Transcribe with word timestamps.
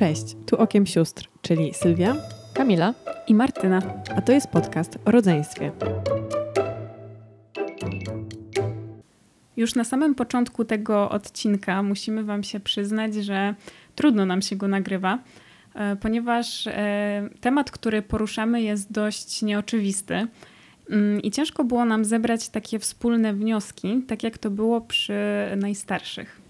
Cześć, 0.00 0.36
tu 0.46 0.56
Okiem 0.56 0.86
Sióstr, 0.86 1.28
czyli 1.42 1.74
Sylwia, 1.74 2.16
Kamila 2.54 2.94
i 3.26 3.34
Martyna. 3.34 3.82
a 4.16 4.22
to 4.22 4.32
jest 4.32 4.46
podcast 4.48 4.98
o 5.04 5.10
rodzeństwie. 5.10 5.72
Już 9.56 9.74
na 9.74 9.84
samym 9.84 10.14
początku 10.14 10.64
tego 10.64 11.10
odcinka 11.10 11.82
musimy 11.82 12.24
Wam 12.24 12.42
się 12.42 12.60
przyznać, 12.60 13.14
że 13.14 13.54
trudno 13.94 14.26
nam 14.26 14.42
się 14.42 14.56
go 14.56 14.68
nagrywa, 14.68 15.18
e, 15.74 15.96
ponieważ 15.96 16.66
e, 16.66 17.28
temat, 17.40 17.70
który 17.70 18.02
poruszamy, 18.02 18.62
jest 18.62 18.92
dość 18.92 19.42
nieoczywisty. 19.42 20.26
Mm, 20.90 21.22
I 21.22 21.30
ciężko 21.30 21.64
było 21.64 21.84
nam 21.84 22.04
zebrać 22.04 22.48
takie 22.48 22.78
wspólne 22.78 23.34
wnioski, 23.34 24.02
tak 24.08 24.22
jak 24.22 24.38
to 24.38 24.50
było 24.50 24.80
przy 24.80 25.14
najstarszych. 25.56 26.40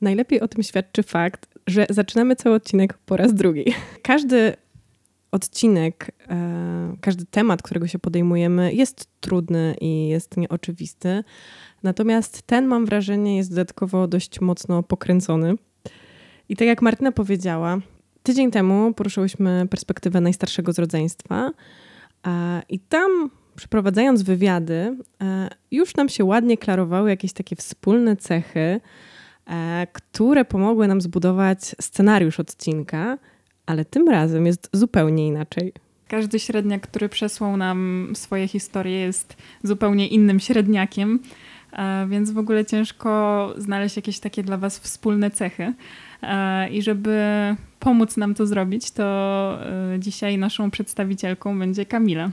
Najlepiej 0.00 0.40
o 0.40 0.48
tym 0.48 0.62
świadczy 0.62 1.02
fakt, 1.02 1.51
że 1.66 1.86
zaczynamy 1.90 2.36
cały 2.36 2.54
odcinek 2.54 2.98
po 2.98 3.16
raz 3.16 3.34
drugi. 3.34 3.64
Każdy 4.02 4.56
odcinek, 5.32 6.10
e, 6.28 6.96
każdy 7.00 7.24
temat, 7.26 7.62
którego 7.62 7.86
się 7.86 7.98
podejmujemy, 7.98 8.74
jest 8.74 9.06
trudny 9.20 9.74
i 9.80 10.08
jest 10.08 10.36
nieoczywisty. 10.36 11.24
Natomiast 11.82 12.42
ten, 12.42 12.66
mam 12.66 12.86
wrażenie, 12.86 13.36
jest 13.36 13.50
dodatkowo 13.50 14.08
dość 14.08 14.40
mocno 14.40 14.82
pokręcony. 14.82 15.54
I 16.48 16.56
tak 16.56 16.68
jak 16.68 16.82
Martyna 16.82 17.12
powiedziała, 17.12 17.78
tydzień 18.22 18.50
temu 18.50 18.94
poruszyłyśmy 18.94 19.66
perspektywę 19.70 20.20
najstarszego 20.20 20.72
z 20.72 20.78
rodzeństwa. 20.78 21.50
I 22.68 22.78
tam, 22.78 23.30
przeprowadzając 23.56 24.22
wywiady, 24.22 24.96
e, 25.22 25.48
już 25.70 25.96
nam 25.96 26.08
się 26.08 26.24
ładnie 26.24 26.58
klarowały 26.58 27.10
jakieś 27.10 27.32
takie 27.32 27.56
wspólne 27.56 28.16
cechy, 28.16 28.80
które 29.92 30.44
pomogły 30.44 30.88
nam 30.88 31.00
zbudować 31.00 31.60
scenariusz 31.80 32.40
odcinka, 32.40 33.18
ale 33.66 33.84
tym 33.84 34.08
razem 34.08 34.46
jest 34.46 34.70
zupełnie 34.72 35.26
inaczej. 35.26 35.72
Każdy 36.08 36.38
średniak, 36.38 36.82
który 36.82 37.08
przesłał 37.08 37.56
nam 37.56 38.10
swoje 38.14 38.48
historie, 38.48 39.00
jest 39.00 39.36
zupełnie 39.62 40.08
innym 40.08 40.40
średniakiem, 40.40 41.20
e, 41.72 42.06
więc 42.08 42.30
w 42.30 42.38
ogóle 42.38 42.64
ciężko 42.64 43.54
znaleźć 43.56 43.96
jakieś 43.96 44.20
takie 44.20 44.42
dla 44.42 44.56
Was 44.56 44.78
wspólne 44.78 45.30
cechy. 45.30 45.72
E, 46.22 46.68
I 46.70 46.82
żeby 46.82 47.20
pomóc 47.78 48.16
nam 48.16 48.34
to 48.34 48.46
zrobić, 48.46 48.90
to 48.90 49.02
e, 49.94 49.98
dzisiaj 49.98 50.38
naszą 50.38 50.70
przedstawicielką 50.70 51.58
będzie 51.58 51.86
Kamila. 51.86 52.30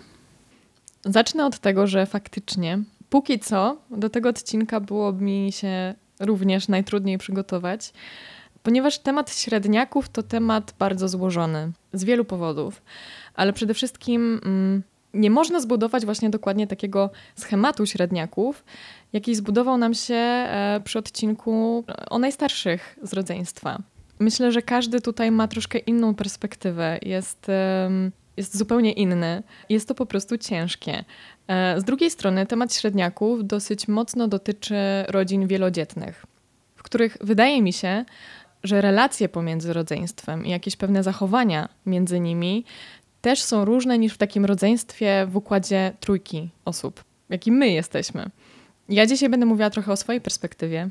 Zacznę 1.05 1.45
od 1.45 1.59
tego, 1.59 1.87
że 1.87 2.05
faktycznie 2.05 2.79
póki 3.09 3.39
co 3.39 3.77
do 3.89 4.09
tego 4.09 4.29
odcinka 4.29 4.79
byłoby 4.79 5.23
mi 5.23 5.51
się 5.51 5.95
również 6.19 6.67
najtrudniej 6.67 7.17
przygotować, 7.17 7.93
ponieważ 8.63 8.99
temat 8.99 9.35
średniaków 9.35 10.09
to 10.09 10.23
temat 10.23 10.73
bardzo 10.79 11.07
złożony 11.07 11.71
z 11.93 12.03
wielu 12.03 12.25
powodów, 12.25 12.81
ale 13.35 13.53
przede 13.53 13.73
wszystkim 13.73 14.41
mm, 14.45 14.83
nie 15.13 15.29
można 15.29 15.59
zbudować 15.59 16.05
właśnie 16.05 16.29
dokładnie 16.29 16.67
takiego 16.67 17.09
schematu 17.35 17.85
średniaków, 17.85 18.63
jaki 19.13 19.35
zbudował 19.35 19.77
nam 19.77 19.93
się 19.93 20.15
e, 20.15 20.81
przy 20.83 20.99
odcinku 20.99 21.83
o 22.09 22.19
najstarszych 22.19 22.99
z 23.03 23.13
rodzeństwa. 23.13 23.81
Myślę, 24.19 24.51
że 24.51 24.61
każdy 24.61 25.01
tutaj 25.01 25.31
ma 25.31 25.47
troszkę 25.47 25.79
inną 25.79 26.15
perspektywę, 26.15 26.99
jest, 27.01 27.47
jest 28.39 28.57
zupełnie 28.57 28.91
inny. 28.91 29.43
Jest 29.69 29.87
to 29.87 29.95
po 29.95 30.05
prostu 30.05 30.37
ciężkie. 30.37 31.03
E, 31.47 31.81
Z 31.81 31.83
drugiej 31.83 32.11
strony 32.11 32.45
temat 32.45 32.73
średniaków 32.73 33.47
dosyć 33.47 33.87
mocno 33.87 34.27
dotyczy 34.27 34.75
rodzin 35.07 35.47
wielodzietnych, 35.47 36.25
w 36.75 36.83
których 36.83 37.17
wydaje 37.21 37.61
mi 37.61 37.73
się, 37.73 38.05
że 38.63 38.81
relacje 38.81 39.29
pomiędzy 39.29 39.73
rodzeństwem 39.73 40.45
i 40.45 40.49
jakieś 40.49 40.75
pewne 40.75 41.03
zachowania 41.03 41.69
między 41.85 42.19
nimi 42.19 42.65
też 43.21 43.41
są 43.41 43.65
różne 43.65 43.97
niż 43.97 44.13
w 44.13 44.17
takim 44.17 44.45
rodzeństwie 44.45 45.27
w 45.29 45.35
układzie 45.35 45.93
trójki 45.99 46.49
osób, 46.65 47.03
jakim 47.29 47.55
my 47.55 47.69
jesteśmy. 47.69 48.29
Ja 48.89 49.05
dzisiaj 49.05 49.29
będę 49.29 49.45
mówiła 49.45 49.69
trochę 49.69 49.91
o 49.91 49.97
swojej 49.97 50.21
perspektywie, 50.21 50.89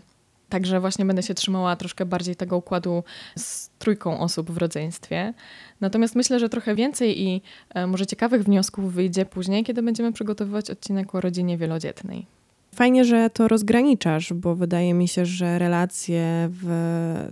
także 0.48 0.80
właśnie 0.80 1.04
będę 1.04 1.22
się 1.22 1.34
trzymała 1.34 1.76
troszkę 1.76 2.06
bardziej 2.06 2.36
tego 2.36 2.56
układu 2.56 3.04
z 3.36 3.70
trójką 3.78 4.20
osób 4.20 4.50
w 4.50 4.56
rodzeństwie. 4.56 5.34
Natomiast 5.80 6.16
myślę, 6.16 6.40
że 6.40 6.48
trochę 6.48 6.74
więcej 6.74 7.22
i 7.22 7.42
e, 7.74 7.86
może 7.86 8.06
ciekawych 8.06 8.44
wniosków 8.44 8.92
wyjdzie 8.92 9.26
później, 9.26 9.64
kiedy 9.64 9.82
będziemy 9.82 10.12
przygotowywać 10.12 10.70
odcinek 10.70 11.14
o 11.14 11.20
rodzinie 11.20 11.58
wielodzietnej. 11.58 12.26
Fajnie, 12.74 13.04
że 13.04 13.30
to 13.30 13.48
rozgraniczasz, 13.48 14.32
bo 14.32 14.54
wydaje 14.54 14.94
mi 14.94 15.08
się, 15.08 15.26
że 15.26 15.58
relacje 15.58 16.48
w 16.50 16.68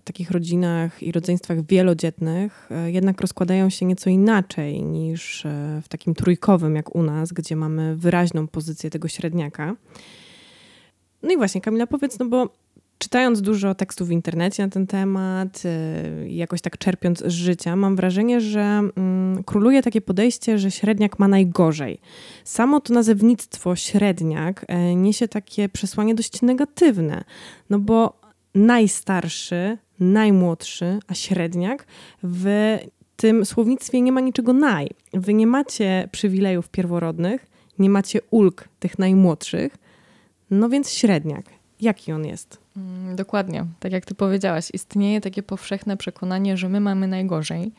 takich 0.04 0.30
rodzinach 0.30 1.02
i 1.02 1.12
rodzeństwach 1.12 1.66
wielodzietnych 1.66 2.68
e, 2.70 2.90
jednak 2.90 3.20
rozkładają 3.20 3.70
się 3.70 3.86
nieco 3.86 4.10
inaczej 4.10 4.82
niż 4.82 5.46
e, 5.46 5.80
w 5.84 5.88
takim 5.88 6.14
trójkowym 6.14 6.76
jak 6.76 6.94
u 6.94 7.02
nas, 7.02 7.32
gdzie 7.32 7.56
mamy 7.56 7.96
wyraźną 7.96 8.48
pozycję 8.48 8.90
tego 8.90 9.08
średniaka. 9.08 9.76
No 11.22 11.30
i 11.32 11.36
właśnie, 11.36 11.60
Kamila, 11.60 11.86
powiedz, 11.86 12.18
no 12.18 12.26
bo 12.26 12.48
czytając 12.98 13.40
dużo 13.40 13.74
tekstów 13.74 14.08
w 14.08 14.10
internecie 14.10 14.62
na 14.62 14.68
ten 14.68 14.86
temat 14.86 15.62
i 16.26 16.36
jakoś 16.36 16.60
tak 16.60 16.78
czerpiąc 16.78 17.18
z 17.18 17.32
życia, 17.32 17.76
mam 17.76 17.96
wrażenie, 17.96 18.40
że 18.40 18.60
mm, 18.60 19.44
króluje 19.44 19.82
takie 19.82 20.00
podejście, 20.00 20.58
że 20.58 20.70
średniak 20.70 21.18
ma 21.18 21.28
najgorzej. 21.28 22.00
Samo 22.44 22.80
to 22.80 22.94
nazewnictwo 22.94 23.76
średniak 23.76 24.64
e, 24.68 24.94
niesie 24.94 25.28
takie 25.28 25.68
przesłanie 25.68 26.14
dość 26.14 26.42
negatywne, 26.42 27.24
no 27.70 27.78
bo 27.78 28.20
najstarszy, 28.54 29.78
najmłodszy, 30.00 30.98
a 31.06 31.14
średniak 31.14 31.86
w 32.22 32.76
tym 33.16 33.44
słownictwie 33.44 34.00
nie 34.00 34.12
ma 34.12 34.20
niczego 34.20 34.52
naj. 34.52 34.88
Wy 35.12 35.34
nie 35.34 35.46
macie 35.46 36.08
przywilejów 36.12 36.68
pierworodnych, 36.68 37.46
nie 37.78 37.90
macie 37.90 38.20
ulg 38.30 38.68
tych 38.78 38.98
najmłodszych, 38.98 39.76
no 40.50 40.68
więc 40.68 40.90
średniak. 40.90 41.44
Jaki 41.80 42.12
on 42.12 42.26
jest? 42.26 42.65
Mm, 42.76 43.16
Dokładnie, 43.16 43.66
tak 43.80 43.92
jak 43.92 44.04
ty 44.04 44.14
powiedziałaś, 44.14 44.70
istnieje 44.72 45.20
takie 45.20 45.42
powszechne 45.42 45.96
przekonanie, 45.96 46.56
że 46.56 46.68
my 46.68 46.80
mamy 46.80 47.06
najgorzej. 47.06 47.72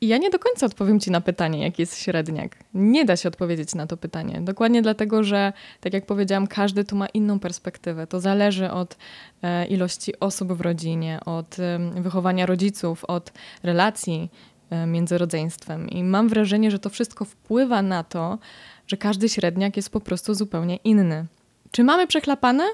I 0.00 0.08
ja 0.08 0.18
nie 0.18 0.30
do 0.30 0.38
końca 0.38 0.66
odpowiem 0.66 1.00
ci 1.00 1.10
na 1.10 1.20
pytanie, 1.20 1.62
jaki 1.62 1.82
jest 1.82 1.98
średniak. 1.98 2.56
Nie 2.74 3.04
da 3.04 3.16
się 3.16 3.28
odpowiedzieć 3.28 3.74
na 3.74 3.86
to 3.86 3.96
pytanie. 3.96 4.40
Dokładnie 4.42 4.82
dlatego, 4.82 5.24
że, 5.24 5.52
tak 5.80 5.92
jak 5.92 6.06
powiedziałam, 6.06 6.46
każdy 6.46 6.84
tu 6.84 6.96
ma 6.96 7.06
inną 7.06 7.40
perspektywę. 7.40 8.06
To 8.06 8.20
zależy 8.20 8.70
od 8.70 8.96
e, 9.42 9.66
ilości 9.66 10.20
osób 10.20 10.52
w 10.52 10.60
rodzinie, 10.60 11.20
od 11.26 11.56
wychowania 11.94 12.46
rodziców, 12.46 13.04
od 13.04 13.32
relacji 13.62 14.30
e, 14.70 14.86
między 14.86 15.18
rodzeństwem. 15.18 15.88
I 15.88 16.04
mam 16.04 16.28
wrażenie, 16.28 16.70
że 16.70 16.78
to 16.78 16.90
wszystko 16.90 17.24
wpływa 17.24 17.82
na 17.82 18.04
to, 18.04 18.38
że 18.86 18.96
każdy 18.96 19.28
średniak 19.28 19.76
jest 19.76 19.90
po 19.90 20.00
prostu 20.00 20.34
zupełnie 20.34 20.76
inny. 20.76 21.26
Czy 21.70 21.84
mamy 21.84 22.06
przechlapane? 22.06 22.64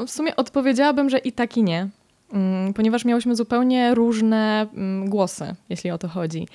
No, 0.00 0.06
W 0.06 0.10
sumie 0.10 0.36
odpowiedziałabym, 0.36 1.10
że 1.10 1.18
i 1.18 1.32
tak 1.32 1.56
i 1.56 1.62
nie, 1.62 1.88
Mm, 2.32 2.74
ponieważ 2.74 3.04
miałyśmy 3.04 3.36
zupełnie 3.36 3.94
różne 3.94 4.66
mm, 4.74 5.10
głosy, 5.10 5.54
jeśli 5.68 5.90
o 5.90 5.98
to 5.98 6.08
chodzi. 6.08 6.48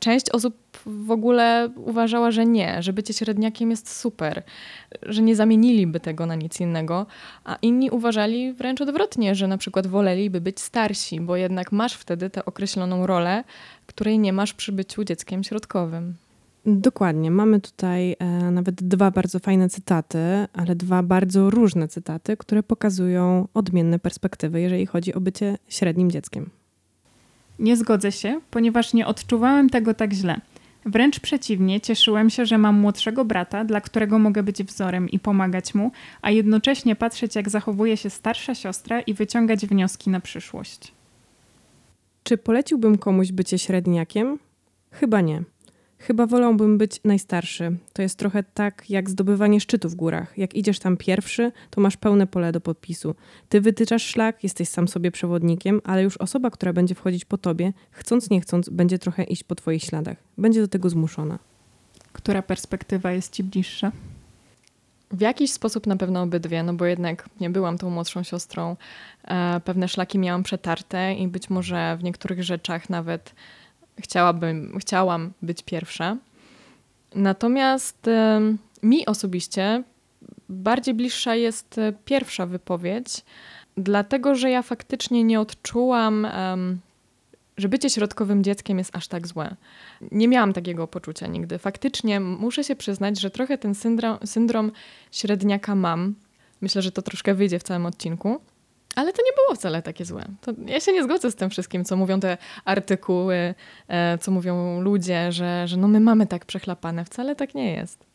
Część 0.00 0.30
osób 0.30 0.56
w 0.86 1.10
ogóle 1.10 1.70
uważała, 1.76 2.30
że 2.30 2.46
nie, 2.46 2.82
że 2.82 2.92
bycie 2.92 3.14
średniakiem 3.14 3.70
jest 3.70 3.96
super, 3.96 4.42
że 5.02 5.22
nie 5.22 5.36
zamieniliby 5.36 6.00
tego 6.00 6.26
na 6.26 6.34
nic 6.34 6.60
innego, 6.60 7.06
a 7.44 7.56
inni 7.62 7.90
uważali 7.90 8.52
wręcz 8.52 8.80
odwrotnie, 8.80 9.34
że 9.34 9.46
na 9.48 9.58
przykład 9.58 9.86
woleliby 9.86 10.40
być 10.40 10.60
starsi, 10.60 11.20
bo 11.20 11.36
jednak 11.36 11.72
masz 11.72 11.94
wtedy 11.94 12.30
tę 12.30 12.44
określoną 12.44 13.06
rolę, 13.06 13.44
której 13.86 14.18
nie 14.18 14.32
masz 14.32 14.52
przy 14.54 14.72
byciu 14.72 15.04
dzieckiem 15.04 15.44
środkowym. 15.44 16.14
Dokładnie. 16.66 17.30
Mamy 17.30 17.60
tutaj 17.60 18.16
e, 18.18 18.26
nawet 18.50 18.74
dwa 18.74 19.10
bardzo 19.10 19.38
fajne 19.38 19.68
cytaty, 19.68 20.18
ale 20.52 20.74
dwa 20.76 21.02
bardzo 21.02 21.50
różne 21.50 21.88
cytaty, 21.88 22.36
które 22.36 22.62
pokazują 22.62 23.48
odmienne 23.54 23.98
perspektywy, 23.98 24.60
jeżeli 24.60 24.86
chodzi 24.86 25.14
o 25.14 25.20
bycie 25.20 25.58
średnim 25.68 26.10
dzieckiem. 26.10 26.50
Nie 27.58 27.76
zgodzę 27.76 28.12
się, 28.12 28.40
ponieważ 28.50 28.94
nie 28.94 29.06
odczuwałem 29.06 29.70
tego 29.70 29.94
tak 29.94 30.12
źle. 30.12 30.40
Wręcz 30.86 31.20
przeciwnie, 31.20 31.80
cieszyłem 31.80 32.30
się, 32.30 32.46
że 32.46 32.58
mam 32.58 32.80
młodszego 32.80 33.24
brata, 33.24 33.64
dla 33.64 33.80
którego 33.80 34.18
mogę 34.18 34.42
być 34.42 34.64
wzorem 34.64 35.08
i 35.08 35.18
pomagać 35.18 35.74
mu, 35.74 35.90
a 36.22 36.30
jednocześnie 36.30 36.96
patrzeć, 36.96 37.36
jak 37.36 37.50
zachowuje 37.50 37.96
się 37.96 38.10
starsza 38.10 38.54
siostra 38.54 39.00
i 39.00 39.14
wyciągać 39.14 39.66
wnioski 39.66 40.10
na 40.10 40.20
przyszłość. 40.20 40.92
Czy 42.22 42.38
poleciłbym 42.38 42.98
komuś 42.98 43.32
bycie 43.32 43.58
średniakiem? 43.58 44.38
Chyba 44.90 45.20
nie. 45.20 45.42
Chyba 46.00 46.26
wolałbym 46.26 46.78
być 46.78 47.00
najstarszy. 47.04 47.76
To 47.92 48.02
jest 48.02 48.18
trochę 48.18 48.42
tak 48.42 48.90
jak 48.90 49.10
zdobywanie 49.10 49.60
szczytu 49.60 49.88
w 49.88 49.94
górach. 49.94 50.38
Jak 50.38 50.54
idziesz 50.54 50.78
tam 50.78 50.96
pierwszy, 50.96 51.52
to 51.70 51.80
masz 51.80 51.96
pełne 51.96 52.26
pole 52.26 52.52
do 52.52 52.60
podpisu. 52.60 53.14
Ty 53.48 53.60
wytyczasz 53.60 54.02
szlak, 54.02 54.42
jesteś 54.44 54.68
sam 54.68 54.88
sobie 54.88 55.10
przewodnikiem, 55.10 55.80
ale 55.84 56.02
już 56.02 56.16
osoba, 56.16 56.50
która 56.50 56.72
będzie 56.72 56.94
wchodzić 56.94 57.24
po 57.24 57.38
tobie, 57.38 57.72
chcąc 57.90 58.30
nie 58.30 58.40
chcąc, 58.40 58.68
będzie 58.68 58.98
trochę 58.98 59.24
iść 59.24 59.44
po 59.44 59.54
twoich 59.54 59.82
śladach. 59.82 60.16
Będzie 60.38 60.60
do 60.60 60.68
tego 60.68 60.90
zmuszona. 60.90 61.38
Która 62.12 62.42
perspektywa 62.42 63.12
jest 63.12 63.32
ci 63.32 63.44
bliższa? 63.44 63.92
W 65.10 65.20
jakiś 65.20 65.52
sposób 65.52 65.86
na 65.86 65.96
pewno 65.96 66.22
obydwie, 66.22 66.62
no 66.62 66.74
bo 66.74 66.84
jednak 66.84 67.28
nie 67.40 67.50
byłam 67.50 67.78
tą 67.78 67.90
młodszą 67.90 68.22
siostrą. 68.22 68.76
E, 69.24 69.60
pewne 69.64 69.88
szlaki 69.88 70.18
miałam 70.18 70.42
przetarte 70.42 71.14
i 71.14 71.28
być 71.28 71.50
może 71.50 71.96
w 71.96 72.04
niektórych 72.04 72.42
rzeczach 72.42 72.90
nawet 72.90 73.34
chciałabym, 74.00 74.78
chciałam 74.80 75.32
być 75.42 75.62
pierwsza. 75.62 76.16
Natomiast 77.14 78.06
mi 78.82 79.06
osobiście 79.06 79.82
bardziej 80.48 80.94
bliższa 80.94 81.34
jest 81.34 81.78
e, 81.78 81.92
pierwsza 82.04 82.46
wypowiedź, 82.46 83.24
dlatego 83.76 84.34
że 84.34 84.50
ja 84.50 84.62
faktycznie 84.62 85.24
nie 85.24 85.40
odczułam, 85.40 86.26
że 87.56 87.68
bycie 87.68 87.90
środkowym 87.90 88.44
dzieckiem 88.44 88.78
jest 88.78 88.96
aż 88.96 89.08
tak 89.08 89.26
złe. 89.26 89.56
Nie 90.12 90.28
miałam 90.28 90.52
takiego 90.52 90.86
poczucia 90.86 91.26
nigdy. 91.26 91.58
Faktycznie 91.58 92.20
muszę 92.20 92.64
się 92.64 92.76
przyznać, 92.76 93.20
że 93.20 93.30
trochę 93.30 93.58
ten 93.58 93.74
syndrom, 93.74 94.18
syndrom 94.24 94.72
średniaka 95.12 95.74
mam. 95.74 96.14
Myślę, 96.60 96.82
że 96.82 96.92
to 96.92 97.02
troszkę 97.02 97.34
wyjdzie 97.34 97.58
w 97.58 97.62
całym 97.62 97.86
odcinku. 97.86 98.40
Ale 98.96 99.12
to 99.12 99.22
nie 99.22 99.32
było 99.32 99.54
wcale 99.54 99.82
takie 99.82 100.04
złe. 100.04 100.24
To 100.40 100.52
ja 100.66 100.80
się 100.80 100.92
nie 100.92 101.04
zgodzę 101.04 101.30
z 101.30 101.34
tym 101.34 101.50
wszystkim, 101.50 101.84
co 101.84 101.96
mówią 101.96 102.20
te 102.20 102.38
artykuły, 102.64 103.54
e, 103.88 104.18
co 104.18 104.30
mówią 104.30 104.80
ludzie, 104.80 105.32
że, 105.32 105.68
że 105.68 105.76
no 105.76 105.88
my 105.88 106.00
mamy 106.00 106.26
tak 106.26 106.44
przechlapane. 106.44 107.04
Wcale 107.04 107.36
tak 107.36 107.54
nie 107.54 107.72
jest. 107.72 108.10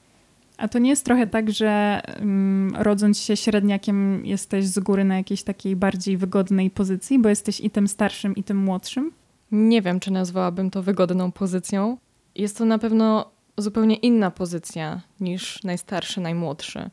A 0.57 0.67
to 0.67 0.79
nie 0.79 0.89
jest 0.89 1.05
trochę 1.05 1.27
tak, 1.27 1.51
że 1.51 2.01
um, 2.19 2.73
rodząc 2.77 3.19
się 3.19 3.37
średniakiem 3.37 4.25
jesteś 4.25 4.65
z 4.65 4.79
góry 4.79 5.03
na 5.03 5.17
jakiejś 5.17 5.43
takiej 5.43 5.75
bardziej 5.75 6.17
wygodnej 6.17 6.69
pozycji, 6.69 7.19
bo 7.19 7.29
jesteś 7.29 7.61
i 7.61 7.69
tym 7.69 7.87
starszym, 7.87 8.35
i 8.35 8.43
tym 8.43 8.57
młodszym? 8.57 9.11
Nie 9.51 9.81
wiem, 9.81 9.99
czy 9.99 10.11
nazwałabym 10.11 10.71
to 10.71 10.83
wygodną 10.83 11.31
pozycją. 11.31 11.97
Jest 12.35 12.57
to 12.57 12.65
na 12.65 12.77
pewno 12.77 13.31
zupełnie 13.57 13.95
inna 13.95 14.31
pozycja 14.31 15.01
niż 15.19 15.63
najstarszy, 15.63 16.21
najmłodszy. 16.21 16.89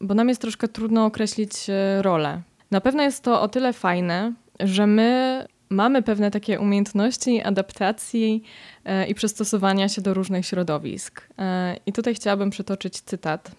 Bo 0.00 0.14
nam 0.14 0.28
jest 0.28 0.40
troszkę 0.40 0.68
trudno 0.68 1.04
określić 1.04 1.70
e, 1.70 2.02
rolę. 2.02 2.42
Na 2.70 2.80
pewno 2.80 3.02
jest 3.02 3.22
to 3.22 3.40
o 3.40 3.48
tyle 3.48 3.72
fajne, 3.72 4.32
że 4.60 4.86
my 4.86 5.46
mamy 5.70 6.02
pewne 6.02 6.30
takie 6.30 6.60
umiejętności 6.60 7.42
adaptacji 7.42 8.42
e, 8.84 9.06
i 9.06 9.14
przystosowania 9.14 9.88
się 9.88 10.02
do 10.02 10.14
różnych 10.14 10.46
środowisk. 10.46 11.28
E, 11.38 11.76
I 11.86 11.92
tutaj 11.92 12.14
chciałabym 12.14 12.50
przytoczyć 12.50 13.00
cytat. 13.00 13.50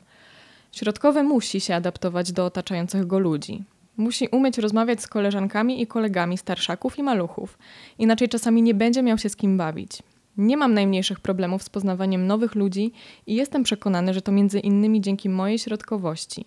Środkowy 0.71 1.23
musi 1.23 1.61
się 1.61 1.75
adaptować 1.75 2.31
do 2.31 2.45
otaczających 2.45 3.07
go 3.07 3.19
ludzi. 3.19 3.63
Musi 3.97 4.27
umieć 4.27 4.57
rozmawiać 4.57 5.01
z 5.01 5.07
koleżankami 5.07 5.81
i 5.81 5.87
kolegami 5.87 6.37
starszaków 6.37 6.99
i 6.99 7.03
maluchów, 7.03 7.57
inaczej 7.99 8.29
czasami 8.29 8.61
nie 8.61 8.73
będzie 8.73 9.03
miał 9.03 9.17
się 9.17 9.29
z 9.29 9.35
kim 9.35 9.57
bawić. 9.57 9.91
Nie 10.37 10.57
mam 10.57 10.73
najmniejszych 10.73 11.19
problemów 11.19 11.63
z 11.63 11.69
poznawaniem 11.69 12.27
nowych 12.27 12.55
ludzi 12.55 12.91
i 13.27 13.35
jestem 13.35 13.63
przekonany, 13.63 14.13
że 14.13 14.21
to 14.21 14.31
między 14.31 14.59
innymi 14.59 15.01
dzięki 15.01 15.29
mojej 15.29 15.59
środkowości. 15.59 16.45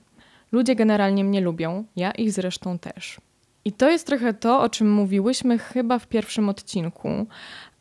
Ludzie 0.52 0.74
generalnie 0.74 1.24
mnie 1.24 1.40
lubią, 1.40 1.84
ja 1.96 2.10
ich 2.10 2.32
zresztą 2.32 2.78
też. 2.78 3.20
I 3.64 3.72
to 3.72 3.90
jest 3.90 4.06
trochę 4.06 4.34
to, 4.34 4.60
o 4.60 4.68
czym 4.68 4.92
mówiłyśmy 4.92 5.58
chyba 5.58 5.98
w 5.98 6.06
pierwszym 6.06 6.48
odcinku, 6.48 7.26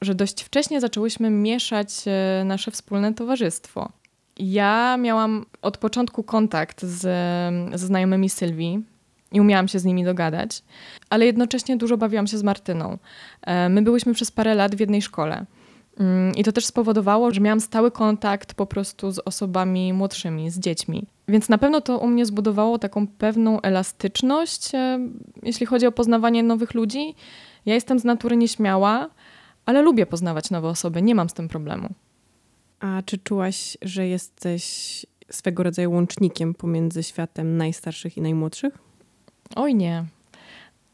że 0.02 0.16
dość 0.16 0.44
wcześnie 0.44 0.82
zaczęłyśmy 0.82 1.30
mieszać 1.30 1.90
e, 2.08 2.44
nasze 2.46 2.72
wspólne 2.72 3.14
towarzystwo. 3.14 3.90
Ja 4.40 4.98
miałam 4.98 5.46
od 5.62 5.78
początku 5.78 6.24
kontakt 6.24 6.84
z, 6.84 7.02
ze 7.80 7.88
znajomymi 7.88 8.30
Sylwii 8.30 8.84
i 9.32 9.42
umiałam 9.42 9.68
się 9.68 9.80
z 9.80 9.86
nimi 9.86 10.04
dogadać, 10.04 10.64
ale 11.10 11.26
jednocześnie 11.26 11.78
dużo 11.78 11.98
bawiłam 11.98 12.28
się 12.28 12.38
z 12.38 12.44
Martyną. 12.44 12.98
E, 13.42 13.70
my 13.70 13.82
byłyśmy 13.82 14.14
przez 14.14 14.32
parę 14.32 14.56
lat 14.56 14.76
w 14.76 14.80
jednej 14.80 15.02
szkole. 15.02 15.46
Mm, 16.00 16.36
I 16.36 16.44
to 16.44 16.52
też 16.52 16.66
spowodowało, 16.66 17.32
że 17.32 17.42
miałam 17.42 17.60
stały 17.60 17.92
kontakt 17.92 18.54
po 18.54 18.66
prostu 18.66 19.12
z 19.12 19.20
osobami 19.20 19.94
młodszymi, 19.94 20.50
z 20.50 20.60
dziećmi. 20.60 21.06
Więc 21.30 21.50
na 21.50 21.58
pewno 21.58 21.82
to 21.82 21.98
u 21.98 22.08
mnie 22.08 22.26
zbudowało 22.26 22.80
taką 22.80 23.08
pewną 23.08 23.62
elastyczność, 23.62 24.76
e, 24.76 25.00
jeśli 25.44 25.66
chodzi 25.66 25.88
o 25.88 25.92
poznawanie 25.92 26.44
nowych 26.44 26.74
ludzi. 26.74 27.16
Ja 27.66 27.74
jestem 27.74 28.00
z 28.00 28.04
natury 28.04 28.38
nieśmiała, 28.38 29.10
ale 29.66 29.82
lubię 29.82 30.06
poznawać 30.06 30.52
nowe 30.52 30.68
osoby, 30.68 31.02
nie 31.02 31.16
mam 31.16 31.30
z 31.30 31.34
tym 31.34 31.48
problemu. 31.48 31.90
A 32.80 33.02
czy 33.06 33.18
czułaś, 33.18 33.78
że 33.82 34.08
jesteś 34.08 35.06
swego 35.32 35.64
rodzaju 35.64 35.92
łącznikiem 35.92 36.54
pomiędzy 36.54 37.04
światem 37.04 37.58
najstarszych 37.58 38.18
i 38.18 38.22
najmłodszych? 38.22 38.78
Oj 39.56 39.76
nie. 39.76 40.06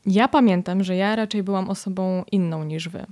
Ja 0.06 0.28
pamiętam, 0.28 0.84
że 0.84 0.96
ja 0.96 1.16
raczej 1.16 1.44
byłam 1.44 1.70
osobą 1.70 2.24
inną 2.32 2.64
niż 2.64 2.90
wy. 2.90 3.06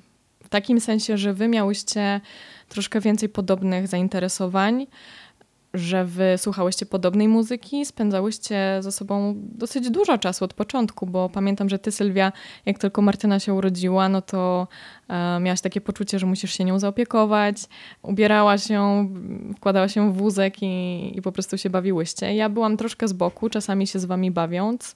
W 0.44 0.50
takim 0.50 0.80
sensie, 0.80 1.18
że 1.18 1.34
wy 1.34 1.48
miałyście 1.48 2.22
troszkę 2.70 3.00
więcej 3.00 3.30
podobnych 3.30 3.88
zainteresowań, 3.88 4.88
że 5.74 6.06
wy 6.06 6.38
słuchałyście 6.38 6.86
podobnej 6.86 7.28
muzyki, 7.28 7.86
spędzałyście 7.86 8.78
ze 8.80 8.92
sobą 8.92 9.34
dosyć 9.38 9.90
dużo 9.90 10.18
czasu 10.18 10.46
od 10.46 10.54
początku, 10.54 11.06
bo 11.06 11.30
pamiętam, 11.30 11.70
że 11.70 11.80
ty, 11.80 11.92
Sylwia, 11.92 12.32
jak 12.66 12.80
tylko 12.80 13.02
Martyna 13.02 13.40
się 13.40 13.54
urodziła, 13.54 14.10
no 14.10 14.22
to 14.22 14.68
e, 15.08 15.40
miałaś 15.40 15.62
takie 15.62 15.82
poczucie, 15.82 16.20
że 16.20 16.26
musisz 16.26 16.54
się 16.58 16.64
nią 16.66 16.80
zaopiekować, 16.80 17.58
ubierałaś 18.02 18.70
ją, 18.70 19.10
wkładała 19.58 19.88
się 19.90 20.12
w 20.12 20.18
wózek 20.18 20.64
i, 20.64 21.18
i 21.18 21.22
po 21.22 21.32
prostu 21.32 21.58
się 21.58 21.70
bawiłyście. 21.70 22.36
Ja 22.36 22.50
byłam 22.50 22.78
troszkę 22.78 23.08
z 23.08 23.14
boku, 23.14 23.50
czasami 23.50 23.88
się 23.88 24.00
z 24.00 24.06
wami 24.06 24.32
bawiąc, 24.32 24.94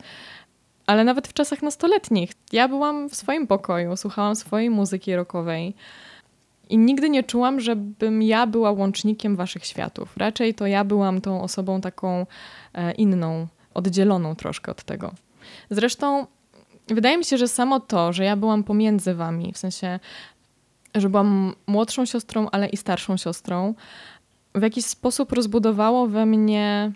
ale 0.85 1.03
nawet 1.03 1.27
w 1.27 1.33
czasach 1.33 1.61
nastoletnich. 1.61 2.31
Ja 2.51 2.67
byłam 2.67 3.09
w 3.09 3.15
swoim 3.15 3.47
pokoju, 3.47 3.97
słuchałam 3.97 4.35
swojej 4.35 4.69
muzyki 4.69 5.15
rockowej. 5.15 5.75
I 6.69 6.77
nigdy 6.77 7.09
nie 7.09 7.23
czułam, 7.23 7.59
żebym 7.59 8.21
ja 8.21 8.47
była 8.47 8.71
łącznikiem 8.71 9.35
waszych 9.35 9.65
światów. 9.65 10.17
Raczej 10.17 10.53
to 10.53 10.67
ja 10.67 10.83
byłam 10.83 11.21
tą 11.21 11.41
osobą 11.41 11.81
taką 11.81 12.25
e, 12.73 12.91
inną, 12.91 13.47
oddzieloną 13.73 14.35
troszkę 14.35 14.71
od 14.71 14.83
tego. 14.83 15.11
Zresztą 15.69 16.27
wydaje 16.87 17.17
mi 17.17 17.25
się, 17.25 17.37
że 17.37 17.47
samo 17.47 17.79
to, 17.79 18.13
że 18.13 18.23
ja 18.23 18.35
byłam 18.35 18.63
pomiędzy 18.63 19.13
wami, 19.13 19.53
w 19.53 19.57
sensie, 19.57 19.99
że 20.95 21.09
byłam 21.09 21.55
młodszą 21.67 22.05
siostrą, 22.05 22.47
ale 22.51 22.67
i 22.67 22.77
starszą 22.77 23.17
siostrą, 23.17 23.73
w 24.55 24.61
jakiś 24.61 24.85
sposób 24.85 25.31
rozbudowało 25.31 26.07
we 26.07 26.25
mnie 26.25 26.91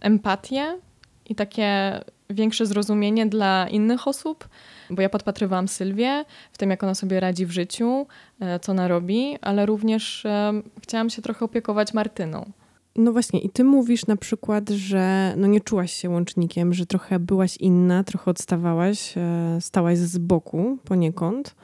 empatię 0.00 0.78
i 1.26 1.34
takie 1.34 2.00
większe 2.34 2.66
zrozumienie 2.66 3.26
dla 3.26 3.68
innych 3.68 4.08
osób, 4.08 4.48
bo 4.90 5.02
ja 5.02 5.08
podpatrywałam 5.08 5.68
Sylwię 5.68 6.24
w 6.52 6.58
tym, 6.58 6.70
jak 6.70 6.82
ona 6.82 6.94
sobie 6.94 7.20
radzi 7.20 7.46
w 7.46 7.50
życiu, 7.50 8.06
e, 8.40 8.60
co 8.60 8.72
ona 8.72 8.88
robi, 8.88 9.38
ale 9.40 9.66
również 9.66 10.26
e, 10.26 10.52
chciałam 10.82 11.10
się 11.10 11.22
trochę 11.22 11.44
opiekować 11.44 11.94
Martyną. 11.94 12.52
No 12.96 13.12
właśnie, 13.12 13.40
i 13.40 13.50
ty 13.50 13.64
mówisz 13.64 14.06
na 14.06 14.16
przykład, 14.16 14.70
że 14.70 15.34
no 15.36 15.46
nie 15.46 15.60
czułaś 15.60 15.92
się 15.92 16.10
łącznikiem, 16.10 16.74
że 16.74 16.86
trochę 16.86 17.18
byłaś 17.18 17.56
inna, 17.56 18.04
trochę 18.04 18.30
odstawałaś, 18.30 19.14
e, 19.16 19.58
stałaś 19.60 19.98
z 19.98 20.18
boku 20.18 20.78
poniekąd. 20.84 21.54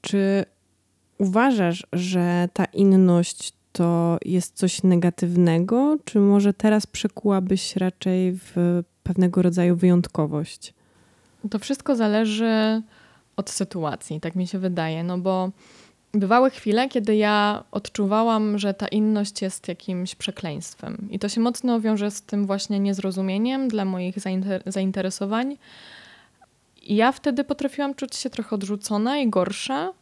Czy 0.00 0.44
uważasz, 1.18 1.86
że 1.92 2.48
ta 2.52 2.64
inność 2.64 3.52
to 3.72 4.18
jest 4.24 4.56
coś 4.56 4.82
negatywnego, 4.82 5.96
czy 6.04 6.20
może 6.20 6.54
teraz 6.54 6.86
przekułabyś 6.86 7.76
raczej 7.76 8.32
w 8.32 8.82
pewnego 9.08 9.42
rodzaju 9.42 9.76
wyjątkowość? 9.76 10.74
To 11.50 11.58
wszystko 11.58 11.96
zależy 11.96 12.82
od 13.36 13.50
sytuacji, 13.50 14.20
tak 14.20 14.34
mi 14.34 14.46
się 14.46 14.58
wydaje, 14.58 15.04
no 15.04 15.18
bo 15.18 15.50
bywały 16.12 16.50
chwile, 16.50 16.88
kiedy 16.88 17.16
ja 17.16 17.64
odczuwałam, 17.70 18.58
że 18.58 18.74
ta 18.74 18.88
inność 18.88 19.42
jest 19.42 19.68
jakimś 19.68 20.14
przekleństwem. 20.14 21.08
I 21.10 21.18
to 21.18 21.28
się 21.28 21.40
mocno 21.40 21.80
wiąże 21.80 22.10
z 22.10 22.22
tym 22.22 22.46
właśnie 22.46 22.80
niezrozumieniem 22.80 23.68
dla 23.68 23.84
moich 23.84 24.16
zainteresowań. 24.66 25.56
I 26.82 26.96
ja 26.96 27.12
wtedy 27.12 27.44
potrafiłam 27.44 27.94
czuć 27.94 28.16
się 28.16 28.30
trochę 28.30 28.56
odrzucona 28.56 29.18
i 29.18 29.30
gorsza. 29.30 29.92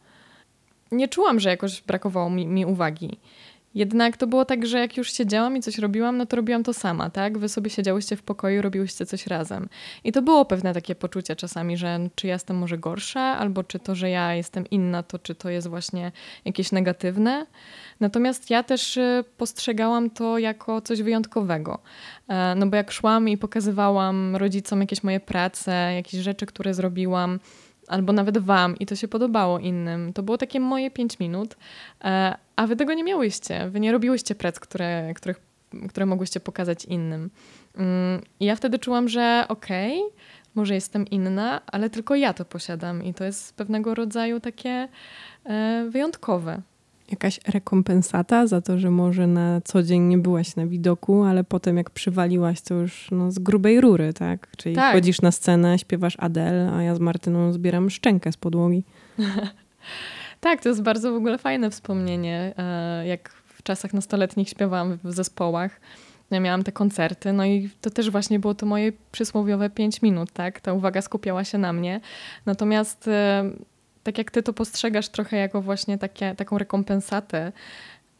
Nie 0.91 1.07
czułam, 1.07 1.39
że 1.39 1.49
jakoś 1.49 1.81
brakowało 1.81 2.29
mi, 2.29 2.47
mi 2.47 2.65
uwagi. 2.65 3.17
Jednak 3.77 4.17
to 4.17 4.27
było 4.27 4.45
tak, 4.45 4.65
że 4.65 4.79
jak 4.79 4.97
już 4.97 5.13
siedziałam 5.13 5.57
i 5.57 5.61
coś 5.61 5.77
robiłam, 5.77 6.17
no 6.17 6.25
to 6.25 6.35
robiłam 6.35 6.63
to 6.63 6.73
sama, 6.73 7.09
tak? 7.09 7.37
Wy 7.37 7.49
sobie 7.49 7.69
siedziałyście 7.69 8.15
w 8.15 8.23
pokoju, 8.23 8.61
robiłyście 8.61 9.05
coś 9.05 9.27
razem. 9.27 9.69
I 10.03 10.11
to 10.11 10.21
było 10.21 10.45
pewne 10.45 10.73
takie 10.73 10.95
poczucie 10.95 11.35
czasami, 11.35 11.77
że 11.77 11.99
czy 12.15 12.27
ja 12.27 12.33
jestem 12.33 12.57
może 12.57 12.77
gorsza, 12.77 13.21
albo 13.21 13.63
czy 13.63 13.79
to, 13.79 13.95
że 13.95 14.09
ja 14.09 14.33
jestem 14.33 14.69
inna, 14.69 15.03
to 15.03 15.19
czy 15.19 15.35
to 15.35 15.49
jest 15.49 15.67
właśnie 15.67 16.11
jakieś 16.45 16.71
negatywne. 16.71 17.45
Natomiast 17.99 18.49
ja 18.49 18.63
też 18.63 18.97
y, 18.97 19.23
postrzegałam 19.37 20.09
to 20.09 20.37
jako 20.37 20.81
coś 20.81 21.01
wyjątkowego. 21.01 21.79
E, 22.27 22.55
no 22.55 22.67
bo 22.67 22.75
jak 22.75 22.91
szłam 22.91 23.29
i 23.29 23.37
pokazywałam 23.37 24.35
rodzicom 24.35 24.81
jakieś 24.81 25.03
moje 25.03 25.19
prace, 25.19 25.93
jakieś 25.95 26.21
rzeczy, 26.21 26.45
które 26.45 26.73
zrobiłam, 26.73 27.39
albo 27.87 28.13
nawet 28.13 28.37
wam 28.37 28.77
i 28.79 28.85
to 28.85 28.95
się 28.95 29.07
podobało 29.07 29.59
innym. 29.59 30.13
To 30.13 30.23
było 30.23 30.37
takie 30.37 30.59
moje 30.59 30.91
pięć 30.91 31.19
minut, 31.19 31.55
e, 32.03 32.46
a 32.57 32.67
wy 32.67 32.75
tego 32.75 32.93
nie 32.93 33.03
miałyście. 33.03 33.69
Wy 33.69 33.79
nie 33.79 33.91
robiłyście 33.91 34.35
prac, 34.35 34.59
które, 34.59 35.13
których, 35.13 35.41
które 35.89 36.05
mogłyście 36.05 36.39
pokazać 36.39 36.85
innym. 36.85 37.29
Mm, 37.75 38.21
I 38.39 38.45
ja 38.45 38.55
wtedy 38.55 38.79
czułam, 38.79 39.09
że 39.09 39.45
okej, 39.47 39.99
okay, 39.99 40.19
może 40.55 40.75
jestem 40.75 41.07
inna, 41.07 41.61
ale 41.67 41.89
tylko 41.89 42.15
ja 42.15 42.33
to 42.33 42.45
posiadam 42.45 43.03
i 43.03 43.13
to 43.13 43.23
jest 43.23 43.55
pewnego 43.55 43.95
rodzaju 43.95 44.39
takie 44.39 44.87
e, 45.45 45.87
wyjątkowe. 45.89 46.61
Jakaś 47.11 47.39
rekompensata 47.47 48.47
za 48.47 48.61
to, 48.61 48.79
że 48.79 48.91
może 48.91 49.27
na 49.27 49.61
co 49.61 49.83
dzień 49.83 50.01
nie 50.01 50.17
byłaś 50.17 50.55
na 50.55 50.65
widoku, 50.65 51.23
ale 51.23 51.43
potem 51.43 51.77
jak 51.77 51.89
przywaliłaś, 51.89 52.61
to 52.61 52.73
już 52.73 53.07
no, 53.11 53.31
z 53.31 53.39
grubej 53.39 53.81
rury, 53.81 54.13
tak? 54.13 54.47
Czyli 54.57 54.75
tak. 54.75 54.95
chodzisz 54.95 55.21
na 55.21 55.31
scenę, 55.31 55.79
śpiewasz 55.79 56.15
Adele, 56.19 56.71
a 56.73 56.83
ja 56.83 56.95
z 56.95 56.99
Martyną 56.99 57.53
zbieram 57.53 57.89
szczękę 57.89 58.31
z 58.31 58.37
podłogi. 58.37 58.83
tak, 60.39 60.61
to 60.61 60.69
jest 60.69 60.81
bardzo 60.81 61.11
w 61.11 61.15
ogóle 61.15 61.37
fajne 61.37 61.69
wspomnienie, 61.69 62.53
e, 62.57 63.07
jak 63.07 63.29
w 63.29 63.63
czasach 63.63 63.93
nastoletnich 63.93 64.49
śpiewałam 64.49 64.97
w 65.03 65.11
zespołach 65.13 65.79
ja 66.31 66.39
miałam 66.39 66.63
te 66.63 66.71
koncerty, 66.71 67.33
no 67.33 67.45
i 67.45 67.69
to 67.81 67.89
też 67.89 68.09
właśnie 68.09 68.39
było 68.39 68.53
to 68.53 68.65
moje 68.65 68.91
przysłowiowe 69.11 69.69
pięć 69.69 70.01
minut, 70.01 70.31
tak? 70.31 70.59
Ta 70.59 70.73
uwaga 70.73 71.01
skupiała 71.01 71.43
się 71.43 71.57
na 71.57 71.73
mnie. 71.73 72.01
Natomiast 72.45 73.07
e, 73.07 73.51
tak 74.03 74.17
jak 74.17 74.31
ty 74.31 74.43
to 74.43 74.53
postrzegasz 74.53 75.09
trochę 75.09 75.37
jako 75.37 75.61
właśnie 75.61 75.97
takie, 75.97 76.35
taką 76.35 76.57
rekompensatę, 76.57 77.51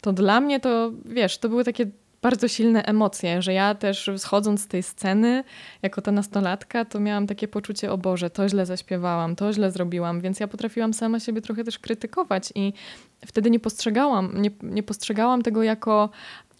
to 0.02 0.14
dla 0.14 0.42
mnie 0.42 0.60
to, 0.60 0.92
wiesz, 1.06 1.38
to 1.38 1.50
były 1.50 1.64
takie 1.64 1.86
bardzo 2.22 2.48
silne 2.48 2.84
emocje, 2.84 3.42
że 3.42 3.54
ja 3.54 3.76
też 3.76 4.10
schodząc 4.18 4.62
z 4.62 4.68
tej 4.68 4.84
sceny, 4.84 5.44
jako 5.82 6.02
ta 6.02 6.12
nastolatka, 6.12 6.86
to 6.86 7.00
miałam 7.00 7.28
takie 7.28 7.48
poczucie, 7.48 7.92
o 7.92 7.98
Boże, 7.98 8.30
to 8.30 8.50
źle 8.50 8.66
zaśpiewałam, 8.66 9.36
to 9.36 9.54
źle 9.54 9.72
zrobiłam, 9.72 10.22
więc 10.22 10.40
ja 10.40 10.48
potrafiłam 10.48 10.94
sama 10.94 11.20
siebie 11.20 11.42
trochę 11.42 11.64
też 11.64 11.80
krytykować 11.80 12.52
i 12.56 12.74
wtedy 13.26 13.52
nie 13.52 13.60
postrzegałam, 13.60 14.42
nie, 14.42 14.52
nie 14.64 14.84
postrzegałam 14.84 15.42
tego 15.42 15.64
jako 15.64 16.10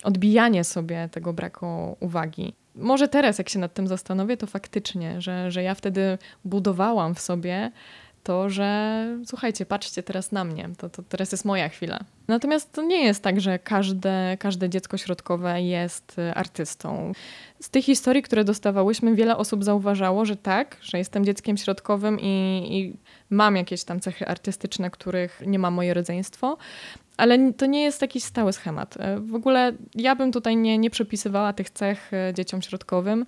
odbijanie 0.04 0.64
sobie 0.64 1.10
tego 1.12 1.34
braku 1.34 1.98
uwagi. 2.00 2.54
Może 2.76 3.08
teraz, 3.08 3.38
jak 3.38 3.50
się 3.50 3.60
nad 3.60 3.74
tym 3.74 3.88
zastanowię, 3.88 4.38
to 4.38 4.48
faktycznie, 4.48 5.22
że, 5.22 5.52
że 5.52 5.64
ja 5.64 5.76
wtedy 5.76 6.18
budowałam 6.46 7.16
w 7.16 7.20
sobie 7.20 7.72
to, 8.28 8.50
że 8.50 9.06
słuchajcie, 9.26 9.66
patrzcie 9.66 10.04
teraz 10.04 10.32
na 10.32 10.44
mnie, 10.44 10.70
to, 10.78 10.90
to 10.90 11.04
teraz 11.04 11.32
jest 11.32 11.46
moja 11.46 11.70
chwila. 11.70 12.00
Natomiast 12.28 12.72
to 12.72 12.84
nie 12.84 13.06
jest 13.06 13.24
tak, 13.24 13.42
że 13.42 13.60
każde, 13.60 14.38
każde 14.40 14.70
dziecko 14.70 14.98
środkowe 14.98 15.62
jest 15.62 16.20
y, 16.20 16.34
artystą. 16.34 17.12
Z 17.60 17.70
tych 17.70 17.86
historii, 17.86 18.24
które 18.24 18.44
dostawałyśmy, 18.44 19.16
wiele 19.16 19.38
osób 19.38 19.64
zauważało, 19.64 20.26
że 20.26 20.36
tak, 20.36 20.78
że 20.82 20.98
jestem 20.98 21.26
dzieckiem 21.26 21.58
środkowym 21.58 22.20
i, 22.20 22.66
i 22.70 22.98
mam 23.30 23.56
jakieś 23.56 23.84
tam 23.84 24.00
cechy 24.00 24.28
artystyczne, 24.28 24.90
których 24.90 25.42
nie 25.46 25.60
ma 25.60 25.72
moje 25.72 25.94
rodzeństwo, 25.94 26.58
ale 27.18 27.54
to 27.54 27.66
nie 27.66 27.84
jest 27.84 28.02
jakiś 28.02 28.24
stały 28.24 28.54
schemat. 28.54 28.98
E, 29.00 29.20
w 29.20 29.36
ogóle 29.36 29.74
ja 29.96 30.16
bym 30.16 30.32
tutaj 30.32 30.58
nie, 30.58 30.78
nie 30.78 30.90
przypisywała 30.90 31.54
tych 31.54 31.70
cech 31.70 32.14
e, 32.14 32.34
dzieciom 32.34 32.62
środkowym, 32.62 33.26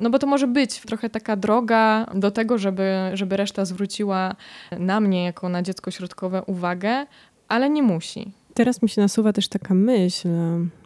no 0.00 0.10
bo 0.10 0.18
to 0.18 0.26
może 0.26 0.46
być 0.46 0.80
trochę 0.80 1.10
taka 1.10 1.36
droga 1.36 2.06
do 2.14 2.30
tego, 2.30 2.58
żeby, 2.58 2.92
żeby 3.14 3.36
reszta 3.36 3.64
zwróciła 3.64 4.34
na 4.78 5.00
mnie, 5.00 5.24
jako 5.24 5.48
na 5.48 5.62
dziecko 5.62 5.90
środkowe, 5.90 6.42
uwagę, 6.42 7.06
ale 7.48 7.70
nie 7.70 7.82
musi. 7.82 8.32
Teraz 8.54 8.82
mi 8.82 8.88
się 8.88 9.00
nasuwa 9.00 9.32
też 9.32 9.48
taka 9.48 9.74
myśl, 9.74 10.28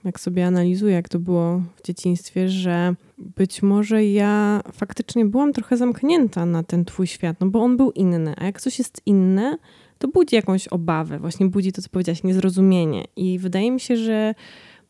jak 0.05 0.21
sobie 0.21 0.47
analizuję, 0.47 0.95
jak 0.95 1.09
to 1.09 1.19
było 1.19 1.63
w 1.77 1.87
dzieciństwie, 1.87 2.49
że 2.49 2.95
być 3.19 3.63
może 3.63 4.05
ja 4.05 4.61
faktycznie 4.73 5.25
byłam 5.25 5.53
trochę 5.53 5.77
zamknięta 5.77 6.47
na 6.47 6.63
ten 6.63 6.85
twój 6.85 7.07
świat, 7.07 7.37
no 7.41 7.47
bo 7.47 7.63
on 7.63 7.77
był 7.77 7.91
inny, 7.91 8.35
a 8.37 8.45
jak 8.45 8.61
coś 8.61 8.79
jest 8.79 9.01
inne, 9.07 9.59
to 9.99 10.09
budzi 10.09 10.37
jakąś 10.37 10.69
obawę, 10.69 11.19
właśnie 11.19 11.47
budzi 11.47 11.73
to, 11.73 11.83
co 11.83 11.89
powiedziałaś, 11.89 12.23
niezrozumienie. 12.23 13.05
I 13.17 13.39
wydaje 13.39 13.71
mi 13.71 13.81
się, 13.81 13.97
że 13.97 14.35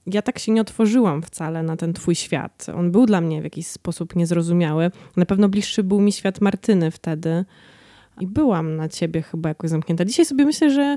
ja 0.07 0.23
tak 0.23 0.39
się 0.39 0.53
nie 0.53 0.61
otworzyłam 0.61 1.23
wcale 1.23 1.63
na 1.63 1.77
ten 1.77 1.93
twój 1.93 2.15
świat. 2.15 2.67
On 2.75 2.91
był 2.91 3.07
dla 3.07 3.21
mnie 3.21 3.41
w 3.41 3.45
jakiś 3.45 3.67
sposób 3.67 4.17
niezrozumiały. 4.17 4.91
Na 5.17 5.27
pewno 5.27 5.49
bliższy 5.49 5.83
był 5.83 6.01
mi 6.01 6.13
świat 6.13 6.41
Martyny 6.41 6.91
wtedy. 6.91 7.45
I 8.21 8.27
byłam 8.27 8.77
na 8.77 8.89
ciebie 8.89 9.23
chyba 9.23 9.49
jakoś 9.49 9.71
zamknięta. 9.71 10.05
Dzisiaj 10.05 10.25
sobie 10.25 10.45
myślę, 10.45 10.71
że 10.71 10.97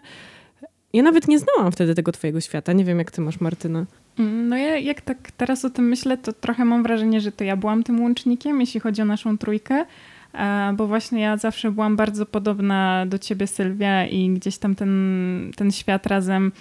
ja 0.93 1.03
nawet 1.03 1.27
nie 1.27 1.39
znałam 1.39 1.71
wtedy 1.71 1.95
tego 1.95 2.11
twojego 2.11 2.41
świata. 2.41 2.73
Nie 2.73 2.85
wiem, 2.85 2.97
jak 2.97 3.11
ty 3.11 3.21
masz, 3.21 3.39
Martyna. 3.39 3.85
Mm, 4.19 4.49
no 4.49 4.57
ja 4.57 4.77
jak 4.77 5.01
tak 5.01 5.31
teraz 5.31 5.65
o 5.65 5.69
tym 5.69 5.87
myślę, 5.87 6.17
to 6.17 6.33
trochę 6.33 6.65
mam 6.65 6.83
wrażenie, 6.83 7.21
że 7.21 7.31
to 7.31 7.43
ja 7.43 7.55
byłam 7.55 7.83
tym 7.83 8.01
łącznikiem, 8.01 8.59
jeśli 8.59 8.79
chodzi 8.79 9.01
o 9.01 9.05
naszą 9.05 9.37
trójkę. 9.37 9.85
E, 10.33 10.73
bo 10.77 10.87
właśnie 10.87 11.21
ja 11.21 11.37
zawsze 11.37 11.71
byłam 11.71 11.95
bardzo 11.95 12.25
podobna 12.25 13.05
do 13.05 13.19
ciebie, 13.19 13.47
Sylwia, 13.47 14.05
i 14.05 14.29
gdzieś 14.29 14.57
tam 14.57 14.75
ten, 14.75 15.51
ten 15.55 15.71
świat 15.71 16.07
razem 16.07 16.51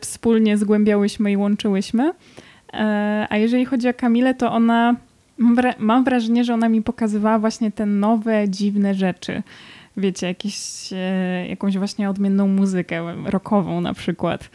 wspólnie 0.00 0.58
zgłębiałyśmy 0.58 1.32
i 1.32 1.36
łączyłyśmy. 1.36 2.12
E, 2.72 3.26
a 3.30 3.36
jeżeli 3.36 3.64
chodzi 3.64 3.88
o 3.88 3.94
Kamilę, 3.94 4.34
to 4.34 4.52
ona, 4.52 4.96
mam 5.78 6.04
wrażenie, 6.04 6.44
że 6.44 6.54
ona 6.54 6.68
mi 6.68 6.82
pokazywała 6.82 7.38
właśnie 7.38 7.72
te 7.72 7.86
nowe, 7.86 8.48
dziwne 8.48 8.94
rzeczy. 8.94 9.42
Wiecie, 9.96 10.26
jakieś, 10.26 10.56
e, 10.92 11.46
jakąś 11.48 11.78
właśnie 11.78 12.10
odmienną 12.10 12.48
muzykę, 12.48 13.14
rockową 13.24 13.80
na 13.80 13.94
przykład, 13.94 14.50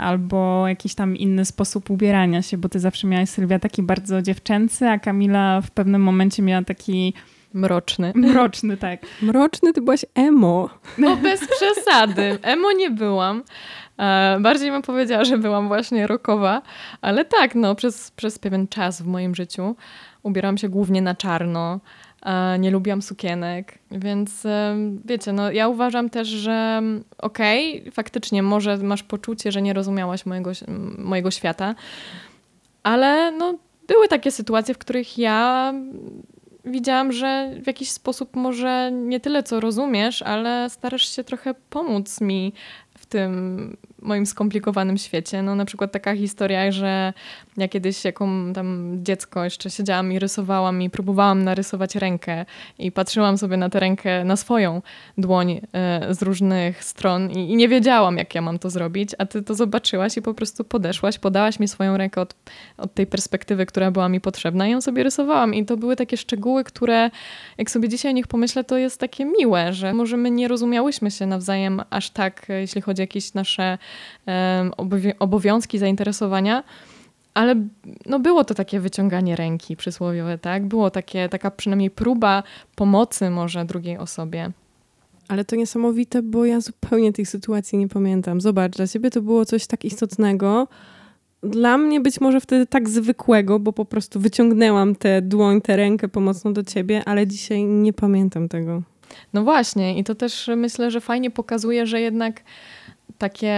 albo 0.00 0.68
jakiś 0.68 0.94
tam 0.94 1.16
inny 1.16 1.44
sposób 1.44 1.90
ubierania 1.90 2.42
się, 2.42 2.58
bo 2.58 2.68
ty 2.68 2.80
zawsze 2.80 3.06
miałaś, 3.06 3.28
Sylwia, 3.28 3.58
taki 3.58 3.82
bardzo 3.82 4.22
dziewczęcy, 4.22 4.88
a 4.88 4.98
Kamila 4.98 5.60
w 5.60 5.70
pewnym 5.70 6.02
momencie 6.02 6.42
miała 6.42 6.64
taki 6.64 7.14
Mroczny. 7.56 8.12
Mroczny, 8.14 8.76
tak. 8.76 9.00
Mroczny, 9.22 9.72
ty 9.72 9.80
byłaś 9.80 10.04
emo. 10.14 10.70
No 10.98 11.16
bez 11.16 11.40
przesady. 11.48 12.38
Emo 12.42 12.72
nie 12.72 12.90
byłam. 12.90 13.42
E, 13.98 14.38
bardziej 14.40 14.70
bym 14.70 14.82
powiedziała, 14.82 15.24
że 15.24 15.38
byłam 15.38 15.68
właśnie 15.68 16.06
rokowa, 16.06 16.62
ale 17.00 17.24
tak, 17.24 17.54
no, 17.54 17.74
przez, 17.74 18.10
przez 18.10 18.38
pewien 18.38 18.68
czas 18.68 19.02
w 19.02 19.06
moim 19.06 19.34
życiu 19.34 19.76
ubierałam 20.22 20.58
się 20.58 20.68
głównie 20.68 21.02
na 21.02 21.14
czarno. 21.14 21.80
E, 22.22 22.58
nie 22.58 22.70
lubiłam 22.70 23.02
sukienek, 23.02 23.78
więc 23.90 24.46
e, 24.46 24.76
wiecie, 25.04 25.32
no 25.32 25.52
ja 25.52 25.68
uważam 25.68 26.10
też, 26.10 26.28
że 26.28 26.82
okej, 27.18 27.80
okay, 27.80 27.92
faktycznie 27.92 28.42
może 28.42 28.76
masz 28.76 29.02
poczucie, 29.02 29.52
że 29.52 29.62
nie 29.62 29.72
rozumiałaś 29.72 30.26
mojego, 30.26 30.50
mojego 30.98 31.30
świata, 31.30 31.74
ale 32.82 33.32
no 33.32 33.54
były 33.88 34.08
takie 34.08 34.30
sytuacje, 34.30 34.74
w 34.74 34.78
których 34.78 35.18
ja 35.18 35.72
widziałam, 36.64 37.12
że 37.12 37.50
w 37.62 37.66
jakiś 37.66 37.90
sposób 37.90 38.36
może 38.36 38.90
nie 38.92 39.20
tyle 39.20 39.42
co 39.42 39.60
rozumiesz, 39.60 40.22
ale 40.22 40.70
starasz 40.70 41.16
się 41.16 41.24
trochę 41.24 41.54
pomóc 41.70 42.20
mi 42.20 42.52
tym 43.08 43.76
moim 44.06 44.26
skomplikowanym 44.26 44.98
świecie. 44.98 45.42
No 45.42 45.54
na 45.54 45.64
przykład 45.64 45.92
taka 45.92 46.16
historia, 46.16 46.72
że 46.72 47.12
ja 47.56 47.68
kiedyś 47.68 48.04
jako 48.04 48.28
tam 48.54 48.98
dziecko 49.02 49.44
jeszcze 49.44 49.70
siedziałam 49.70 50.12
i 50.12 50.18
rysowałam 50.18 50.82
i 50.82 50.90
próbowałam 50.90 51.44
narysować 51.44 51.94
rękę 51.94 52.44
i 52.78 52.92
patrzyłam 52.92 53.38
sobie 53.38 53.56
na 53.56 53.68
tę 53.68 53.80
rękę, 53.80 54.24
na 54.24 54.36
swoją 54.36 54.82
dłoń 55.18 55.60
e, 55.72 56.14
z 56.14 56.22
różnych 56.22 56.84
stron 56.84 57.30
i, 57.30 57.52
i, 57.52 57.56
nie 57.56 57.68
wiedziałam, 57.68 58.18
jak 58.18 58.34
ja 58.34 58.42
mam 58.42 58.58
to 58.58 58.70
zrobić, 58.70 59.10
a 59.18 59.26
ty 59.26 59.42
to 59.42 59.54
zobaczyłaś 59.54 60.16
i 60.16 60.22
po 60.22 60.34
prostu 60.34 60.64
podeszłaś, 60.64 61.18
podałaś 61.18 61.60
mi 61.60 61.68
swoją 61.68 61.96
rękę 61.96 62.20
od, 62.20 62.34
od 62.78 62.94
tej 62.94 63.06
perspektywy, 63.06 63.66
która 63.66 63.90
była 63.90 64.08
mi 64.08 64.20
potrzebna 64.20 64.68
i 64.68 64.70
ją 64.70 64.80
sobie 64.80 65.02
rysowałam 65.02 65.54
i 65.54 65.64
to 65.64 65.76
były 65.76 65.96
takie 65.96 66.16
szczegóły, 66.16 66.64
które 66.64 67.10
jak 67.58 67.70
sobie 67.70 67.88
dzisiaj 67.88 68.12
o 68.12 68.14
nich 68.14 68.26
pomyślę, 68.26 68.64
to 68.64 68.78
jest 68.78 69.00
takie 69.00 69.24
miłe, 69.24 69.72
że 69.72 69.94
może 69.94 70.16
my 70.16 70.30
nie 70.30 70.48
rozumiałyśmy 70.48 71.10
się 71.10 71.26
nawzajem 71.26 71.82
aż 71.90 72.10
tak, 72.10 72.46
jeśli 72.48 72.80
chodzi 72.80 73.02
o 73.02 73.04
jakieś 73.04 73.34
nasze 73.34 73.78
obowiązki, 75.18 75.78
zainteresowania, 75.78 76.64
ale 77.34 77.54
no 78.06 78.18
było 78.20 78.44
to 78.44 78.54
takie 78.54 78.80
wyciąganie 78.80 79.36
ręki 79.36 79.76
przysłowiowe, 79.76 80.38
tak? 80.38 80.66
Było 80.66 80.90
takie, 80.90 81.28
taka 81.28 81.50
przynajmniej 81.50 81.90
próba 81.90 82.42
pomocy 82.74 83.30
może 83.30 83.64
drugiej 83.64 83.98
osobie. 83.98 84.50
Ale 85.28 85.44
to 85.44 85.56
niesamowite, 85.56 86.22
bo 86.22 86.44
ja 86.44 86.60
zupełnie 86.60 87.12
tej 87.12 87.26
sytuacji 87.26 87.78
nie 87.78 87.88
pamiętam. 87.88 88.40
Zobacz, 88.40 88.76
dla 88.76 88.86
ciebie 88.86 89.10
to 89.10 89.22
było 89.22 89.44
coś 89.44 89.66
tak 89.66 89.84
istotnego. 89.84 90.68
Dla 91.42 91.78
mnie 91.78 92.00
być 92.00 92.20
może 92.20 92.40
wtedy 92.40 92.66
tak 92.66 92.88
zwykłego, 92.88 93.58
bo 93.58 93.72
po 93.72 93.84
prostu 93.84 94.20
wyciągnęłam 94.20 94.94
tę 94.94 95.22
dłoń, 95.22 95.60
tę 95.60 95.76
rękę 95.76 96.08
pomocną 96.08 96.52
do 96.52 96.64
ciebie, 96.64 97.02
ale 97.06 97.26
dzisiaj 97.26 97.64
nie 97.64 97.92
pamiętam 97.92 98.48
tego. 98.48 98.82
No 99.32 99.44
właśnie, 99.44 99.98
i 99.98 100.04
to 100.04 100.14
też 100.14 100.50
myślę, 100.56 100.90
że 100.90 101.00
fajnie 101.00 101.30
pokazuje, 101.30 101.86
że 101.86 102.00
jednak 102.00 102.42
takie, 103.18 103.54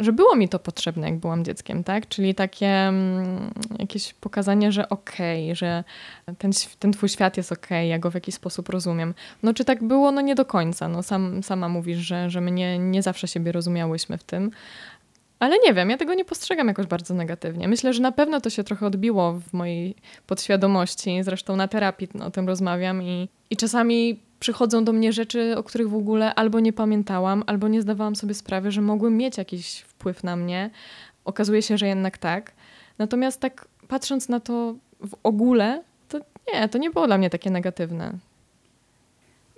że 0.00 0.12
było 0.12 0.36
mi 0.36 0.48
to 0.48 0.58
potrzebne, 0.58 1.10
jak 1.10 1.18
byłam 1.18 1.44
dzieckiem, 1.44 1.84
tak? 1.84 2.08
Czyli 2.08 2.34
takie 2.34 2.66
mm, 2.66 3.50
jakieś 3.78 4.14
pokazanie, 4.14 4.72
że 4.72 4.88
okej, 4.88 5.44
okay, 5.44 5.54
że 5.54 5.84
ten, 6.38 6.50
ten 6.78 6.92
twój 6.92 7.08
świat 7.08 7.36
jest 7.36 7.52
okej, 7.52 7.78
okay, 7.78 7.86
ja 7.86 7.98
go 7.98 8.10
w 8.10 8.14
jakiś 8.14 8.34
sposób 8.34 8.68
rozumiem. 8.68 9.14
No 9.42 9.54
czy 9.54 9.64
tak 9.64 9.84
było? 9.84 10.12
No 10.12 10.20
nie 10.20 10.34
do 10.34 10.44
końca. 10.44 10.88
No 10.88 11.02
sam, 11.02 11.42
sama 11.42 11.68
mówisz, 11.68 11.98
że, 11.98 12.30
że 12.30 12.40
my 12.40 12.50
nie, 12.50 12.78
nie 12.78 13.02
zawsze 13.02 13.28
siebie 13.28 13.52
rozumiałyśmy 13.52 14.18
w 14.18 14.24
tym. 14.24 14.50
Ale 15.38 15.56
nie 15.66 15.74
wiem, 15.74 15.90
ja 15.90 15.96
tego 15.96 16.14
nie 16.14 16.24
postrzegam 16.24 16.68
jakoś 16.68 16.86
bardzo 16.86 17.14
negatywnie. 17.14 17.68
Myślę, 17.68 17.92
że 17.92 18.02
na 18.02 18.12
pewno 18.12 18.40
to 18.40 18.50
się 18.50 18.64
trochę 18.64 18.86
odbiło 18.86 19.32
w 19.32 19.52
mojej 19.52 19.94
podświadomości. 20.26 21.22
Zresztą 21.22 21.56
na 21.56 21.68
terapii 21.68 22.08
o 22.26 22.30
tym 22.30 22.46
rozmawiam 22.46 23.02
i, 23.02 23.28
i 23.50 23.56
czasami 23.56 24.20
przychodzą 24.40 24.84
do 24.84 24.92
mnie 24.92 25.12
rzeczy, 25.12 25.54
o 25.56 25.62
których 25.62 25.88
w 25.90 25.94
ogóle 25.94 26.34
albo 26.34 26.60
nie 26.60 26.72
pamiętałam, 26.72 27.44
albo 27.46 27.68
nie 27.68 27.82
zdawałam 27.82 28.16
sobie 28.16 28.34
sprawy, 28.34 28.70
że 28.70 28.80
mogły 28.80 29.10
mieć 29.10 29.38
jakiś 29.38 29.80
wpływ 29.80 30.24
na 30.24 30.36
mnie. 30.36 30.70
Okazuje 31.24 31.62
się, 31.62 31.78
że 31.78 31.86
jednak 31.86 32.18
tak. 32.18 32.52
Natomiast 32.98 33.40
tak 33.40 33.68
patrząc 33.88 34.28
na 34.28 34.40
to 34.40 34.74
w 35.00 35.14
ogóle, 35.22 35.82
to 36.08 36.20
nie, 36.52 36.68
to 36.68 36.78
nie 36.78 36.90
było 36.90 37.06
dla 37.06 37.18
mnie 37.18 37.30
takie 37.30 37.50
negatywne. 37.50 38.18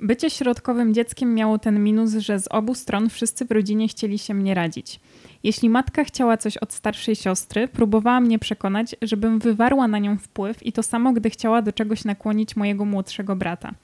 Bycie 0.02 0.30
środkowym 0.30 0.94
dzieckiem 0.94 1.34
miało 1.34 1.58
ten 1.58 1.84
minus, 1.84 2.12
że 2.14 2.38
z 2.38 2.48
obu 2.48 2.74
stron 2.74 3.08
wszyscy 3.08 3.44
w 3.44 3.50
rodzinie 3.50 3.88
chcieli 3.88 4.18
się 4.18 4.34
mnie 4.34 4.54
radzić. 4.54 5.00
Jeśli 5.42 5.70
matka 5.70 6.04
chciała 6.04 6.36
coś 6.36 6.56
od 6.56 6.72
starszej 6.72 7.16
siostry, 7.16 7.68
próbowała 7.68 8.20
mnie 8.20 8.38
przekonać, 8.38 8.96
żebym 9.02 9.38
wywarła 9.38 9.88
na 9.88 9.98
nią 9.98 10.18
wpływ 10.18 10.66
i 10.66 10.72
to 10.72 10.82
samo, 10.82 11.12
gdy 11.12 11.30
chciała 11.30 11.62
do 11.62 11.72
czegoś 11.72 12.04
nakłonić 12.04 12.56
mojego 12.56 12.84
młodszego 12.84 13.36
brata. 13.36 13.74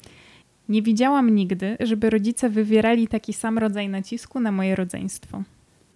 Nie 0.69 0.83
widziałam 0.83 1.35
nigdy, 1.35 1.77
żeby 1.81 2.11
rodzice 2.11 2.51
wywierali 2.51 3.09
taki 3.09 3.33
sam 3.33 3.59
rodzaj 3.59 3.89
nacisku 3.89 4.41
na 4.41 4.53
moje 4.53 4.77
rodzeństwo. 4.77 5.43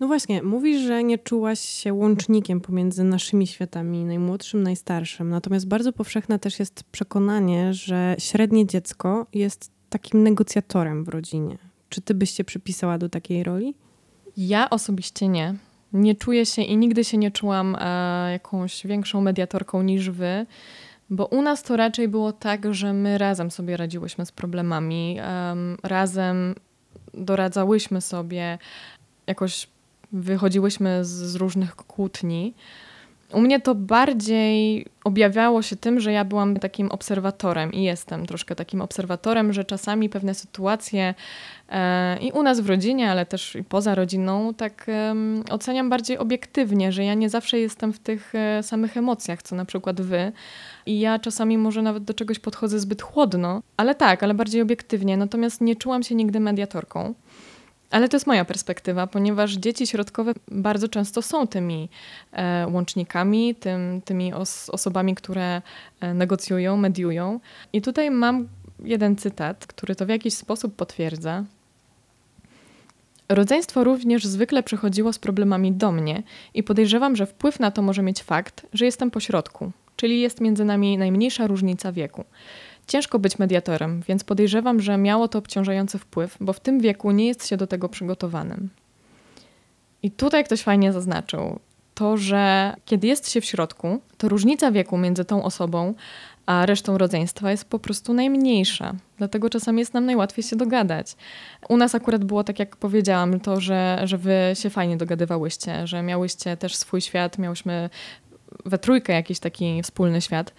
No 0.00 0.06
właśnie, 0.06 0.42
mówisz, 0.42 0.80
że 0.80 1.04
nie 1.04 1.18
czułaś 1.18 1.60
się 1.60 1.92
łącznikiem 1.92 2.60
pomiędzy 2.60 3.04
naszymi 3.04 3.46
światami, 3.46 4.04
najmłodszym, 4.04 4.62
najstarszym. 4.62 5.30
Natomiast 5.30 5.68
bardzo 5.68 5.92
powszechne 5.92 6.38
też 6.38 6.58
jest 6.58 6.84
przekonanie, 6.84 7.74
że 7.74 8.16
średnie 8.18 8.66
dziecko 8.66 9.26
jest 9.34 9.70
takim 9.90 10.22
negocjatorem 10.22 11.04
w 11.04 11.08
rodzinie. 11.08 11.58
Czy 11.88 12.00
ty 12.00 12.14
byś 12.14 12.30
się 12.30 12.44
przypisała 12.44 12.98
do 12.98 13.08
takiej 13.08 13.44
roli? 13.44 13.74
Ja 14.36 14.70
osobiście 14.70 15.28
nie. 15.28 15.54
Nie 15.92 16.14
czuję 16.14 16.46
się 16.46 16.62
i 16.62 16.76
nigdy 16.76 17.04
się 17.04 17.18
nie 17.18 17.30
czułam 17.30 17.76
e, 17.80 18.32
jakąś 18.32 18.86
większą 18.86 19.20
mediatorką 19.20 19.82
niż 19.82 20.10
wy, 20.10 20.46
bo 21.10 21.26
u 21.26 21.42
nas 21.42 21.62
to 21.62 21.76
raczej 21.76 22.08
było 22.08 22.32
tak, 22.32 22.74
że 22.74 22.92
my 22.92 23.18
razem 23.18 23.50
sobie 23.50 23.76
radziłyśmy 23.76 24.26
z 24.26 24.32
problemami, 24.32 25.18
razem 25.82 26.54
doradzałyśmy 27.14 28.00
sobie, 28.00 28.58
jakoś 29.26 29.68
wychodziłyśmy 30.12 31.04
z, 31.04 31.08
z 31.08 31.34
różnych 31.34 31.76
kłótni. 31.76 32.54
U 33.32 33.40
mnie 33.40 33.60
to 33.60 33.74
bardziej 33.74 34.86
objawiało 35.04 35.62
się 35.62 35.76
tym, 35.76 36.00
że 36.00 36.12
ja 36.12 36.24
byłam 36.24 36.56
takim 36.56 36.90
obserwatorem 36.90 37.72
i 37.72 37.82
jestem 37.82 38.26
troszkę 38.26 38.56
takim 38.56 38.80
obserwatorem, 38.80 39.52
że 39.52 39.64
czasami 39.64 40.08
pewne 40.08 40.34
sytuacje 40.34 41.14
e, 41.68 42.18
i 42.18 42.32
u 42.32 42.42
nas 42.42 42.60
w 42.60 42.68
rodzinie, 42.68 43.10
ale 43.10 43.26
też 43.26 43.56
i 43.56 43.64
poza 43.64 43.94
rodziną, 43.94 44.54
tak 44.54 44.86
e, 44.88 45.14
oceniam 45.50 45.90
bardziej 45.90 46.18
obiektywnie, 46.18 46.92
że 46.92 47.04
ja 47.04 47.14
nie 47.14 47.30
zawsze 47.30 47.58
jestem 47.58 47.92
w 47.92 47.98
tych 47.98 48.34
e, 48.34 48.62
samych 48.62 48.96
emocjach, 48.96 49.42
co 49.42 49.56
na 49.56 49.64
przykład 49.64 50.00
wy. 50.00 50.32
I 50.86 51.00
ja 51.00 51.18
czasami 51.18 51.58
może 51.58 51.82
nawet 51.82 52.04
do 52.04 52.14
czegoś 52.14 52.38
podchodzę 52.38 52.80
zbyt 52.80 53.02
chłodno, 53.02 53.62
ale 53.76 53.94
tak, 53.94 54.22
ale 54.22 54.34
bardziej 54.34 54.62
obiektywnie. 54.62 55.16
Natomiast 55.16 55.60
nie 55.60 55.76
czułam 55.76 56.02
się 56.02 56.14
nigdy 56.14 56.40
mediatorką. 56.40 57.14
Ale 57.90 58.08
to 58.08 58.16
jest 58.16 58.26
moja 58.26 58.44
perspektywa, 58.44 59.06
ponieważ 59.06 59.52
dzieci 59.52 59.86
środkowe 59.86 60.32
bardzo 60.48 60.88
często 60.88 61.22
są 61.22 61.46
tymi 61.46 61.88
e, 62.32 62.66
łącznikami, 62.72 63.54
tym, 63.54 64.02
tymi 64.04 64.32
os 64.32 64.70
osobami, 64.70 65.14
które 65.14 65.62
e, 66.00 66.14
negocjują, 66.14 66.76
mediują. 66.76 67.40
I 67.72 67.82
tutaj 67.82 68.10
mam 68.10 68.48
jeden 68.84 69.16
cytat, 69.16 69.66
który 69.66 69.94
to 69.94 70.06
w 70.06 70.08
jakiś 70.08 70.34
sposób 70.34 70.76
potwierdza. 70.76 71.44
Rodzeństwo 73.28 73.84
również 73.84 74.24
zwykle 74.24 74.62
przychodziło 74.62 75.12
z 75.12 75.18
problemami 75.18 75.72
do 75.72 75.92
mnie 75.92 76.22
i 76.54 76.62
podejrzewam, 76.62 77.16
że 77.16 77.26
wpływ 77.26 77.60
na 77.60 77.70
to 77.70 77.82
może 77.82 78.02
mieć 78.02 78.22
fakt, 78.22 78.66
że 78.72 78.84
jestem 78.84 79.10
pośrodku, 79.10 79.72
czyli 79.96 80.20
jest 80.20 80.40
między 80.40 80.64
nami 80.64 80.98
najmniejsza 80.98 81.46
różnica 81.46 81.92
wieku. 81.92 82.24
Ciężko 82.90 83.18
być 83.18 83.38
mediatorem, 83.38 84.02
więc 84.08 84.24
podejrzewam, 84.24 84.80
że 84.80 84.98
miało 84.98 85.28
to 85.28 85.38
obciążający 85.38 85.98
wpływ, 85.98 86.36
bo 86.40 86.52
w 86.52 86.60
tym 86.60 86.80
wieku 86.80 87.10
nie 87.10 87.26
jest 87.26 87.48
się 87.48 87.56
do 87.56 87.66
tego 87.66 87.88
przygotowanym. 87.88 88.68
I 90.02 90.10
tutaj 90.10 90.44
ktoś 90.44 90.62
fajnie 90.62 90.92
zaznaczył 90.92 91.58
to, 91.94 92.16
że 92.16 92.74
kiedy 92.84 93.06
jest 93.06 93.30
się 93.30 93.40
w 93.40 93.44
środku, 93.44 94.00
to 94.18 94.28
różnica 94.28 94.70
wieku 94.70 94.98
między 94.98 95.24
tą 95.24 95.42
osobą 95.42 95.94
a 96.46 96.66
resztą 96.66 96.98
rodzeństwa 96.98 97.50
jest 97.50 97.64
po 97.64 97.78
prostu 97.78 98.12
najmniejsza. 98.12 98.94
Dlatego 99.18 99.50
czasami 99.50 99.78
jest 99.78 99.94
nam 99.94 100.06
najłatwiej 100.06 100.44
się 100.44 100.56
dogadać. 100.56 101.16
U 101.68 101.76
nas 101.76 101.94
akurat 101.94 102.24
było 102.24 102.44
tak, 102.44 102.58
jak 102.58 102.76
powiedziałam, 102.76 103.40
to, 103.40 103.60
że, 103.60 104.00
że 104.04 104.18
wy 104.18 104.52
się 104.54 104.70
fajnie 104.70 104.96
dogadywałyście, 104.96 105.86
że 105.86 106.02
miałyście 106.02 106.56
też 106.56 106.76
swój 106.76 107.00
świat, 107.00 107.38
miałyśmy 107.38 107.90
we 108.64 108.78
trójkę 108.78 109.12
jakiś 109.12 109.38
taki 109.38 109.82
wspólny 109.82 110.20
świat. 110.20 110.54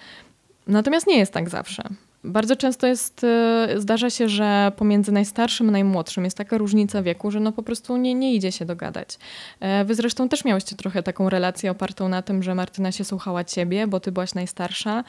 Natomiast 0.67 1.07
nie 1.07 1.17
jest 1.17 1.33
tak 1.33 1.49
zawsze. 1.49 1.83
Bardzo 2.23 2.55
często 2.55 2.87
jest, 2.87 3.23
e, 3.23 3.67
zdarza 3.77 4.09
się, 4.09 4.29
że 4.29 4.71
pomiędzy 4.77 5.11
najstarszym 5.11 5.69
a 5.69 5.71
najmłodszym 5.71 6.25
jest 6.25 6.37
taka 6.37 6.57
różnica 6.57 7.03
wieku, 7.03 7.31
że 7.31 7.39
no 7.39 7.51
po 7.51 7.63
prostu 7.63 7.97
nie, 7.97 8.13
nie 8.13 8.35
idzie 8.35 8.51
się 8.51 8.65
dogadać. 8.65 9.19
E, 9.59 9.85
wy 9.85 9.95
zresztą 9.95 10.29
też 10.29 10.45
miałyście 10.45 10.75
trochę 10.75 11.03
taką 11.03 11.29
relację 11.29 11.71
opartą 11.71 12.09
na 12.09 12.21
tym, 12.21 12.43
że 12.43 12.55
Martyna 12.55 12.91
się 12.91 13.03
słuchała 13.03 13.43
ciebie, 13.43 13.87
bo 13.87 13.99
ty 13.99 14.11
byłaś 14.11 14.33
najstarsza, 14.33 15.03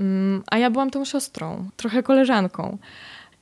mm, 0.00 0.42
a 0.46 0.58
ja 0.58 0.70
byłam 0.70 0.90
tą 0.90 1.04
siostrą, 1.04 1.70
trochę 1.76 2.02
koleżanką. 2.02 2.78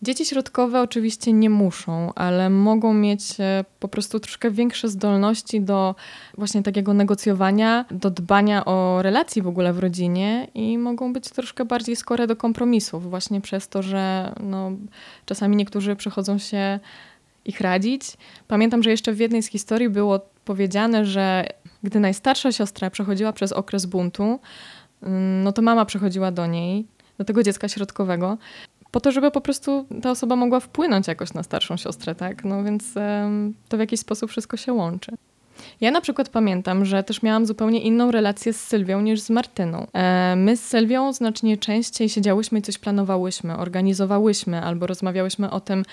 Dzieci 0.03 0.25
środkowe 0.27 0.81
oczywiście 0.81 1.33
nie 1.33 1.51
muszą, 1.51 2.13
ale 2.15 2.51
mogą 2.51 2.95
mieć 2.95 3.41
e, 3.41 3.65
po 3.81 3.89
prostu 3.89 4.21
troszkę 4.21 4.51
większe 4.51 4.89
zdolności 4.89 5.61
do 5.61 5.95
właśnie 6.39 6.63
takiego 6.63 6.95
negocjowania, 6.95 7.85
do 7.91 8.11
dbania 8.11 8.65
o 8.65 9.03
relacji 9.03 9.43
w 9.43 9.49
ogóle 9.49 9.73
w 9.73 9.79
rodzinie 9.79 10.49
i 10.55 10.79
mogą 10.79 11.13
być 11.13 11.31
troszkę 11.31 11.65
bardziej 11.65 11.97
skore 11.97 12.27
do 12.27 12.37
kompromisów, 12.37 13.11
właśnie 13.11 13.41
przez 13.41 13.69
to, 13.69 13.83
że 13.83 14.33
no, 14.41 14.73
czasami 15.27 15.57
niektórzy 15.57 15.97
przychodzą 15.97 16.39
się 16.39 16.81
ich 17.45 17.61
radzić. 17.61 18.03
Pamiętam, 18.49 18.83
że 18.83 18.91
jeszcze 18.91 19.13
w 19.13 19.19
jednej 19.19 19.43
z 19.43 19.47
historii 19.47 19.89
było 19.89 20.21
powiedziane, 20.45 21.05
że 21.05 21.47
gdy 21.83 22.01
najstarsza 22.01 22.53
siostra 22.53 22.91
przechodziła 22.91 23.33
przez 23.33 23.53
okres 23.53 23.87
buntu, 23.87 24.41
mm, 25.03 25.43
no 25.43 25.53
to 25.53 25.63
mama 25.63 25.85
przechodziła 25.85 26.31
do 26.31 26.47
niej, 26.47 26.87
do 27.19 27.25
tego 27.25 27.43
dziecka 27.43 27.69
środkowego 27.69 28.39
po 28.97 29.01
to, 29.01 29.13
żeby 29.13 29.31
po 29.31 29.41
prostu 29.41 29.87
ta 30.03 30.11
osoba 30.11 30.37
mogła 30.37 30.61
wpłynąć 30.61 31.09
jakoś 31.09 31.35
na 31.35 31.43
starszą 31.43 31.77
siostrę, 31.77 32.15
tak? 32.15 32.45
No 32.45 32.65
więc 32.65 32.95
to 33.69 33.77
w 33.77 33.81
jakiś 33.81 34.01
sposób 34.01 34.31
wszystko 34.31 34.57
się 34.57 34.73
łączy. 34.73 35.13
Ja 35.81 35.91
na 35.91 36.01
przykład 36.01 36.29
pamiętam, 36.29 36.85
że 36.85 37.03
też 37.03 37.23
miałam 37.23 37.47
zupełnie 37.47 37.81
inną 37.81 38.11
relację 38.11 38.53
z 38.53 38.61
Sylwią 38.61 39.01
niż 39.01 39.21
z 39.21 39.31
Martyną. 39.31 39.87
E, 39.93 40.37
my 40.37 40.57
z 40.57 40.65
Sylwią 40.65 41.13
znacznie 41.13 41.57
częściej 41.57 42.09
siedziałyśmy 42.09 42.59
i 42.59 42.63
coś 42.63 42.79
planowałyśmy, 42.79 43.57
organizowałyśmy 43.57 44.63
albo 44.63 44.87
rozmawiałyśmy 44.87 45.51
o 45.51 45.61
tym, 45.61 45.85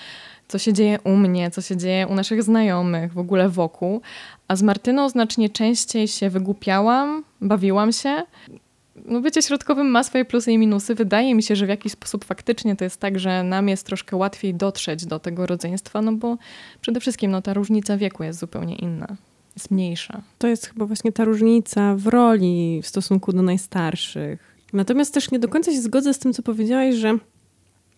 co 0.48 0.58
się 0.58 0.72
dzieje 0.72 0.98
u 1.04 1.16
mnie, 1.16 1.50
co 1.50 1.62
się 1.62 1.76
dzieje 1.76 2.06
u 2.06 2.14
naszych 2.14 2.42
znajomych, 2.42 3.12
w 3.12 3.18
ogóle 3.18 3.48
wokół. 3.48 4.00
A 4.48 4.56
z 4.56 4.62
Martyną 4.62 5.08
znacznie 5.08 5.48
częściej 5.48 6.08
się 6.08 6.30
wygłupiałam, 6.30 7.24
bawiłam 7.40 7.92
się 7.92 8.22
no 9.04 9.20
bycie 9.20 9.42
środkowym 9.42 9.86
ma 9.86 10.04
swoje 10.04 10.24
plusy 10.24 10.52
i 10.52 10.58
minusy. 10.58 10.94
Wydaje 10.94 11.34
mi 11.34 11.42
się, 11.42 11.56
że 11.56 11.66
w 11.66 11.68
jakiś 11.68 11.92
sposób 11.92 12.24
faktycznie 12.24 12.76
to 12.76 12.84
jest 12.84 13.00
tak, 13.00 13.18
że 13.18 13.42
nam 13.42 13.68
jest 13.68 13.86
troszkę 13.86 14.16
łatwiej 14.16 14.54
dotrzeć 14.54 15.06
do 15.06 15.18
tego 15.18 15.46
rodzeństwa, 15.46 16.02
no 16.02 16.12
bo 16.12 16.38
przede 16.80 17.00
wszystkim 17.00 17.30
no, 17.30 17.42
ta 17.42 17.54
różnica 17.54 17.96
wieku 17.96 18.24
jest 18.24 18.38
zupełnie 18.38 18.76
inna, 18.76 19.16
jest 19.56 19.70
mniejsza. 19.70 20.22
To 20.38 20.46
jest 20.46 20.66
chyba 20.66 20.86
właśnie 20.86 21.12
ta 21.12 21.24
różnica 21.24 21.94
w 21.96 22.06
roli 22.06 22.80
w 22.82 22.86
stosunku 22.86 23.32
do 23.32 23.42
najstarszych. 23.42 24.54
Natomiast 24.72 25.14
też 25.14 25.30
nie 25.30 25.38
do 25.38 25.48
końca 25.48 25.72
się 25.72 25.80
zgodzę 25.80 26.14
z 26.14 26.18
tym, 26.18 26.32
co 26.32 26.42
powiedziałaś, 26.42 26.94
że 26.94 27.18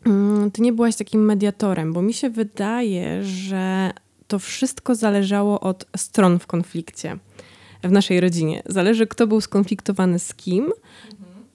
mm, 0.06 0.50
ty 0.50 0.62
nie 0.62 0.72
byłaś 0.72 0.96
takim 0.96 1.24
mediatorem, 1.24 1.92
bo 1.92 2.02
mi 2.02 2.14
się 2.14 2.30
wydaje, 2.30 3.24
że 3.24 3.90
to 4.28 4.38
wszystko 4.38 4.94
zależało 4.94 5.61
od 5.61 5.87
stron 5.96 6.38
w 6.38 6.46
konflikcie 6.46 7.18
w 7.88 7.92
naszej 7.92 8.20
rodzinie. 8.20 8.62
Zależy, 8.66 9.07
kto 9.07 9.27
był 9.27 9.40
skonfliktowany 9.40 10.18
z 10.18 10.35
kim. 10.35 10.72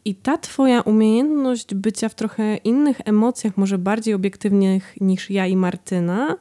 I 0.06 0.15
ta 0.15 0.38
twoja 0.38 0.82
umiejętność 0.82 1.76
bycia 1.76 2.10
w 2.10 2.15
trochę 2.15 2.58
innych 2.58 3.02
emocjach, 3.06 3.58
może 3.58 3.78
bardziej 3.78 4.13
obiektywnych 4.13 5.02
niż 5.02 5.30
ja 5.30 5.48
i 5.48 5.56
Martyna, 5.56 6.36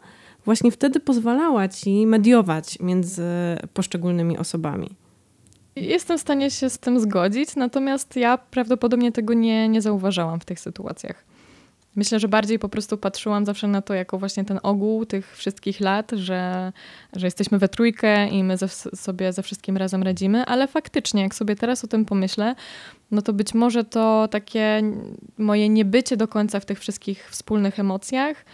właśnie 0.44 0.70
wtedy 0.70 1.00
pozwalała 1.00 1.68
ci 1.68 2.06
mediować 2.06 2.78
między 2.80 3.22
poszczególnymi 3.74 4.38
osobami. 4.38 4.96
Jestem 5.76 6.18
w 6.18 6.20
stanie 6.20 6.50
się 6.50 6.70
z 6.70 6.78
tym 6.78 7.00
zgodzić, 7.00 7.56
natomiast 7.56 8.16
ja 8.16 8.38
prawdopodobnie 8.38 9.12
tego 9.12 9.34
nie, 9.34 9.68
nie 9.68 9.82
zauważałam 9.82 10.40
w 10.40 10.44
tych 10.44 10.60
sytuacjach. 10.60 11.24
Myślę, 11.96 12.20
że 12.20 12.28
bardziej 12.28 12.58
po 12.58 12.68
prostu 12.68 12.98
patrzyłam 12.98 13.46
zawsze 13.46 13.68
na 13.68 13.82
to 13.82 13.94
jako 13.94 14.18
właśnie 14.18 14.44
ten 14.44 14.60
ogół 14.62 15.06
tych 15.06 15.36
wszystkich 15.36 15.80
lat, 15.80 16.10
że, 16.14 16.72
że 17.16 17.26
jesteśmy 17.26 17.58
we 17.58 17.68
trójkę 17.68 18.28
i 18.28 18.44
my 18.44 18.56
ze, 18.56 18.68
sobie 18.68 19.32
ze 19.32 19.42
wszystkim 19.42 19.76
razem 19.76 20.02
radzimy, 20.02 20.44
ale 20.44 20.68
faktycznie, 20.68 21.22
jak 21.22 21.34
sobie 21.34 21.56
teraz 21.56 21.84
o 21.84 21.86
tym 21.86 22.04
pomyślę, 22.04 22.54
no 23.10 23.22
to 23.22 23.32
być 23.32 23.54
może 23.54 23.84
to 23.84 24.28
takie 24.30 24.82
moje 25.38 25.68
niebycie 25.68 26.16
do 26.16 26.28
końca 26.28 26.60
w 26.60 26.64
tych 26.64 26.80
wszystkich 26.80 27.30
wspólnych 27.30 27.78
emocjach, 27.78 28.44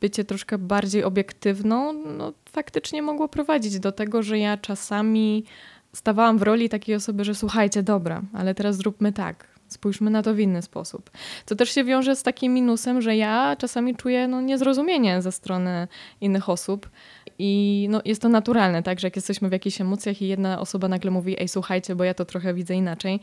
bycie 0.00 0.24
troszkę 0.24 0.58
bardziej 0.58 1.04
obiektywną, 1.04 1.92
no 1.92 2.32
faktycznie 2.52 3.02
mogło 3.02 3.28
prowadzić 3.28 3.78
do 3.78 3.92
tego, 3.92 4.22
że 4.22 4.38
ja 4.38 4.56
czasami 4.56 5.44
stawałam 5.92 6.38
w 6.38 6.42
roli 6.42 6.68
takiej 6.68 6.94
osoby, 6.94 7.24
że 7.24 7.34
słuchajcie, 7.34 7.82
dobra, 7.82 8.22
ale 8.32 8.54
teraz 8.54 8.76
zróbmy 8.76 9.12
tak, 9.12 9.59
Spójrzmy 9.70 10.10
na 10.10 10.22
to 10.22 10.34
w 10.34 10.38
inny 10.38 10.62
sposób. 10.62 11.10
Co 11.46 11.56
też 11.56 11.70
się 11.74 11.84
wiąże 11.84 12.16
z 12.16 12.22
takim 12.22 12.54
minusem, 12.54 13.02
że 13.02 13.16
ja 13.16 13.56
czasami 13.56 13.96
czuję 13.96 14.28
no, 14.28 14.40
niezrozumienie 14.40 15.22
ze 15.22 15.32
strony 15.32 15.88
innych 16.20 16.48
osób. 16.48 16.90
I 17.38 17.86
no, 17.90 18.00
jest 18.04 18.22
to 18.22 18.28
naturalne, 18.28 18.82
tak, 18.82 19.00
że 19.00 19.06
jak 19.06 19.16
jesteśmy 19.16 19.48
w 19.48 19.52
jakichś 19.52 19.80
emocjach 19.80 20.22
i 20.22 20.28
jedna 20.28 20.60
osoba 20.60 20.88
nagle 20.88 21.10
mówi, 21.10 21.40
ej, 21.40 21.48
słuchajcie, 21.48 21.94
bo 21.94 22.04
ja 22.04 22.14
to 22.14 22.24
trochę 22.24 22.54
widzę 22.54 22.74
inaczej, 22.74 23.20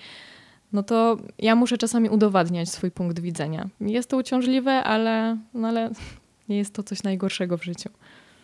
no 0.73 0.83
to 0.83 1.17
ja 1.39 1.55
muszę 1.55 1.77
czasami 1.77 2.09
udowadniać 2.09 2.69
swój 2.69 2.91
punkt 2.91 3.19
widzenia. 3.19 3.69
Jest 3.81 4.09
to 4.09 4.17
uciążliwe, 4.17 4.83
ale, 4.83 5.37
no 5.53 5.67
ale 5.67 5.89
Nie 6.49 6.57
jest 6.57 6.73
to 6.73 6.83
coś 6.83 7.03
najgorszego 7.03 7.57
w 7.57 7.63
życiu. 7.63 7.89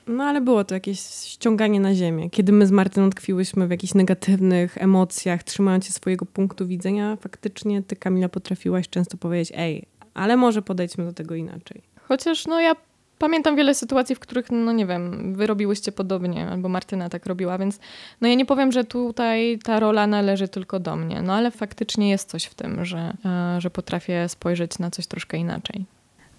No 0.07 0.23
ale 0.23 0.41
było 0.41 0.63
to 0.63 0.73
jakieś 0.73 0.99
ściąganie 0.99 1.79
na 1.79 1.95
ziemię. 1.95 2.29
Kiedy 2.29 2.51
my 2.51 2.67
z 2.67 2.71
Martyną 2.71 3.09
tkwiłyśmy 3.09 3.67
w 3.67 3.71
jakichś 3.71 3.93
negatywnych 3.93 4.77
emocjach, 4.77 5.43
trzymając 5.43 5.85
się 5.85 5.93
swojego 5.93 6.25
punktu 6.25 6.67
widzenia, 6.67 7.15
faktycznie 7.15 7.83
ty, 7.83 7.95
Kamila, 7.95 8.29
potrafiłaś 8.29 8.89
często 8.89 9.17
powiedzieć, 9.17 9.53
ej, 9.55 9.85
ale 10.13 10.37
może 10.37 10.61
podejdźmy 10.61 11.05
do 11.05 11.13
tego 11.13 11.35
inaczej. 11.35 11.81
Chociaż 12.07 12.47
no 12.47 12.59
ja 12.59 12.75
pamiętam 13.19 13.55
wiele 13.55 13.75
sytuacji, 13.75 14.15
w 14.15 14.19
których, 14.19 14.51
no 14.51 14.71
nie 14.71 14.85
wiem, 14.85 15.33
wy 15.35 15.47
robiłyście 15.47 15.91
podobnie, 15.91 16.47
albo 16.47 16.69
Martyna 16.69 17.09
tak 17.09 17.25
robiła, 17.25 17.57
więc 17.57 17.79
no 18.21 18.27
ja 18.27 18.35
nie 18.35 18.45
powiem, 18.45 18.71
że 18.71 18.83
tutaj 18.83 19.59
ta 19.63 19.79
rola 19.79 20.07
należy 20.07 20.47
tylko 20.47 20.79
do 20.79 20.95
mnie, 20.95 21.21
no 21.21 21.33
ale 21.33 21.51
faktycznie 21.51 22.09
jest 22.09 22.29
coś 22.29 22.43
w 22.45 22.53
tym, 22.53 22.85
że, 22.85 23.13
e, 23.25 23.61
że 23.61 23.69
potrafię 23.69 24.29
spojrzeć 24.29 24.79
na 24.79 24.91
coś 24.91 25.07
troszkę 25.07 25.37
inaczej. 25.37 25.85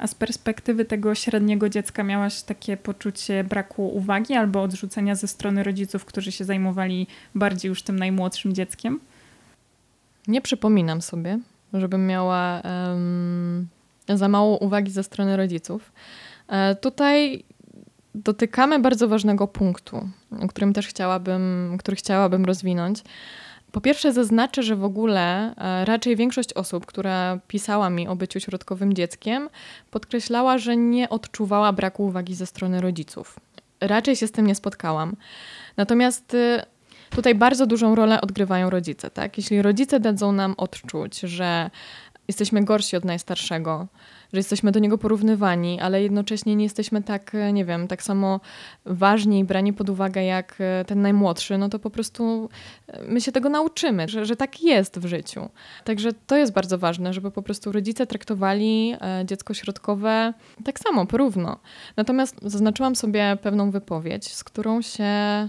A 0.05 0.07
z 0.07 0.15
perspektywy 0.15 0.85
tego 0.85 1.15
średniego 1.15 1.69
dziecka 1.69 2.03
miałaś 2.03 2.43
takie 2.43 2.77
poczucie 2.77 3.45
braku 3.45 3.89
uwagi 3.89 4.35
albo 4.35 4.63
odrzucenia 4.63 5.15
ze 5.15 5.29
strony 5.29 5.63
rodziców, 5.63 6.05
którzy 6.05 6.33
się 6.33 6.45
zajmowali 6.45 7.07
bardziej 7.35 7.69
już 7.69 7.83
tym 7.83 7.99
najmłodszym 7.99 8.53
dzieckiem? 8.53 9.01
Nie 10.29 10.41
przypominam 10.41 11.03
sobie, 11.03 11.39
żebym 11.73 12.07
miała 12.07 12.63
um, 12.65 13.69
za 14.09 14.29
mało 14.29 14.59
uwagi 14.59 14.91
ze 14.91 15.03
strony 15.03 15.37
rodziców. 15.37 15.93
E, 16.49 16.75
tutaj 16.75 17.45
dotykamy 18.15 18.79
bardzo 18.79 19.09
ważnego 19.09 19.49
punktu, 19.49 20.09
którym 20.49 20.73
też 20.73 20.87
chciałabym, 20.87 21.77
który 21.79 21.97
chciałabym 21.97 22.45
rozwinąć. 22.45 23.03
Po 23.75 23.81
pierwsze, 23.81 24.13
zaznaczę, 24.13 24.63
że 24.63 24.77
w 24.77 24.85
ogóle 24.85 25.55
e, 25.57 25.85
raczej 25.85 26.17
większość 26.17 26.53
osób, 26.53 26.87
która 26.87 27.39
pisała 27.49 27.91
mi 27.91 28.09
o 28.09 28.17
byciu 28.17 28.41
środkowym 28.41 28.93
dzieckiem, 28.93 29.49
podkreślała, 29.91 30.59
że 30.59 30.77
nie 30.77 31.09
odczuwała 31.09 31.73
braku 31.73 32.05
uwagi 32.05 32.35
ze 32.35 32.47
strony 32.47 32.81
rodziców. 32.81 33.41
Raczej 33.81 34.17
się 34.17 34.27
z 34.27 34.33
tym 34.33 34.47
nie 34.47 34.55
spotkałam. 34.55 35.17
Natomiast 35.77 36.35
y, 36.35 36.63
tutaj 37.11 37.35
bardzo 37.35 37.67
dużą 37.67 37.95
rolę 37.95 38.21
odgrywają 38.21 38.71
rodzice. 38.71 39.11
Tak? 39.11 39.39
Jeśli 39.39 39.63
rodzice 39.63 40.01
dadzą 40.01 40.33
nam 40.33 40.55
odczuć, 40.57 41.21
że 41.21 41.71
jesteśmy 42.29 42.65
gorsi 42.65 42.97
od 42.97 43.05
najstarszego, 43.05 43.87
że 44.33 44.39
jesteśmy 44.39 44.73
do 44.73 44.81
niego 44.81 44.99
porównywani, 44.99 45.81
ale 45.81 46.03
jednocześnie 46.03 46.57
nie 46.57 46.65
jesteśmy 46.65 47.03
tak, 47.03 47.35
e, 47.35 47.53
nie 47.53 47.65
wiem, 47.65 47.89
tak 47.89 48.03
samo 48.03 48.41
ważni 48.85 49.39
i 49.39 49.45
brani 49.45 49.73
pod 49.73 49.91
uwagę 49.91 50.25
jak 50.25 50.57
e, 50.59 50.85
ten 50.85 51.03
najmłodszy, 51.03 51.59
no 51.59 51.69
to 51.69 51.79
po 51.79 51.91
prostu 51.91 52.49
e, 52.87 53.03
my 53.09 53.21
się 53.21 53.33
tego 53.33 53.49
nauczymy, 53.49 54.09
że, 54.09 54.27
że 54.27 54.37
tak 54.37 54.63
jest 54.63 54.99
w 54.99 55.07
życiu. 55.07 55.49
Także 55.85 56.13
to 56.27 56.37
jest 56.37 56.53
bardzo 56.53 56.79
ważne, 56.79 57.13
żeby 57.13 57.31
po 57.31 57.43
prostu 57.43 57.73
rodzice 57.73 58.07
traktowali 58.07 58.97
dziecko 59.25 59.55
środkowe 59.55 60.35
tak 60.65 60.79
samo, 60.79 61.07
porówno. 61.07 61.59
Natomiast 61.97 62.37
zaznaczyłam 62.43 62.97
sobie 62.97 63.37
pewną 63.43 63.71
wypowiedź, 63.71 64.33
z 64.33 64.45
którą 64.45 64.83
się 64.83 65.05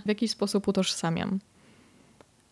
w 0.05 0.07
jakiś 0.07 0.31
sposób 0.31 0.67
utożsamiam. 0.67 1.39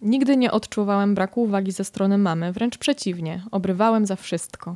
Nigdy 0.04 0.38
nie 0.38 0.52
odczuwałem 0.52 1.16
braku 1.16 1.42
uwagi 1.42 1.72
ze 1.72 1.84
strony 1.84 2.18
mamy, 2.18 2.54
wręcz 2.54 2.78
przeciwnie, 2.78 3.44
obrywałem 3.52 4.06
za 4.06 4.16
wszystko. 4.16 4.76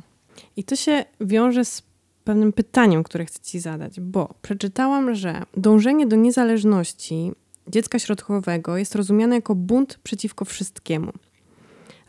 I 0.56 0.64
to 0.64 0.76
się 0.76 1.04
wiąże 1.20 1.64
z 1.64 1.82
pewnym 2.24 2.52
pytaniem, 2.52 3.02
które 3.02 3.24
chcę 3.24 3.40
Ci 3.42 3.60
zadać, 3.60 4.00
bo 4.00 4.34
przeczytałam, 4.42 5.14
że 5.14 5.42
dążenie 5.56 6.06
do 6.06 6.16
niezależności 6.16 7.32
dziecka 7.68 7.98
środkowego 7.98 8.76
jest 8.76 8.94
rozumiane 8.94 9.34
jako 9.34 9.54
bunt 9.54 9.98
przeciwko 10.02 10.44
wszystkiemu. 10.44 11.12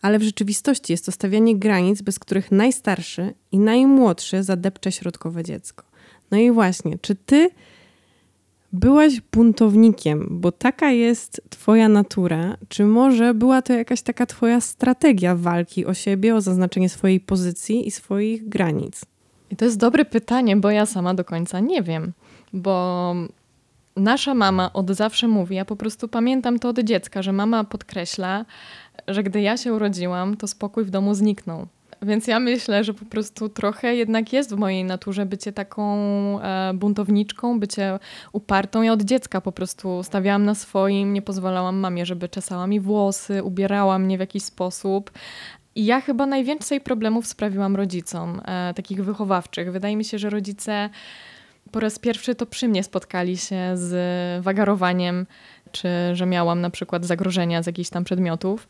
Ale 0.02 0.20
w 0.20 0.24
rzeczywistości 0.24 0.94
jest 0.94 1.06
to 1.06 1.12
stawianie 1.12 1.58
granic, 1.58 2.02
bez 2.02 2.20
których 2.20 2.52
najstarszy 2.52 3.34
i 3.52 3.60
najmłodszy 3.60 4.44
zadepcze 4.44 4.92
środkowe 4.92 5.44
dziecko. 5.44 5.86
No 6.32 6.38
i 6.38 6.52
właśnie, 6.52 6.98
czy 7.02 7.16
ty 7.16 7.50
byłaś 8.74 9.22
buntownikiem, 9.32 10.28
bo 10.30 10.52
taka 10.52 10.92
jest 10.92 11.42
Twoja 11.50 11.90
natura, 11.90 12.58
czy 12.70 12.86
może 12.86 13.34
była 13.34 13.62
to 13.62 13.74
jakaś 13.74 14.02
taka 14.02 14.26
Twoja 14.26 14.62
strategia 14.62 15.36
walki 15.36 15.86
o 15.86 15.94
siebie, 15.94 16.36
o 16.36 16.42
zaznaczenie 16.42 16.90
swojej 16.90 17.20
pozycji 17.20 17.88
i 17.88 17.92
swoich 17.92 18.50
granic? 18.50 19.06
I 19.50 19.56
to 19.56 19.66
jest 19.66 19.78
dobre 19.78 20.06
pytanie, 20.06 20.58
bo 20.58 20.72
ja 20.72 20.86
sama 20.86 21.14
do 21.14 21.26
końca 21.26 21.60
nie 21.60 21.82
wiem, 21.82 22.14
bo 22.54 23.16
nasza 23.96 24.34
mama 24.34 24.74
od 24.74 24.92
zawsze 24.92 25.28
mówi, 25.28 25.56
ja 25.56 25.66
po 25.66 25.76
prostu 25.76 26.08
pamiętam 26.08 26.60
to 26.60 26.70
od 26.70 26.80
dziecka, 26.80 27.22
że 27.22 27.34
mama 27.34 27.64
podkreśla, 27.64 28.46
że 29.08 29.24
gdy 29.24 29.42
ja 29.42 29.58
się 29.58 29.74
urodziłam, 29.74 30.38
to 30.38 30.48
spokój 30.48 30.86
w 30.86 30.90
domu 30.90 31.14
zniknął. 31.14 31.68
Więc 32.02 32.28
ja 32.28 32.40
myślę, 32.40 32.84
że 32.84 32.94
po 32.94 33.06
prostu 33.06 33.50
trochę 33.50 33.96
jednak 33.96 34.34
jest 34.34 34.56
w 34.56 34.58
mojej 34.58 34.84
naturze 34.84 35.26
bycie 35.26 35.52
taką 35.52 35.96
e, 36.42 36.74
buntowniczką, 36.74 37.60
bycie 37.60 38.00
upartą. 38.32 38.82
Ja 38.82 38.94
od 38.94 39.02
dziecka 39.02 39.42
po 39.42 39.52
prostu 39.52 40.04
stawiałam 40.04 40.46
na 40.46 40.56
swoim, 40.56 41.14
nie 41.14 41.22
pozwalałam 41.22 41.78
mamie, 41.78 42.06
żeby 42.06 42.30
czesała 42.30 42.68
mi 42.68 42.80
włosy, 42.80 43.44
ubierała 43.44 44.00
mnie 44.00 44.18
w 44.18 44.20
jakiś 44.20 44.44
sposób. 44.44 45.12
I 45.76 45.86
ja 45.86 46.02
chyba 46.02 46.26
najwięcej 46.26 46.82
problemów 46.82 47.28
sprawiłam 47.28 47.76
rodzicom, 47.76 48.42
e, 48.46 48.74
takich 48.74 49.04
wychowawczych. 49.04 49.72
Wydaje 49.72 49.96
mi 49.96 50.06
się, 50.06 50.20
że 50.20 50.30
rodzice 50.30 50.90
po 51.72 51.80
raz 51.80 52.00
pierwszy 52.00 52.36
to 52.36 52.46
przy 52.46 52.68
mnie 52.68 52.84
spotkali 52.84 53.38
się 53.38 53.72
z 53.74 54.44
wagarowaniem, 54.44 55.26
czy 55.72 55.90
że 56.14 56.26
miałam 56.26 56.62
na 56.62 56.70
przykład 56.70 57.06
zagrożenia 57.06 57.64
z 57.64 57.68
jakichś 57.68 57.90
tam 57.90 58.04
przedmiotów. 58.04 58.68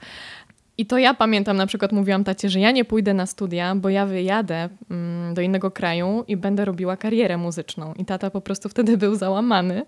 I 0.80 0.86
to 0.86 0.98
ja 0.98 1.14
pamiętam, 1.14 1.58
na 1.58 1.66
przykład 1.66 1.92
mówiłam 1.92 2.24
tacie, 2.24 2.50
że 2.50 2.60
ja 2.60 2.72
nie 2.72 2.86
pójdę 2.86 3.14
na 3.14 3.26
studia, 3.26 3.76
bo 3.76 3.90
ja 3.90 4.06
wyjadę 4.06 4.70
mm, 4.92 5.34
do 5.34 5.42
innego 5.42 5.72
kraju 5.72 6.24
i 6.28 6.38
będę 6.38 6.66
robiła 6.66 6.98
karierę 6.98 7.38
muzyczną. 7.38 7.94
I 7.94 8.06
tata 8.06 8.30
po 8.30 8.42
prostu 8.42 8.70
wtedy 8.70 8.98
był 8.98 9.16
załamany. 9.16 9.86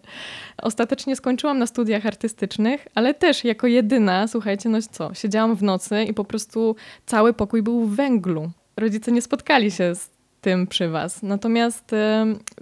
Ostatecznie 0.58 1.16
skończyłam 1.16 1.60
na 1.60 1.68
studiach 1.68 2.06
artystycznych, 2.06 2.88
ale 2.96 3.14
też 3.14 3.44
jako 3.44 3.68
jedyna, 3.68 4.28
słuchajcie, 4.28 4.70
no 4.70 4.78
co, 4.92 5.14
siedziałam 5.14 5.56
w 5.56 5.64
nocy 5.64 6.04
i 6.04 6.14
po 6.14 6.26
prostu 6.26 6.76
cały 7.06 7.34
pokój 7.34 7.62
był 7.62 7.86
w 7.86 7.96
węglu. 7.96 8.52
Rodzice 8.78 9.12
nie 9.12 9.22
spotkali 9.22 9.72
się 9.72 9.96
z 9.96 10.10
tym 10.42 10.68
przy 10.68 10.90
was. 10.90 11.24
Natomiast, 11.24 11.92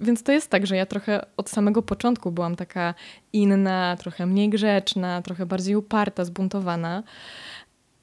więc 0.00 0.22
to 0.22 0.32
jest 0.32 0.50
tak, 0.50 0.66
że 0.66 0.76
ja 0.76 0.86
trochę 0.86 1.26
od 1.36 1.50
samego 1.50 1.82
początku 1.82 2.30
byłam 2.30 2.56
taka 2.56 2.94
inna, 3.32 3.96
trochę 3.98 4.26
mniej 4.26 4.48
grzeczna, 4.48 5.22
trochę 5.22 5.46
bardziej 5.46 5.76
uparta, 5.76 6.24
zbuntowana. 6.24 7.02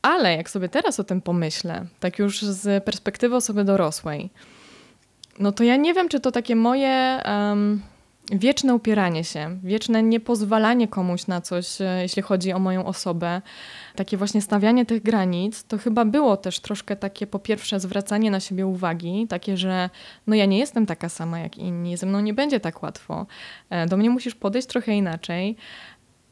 Ale 0.08 0.36
jak 0.38 0.50
sobie 0.50 0.70
teraz 0.70 1.00
o 1.00 1.04
tym 1.04 1.22
pomyślę, 1.22 1.86
tak 2.00 2.20
już 2.20 2.42
z 2.42 2.84
perspektywy 2.84 3.36
osoby 3.36 3.64
dorosłej, 3.64 4.30
no 5.40 5.52
to 5.52 5.64
ja 5.64 5.76
nie 5.76 5.94
wiem, 5.94 6.10
czy 6.10 6.20
to 6.20 6.32
takie 6.32 6.56
moje 6.56 7.22
um, 7.26 7.82
wieczne 8.32 8.76
upieranie 8.76 9.24
się, 9.24 9.58
wieczne 9.64 10.04
niepozwalanie 10.04 10.88
komuś 10.88 11.28
na 11.28 11.42
coś, 11.42 11.82
e, 11.82 12.00
jeśli 12.02 12.22
chodzi 12.22 12.54
o 12.54 12.60
moją 12.60 12.86
osobę, 12.86 13.42
takie 13.96 14.18
właśnie 14.18 14.42
stawianie 14.42 14.86
tych 14.86 15.04
granic, 15.04 15.64
to 15.64 15.78
chyba 15.78 16.06
było 16.06 16.38
też 16.38 16.60
troszkę 16.60 16.96
takie 16.96 17.28
po 17.28 17.40
pierwsze 17.40 17.80
zwracanie 17.80 18.32
na 18.32 18.40
siebie 18.40 18.68
uwagi, 18.68 19.28
takie, 19.30 19.58
że 19.58 19.90
no 20.28 20.36
ja 20.36 20.46
nie 20.46 20.60
jestem 20.60 20.86
taka 20.86 21.10
sama 21.10 21.40
jak 21.40 21.58
inni, 21.58 21.98
ze 21.98 22.06
mną 22.06 22.20
nie 22.20 22.34
będzie 22.34 22.60
tak 22.60 22.84
łatwo, 22.84 23.26
e, 23.70 23.86
do 23.86 23.98
mnie 23.98 24.10
musisz 24.10 24.36
podejść 24.36 24.68
trochę 24.68 24.94
inaczej. 24.94 25.56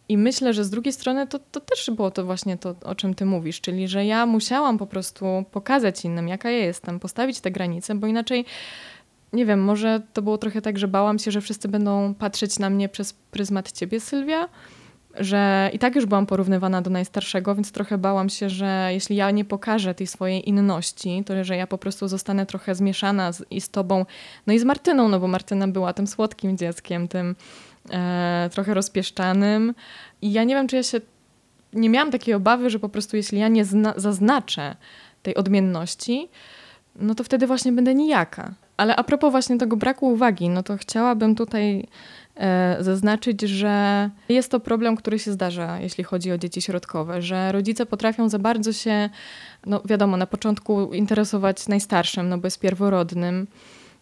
I 0.10 0.18
myślę, 0.18 0.54
że 0.54 0.64
z 0.64 0.70
drugiej 0.70 0.94
strony 0.94 1.28
to, 1.28 1.40
to 1.40 1.60
też 1.60 1.90
było 1.96 2.12
to 2.12 2.26
właśnie 2.26 2.58
to, 2.58 2.76
o 2.84 2.96
czym 2.96 3.14
ty 3.14 3.26
mówisz, 3.26 3.62
czyli 3.62 3.88
że 3.88 4.06
ja 4.06 4.26
musiałam 4.26 4.78
po 4.78 4.88
prostu 4.88 5.26
pokazać 5.52 6.06
innym, 6.06 6.28
jaka 6.28 6.52
ja 6.52 6.66
jestem, 6.66 7.00
postawić 7.00 7.40
te 7.40 7.52
granice, 7.52 7.96
bo 7.96 8.08
inaczej, 8.08 8.46
nie 9.34 9.46
wiem, 9.46 9.64
może 9.64 10.02
to 10.14 10.22
było 10.22 10.38
trochę 10.38 10.62
tak, 10.62 10.78
że 10.78 10.88
bałam 10.88 11.20
się, 11.20 11.32
że 11.32 11.42
wszyscy 11.42 11.68
będą 11.68 12.14
patrzeć 12.14 12.60
na 12.60 12.70
mnie 12.70 12.90
przez 12.90 13.14
pryzmat 13.14 13.72
ciebie, 13.72 14.00
Sylwia, 14.00 14.50
że 15.20 15.70
i 15.74 15.80
tak 15.80 15.96
już 15.96 16.06
byłam 16.06 16.26
porównywana 16.26 16.82
do 16.82 16.90
najstarszego, 16.90 17.56
więc 17.56 17.72
trochę 17.72 17.98
bałam 17.98 18.30
się, 18.30 18.50
że 18.50 18.90
jeśli 18.92 19.16
ja 19.16 19.32
nie 19.32 19.46
pokażę 19.46 19.96
tej 19.96 20.08
swojej 20.08 20.50
inności, 20.50 21.24
to 21.26 21.44
że 21.44 21.56
ja 21.56 21.68
po 21.68 21.78
prostu 21.78 22.08
zostanę 22.08 22.46
trochę 22.46 22.76
zmieszana 22.76 23.32
z, 23.32 23.46
i 23.52 23.62
z 23.62 23.70
tobą, 23.70 24.06
no 24.48 24.54
i 24.54 24.60
z 24.60 24.64
Martyną, 24.64 25.10
no 25.10 25.20
bo 25.20 25.28
Martyna 25.28 25.68
była 25.68 25.94
tym 25.94 26.08
słodkim 26.08 26.58
dzieckiem, 26.58 27.08
tym 27.08 27.36
trochę 28.52 28.74
rozpieszczanym. 28.74 29.74
I 30.22 30.32
ja 30.32 30.44
nie 30.44 30.56
wiem, 30.56 30.68
czy 30.68 30.76
ja 30.76 30.84
się. 30.84 31.02
Nie 31.74 31.90
miałam 31.90 32.12
takiej 32.12 32.34
obawy, 32.34 32.70
że 32.70 32.80
po 32.80 32.90
prostu 32.90 33.18
jeśli 33.18 33.40
ja 33.40 33.48
nie 33.48 33.66
zaznaczę 33.96 34.76
tej 35.24 35.36
odmienności, 35.36 36.30
no 36.96 37.16
to 37.16 37.24
wtedy 37.24 37.48
właśnie 37.48 37.72
będę 37.72 37.96
nijaka. 37.96 38.54
Ale 38.78 38.96
a 38.96 39.04
propos 39.04 39.32
właśnie 39.32 39.58
tego 39.58 39.78
braku 39.78 40.08
uwagi, 40.08 40.50
no 40.50 40.64
to 40.64 40.78
chciałabym 40.78 41.36
tutaj 41.36 41.88
e, 42.36 42.78
zaznaczyć, 42.80 43.42
że 43.42 44.10
jest 44.30 44.52
to 44.52 44.60
problem, 44.60 44.96
który 44.96 45.20
się 45.20 45.32
zdarza, 45.32 45.80
jeśli 45.80 46.04
chodzi 46.04 46.32
o 46.32 46.38
dzieci 46.38 46.62
środkowe, 46.62 47.22
że 47.22 47.52
rodzice 47.52 47.86
potrafią 47.86 48.30
za 48.30 48.40
bardzo 48.40 48.74
się, 48.74 49.10
no 49.66 49.82
wiadomo, 49.86 50.18
na 50.18 50.28
początku 50.28 50.94
interesować 50.94 51.68
najstarszym, 51.68 52.30
no 52.30 52.38
bo 52.38 52.48
jest 52.48 52.60
pierworodnym, 52.60 53.48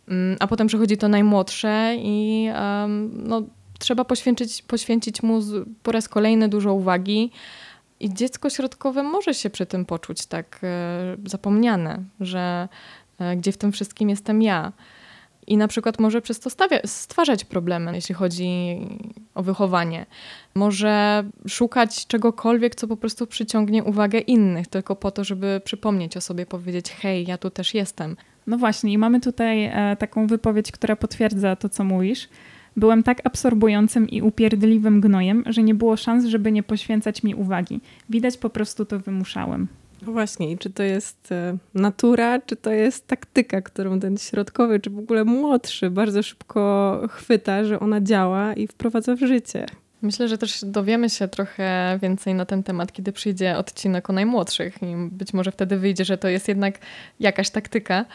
mm, 0.08 0.38
a 0.39 0.48
potem 0.48 0.67
przychodzi 0.67 0.98
to 0.98 1.08
najmłodsze 1.08 1.96
i 1.98 2.50
um, 2.54 3.12
no, 3.28 3.41
trzeba 3.84 4.06
poświęcić, 4.06 4.62
poświęcić 4.62 5.24
mu 5.24 5.39
po 5.84 5.91
raz 5.91 6.10
kolejny 6.10 6.50
dużo 6.50 6.74
uwagi. 6.74 7.32
I 8.00 8.13
dziecko 8.13 8.50
środkowe 8.50 9.04
może 9.04 9.34
się 9.34 9.50
przy 9.50 9.65
tym 9.65 9.86
poczuć 9.86 10.26
tak 10.26 10.60
e, 10.63 11.17
zapomniane, 11.26 12.04
że 12.19 12.67
e, 13.19 13.36
gdzie 13.36 13.52
w 13.52 13.58
tym 13.58 13.72
wszystkim 13.72 14.10
jestem 14.10 14.41
ja. 14.41 14.72
i 15.48 15.58
na 15.58 15.67
przykład 15.67 16.00
może 16.00 16.22
przez 16.22 16.39
to 16.39 16.50
stawia, 16.50 16.80
stwarzać 16.86 17.46
problemy, 17.46 17.96
jeśli 17.96 18.15
chodzi 18.15 18.78
o 19.36 19.43
wychowanie. 19.43 20.06
Może 20.56 21.24
szukać 21.48 22.08
czegokolwiek, 22.08 22.76
co 22.76 22.88
po 22.88 22.98
prostu 22.98 23.28
przyciągnie 23.28 23.84
uwagę 23.84 24.19
innych, 24.19 24.67
tylko 24.67 24.96
po 24.96 25.12
to, 25.12 25.24
żeby 25.24 25.62
przypomnieć 25.65 26.17
o 26.17 26.22
sobie, 26.22 26.46
powiedzieć: 26.46 26.91
Hej, 26.91 27.28
ja 27.28 27.38
tu 27.38 27.50
też 27.50 27.74
jestem. 27.74 28.15
No 28.48 28.58
właśnie, 28.58 28.93
i 28.93 28.98
mamy 28.98 29.19
tutaj 29.19 29.65
e, 29.65 29.96
taką 30.00 30.28
wypowiedź, 30.28 30.72
która 30.72 30.96
potwierdza 30.96 31.56
to, 31.56 31.69
co 31.69 31.84
mówisz. 31.84 32.30
Byłem 32.75 33.03
tak 33.03 33.21
absorbującym 33.23 34.09
i 34.09 34.21
upierdliwym 34.21 35.01
gnojem, 35.01 35.43
że 35.45 35.63
nie 35.63 35.75
było 35.75 35.97
szans, 35.97 36.25
żeby 36.25 36.51
nie 36.51 36.63
poświęcać 36.63 37.23
mi 37.23 37.36
uwagi. 37.36 37.81
Widać 38.09 38.38
po 38.38 38.49
prostu 38.49 38.86
to 38.86 38.99
wymuszałem. 38.99 39.67
No 40.07 40.13
właśnie, 40.13 40.51
i 40.51 40.57
czy 40.57 40.69
to 40.69 40.83
jest 40.83 41.31
e, 41.31 41.57
natura, 41.73 42.39
czy 42.41 42.55
to 42.55 42.71
jest 42.71 43.07
taktyka, 43.07 43.62
którą 43.62 43.99
ten 43.99 44.17
środkowy, 44.17 44.79
czy 44.79 44.89
w 44.89 44.99
ogóle 44.99 45.23
młodszy 45.23 45.89
bardzo 45.89 46.23
szybko 46.23 47.01
chwyta, 47.09 47.63
że 47.63 47.79
ona 47.79 48.01
działa 48.01 48.53
i 48.53 48.67
wprowadza 48.67 49.15
w 49.15 49.19
życie. 49.19 49.65
Myślę, 50.03 50.27
że 50.27 50.38
też 50.38 50.65
dowiemy 50.65 51.09
się 51.09 51.27
trochę 51.27 51.99
więcej 52.01 52.36
na 52.36 52.45
ten 52.45 52.63
temat, 52.63 52.91
kiedy 52.91 53.12
przyjdzie 53.12 53.57
odcinek 53.57 54.09
o 54.09 54.13
najmłodszych 54.13 54.77
i 54.81 54.95
być 55.12 55.33
może 55.33 55.51
wtedy 55.51 55.77
wyjdzie, 55.77 56.05
że 56.05 56.17
to 56.17 56.27
jest 56.27 56.47
jednak 56.47 56.79
jakaś 57.19 57.49
taktyka. 57.49 58.05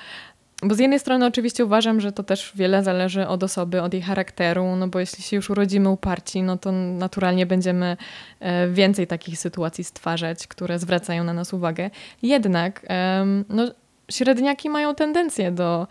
Bo 0.62 0.74
z 0.74 0.78
jednej 0.78 0.98
strony 0.98 1.26
oczywiście 1.26 1.64
uważam, 1.64 2.00
że 2.00 2.12
to 2.12 2.22
też 2.22 2.52
wiele 2.54 2.82
zależy 2.82 3.26
od 3.26 3.42
osoby, 3.42 3.82
od 3.82 3.92
jej 3.94 4.02
charakteru, 4.02 4.76
no 4.76 4.88
bo 4.88 5.00
jeśli 5.00 5.24
się 5.24 5.36
już 5.36 5.50
urodzimy 5.50 5.88
uparci, 5.88 6.42
no 6.42 6.56
to 6.56 6.72
naturalnie 6.72 7.46
będziemy 7.46 7.96
e, 8.40 8.68
więcej 8.68 9.06
takich 9.06 9.38
sytuacji 9.38 9.84
stwarzać, 9.84 10.46
które 10.46 10.78
zwracają 10.78 11.24
na 11.24 11.32
nas 11.32 11.52
uwagę. 11.52 11.90
Jednak 12.22 12.86
no, 13.48 13.70
średniaki 14.10 14.70
mają 14.70 14.94
tendencję 14.94 15.52
do 15.52 15.86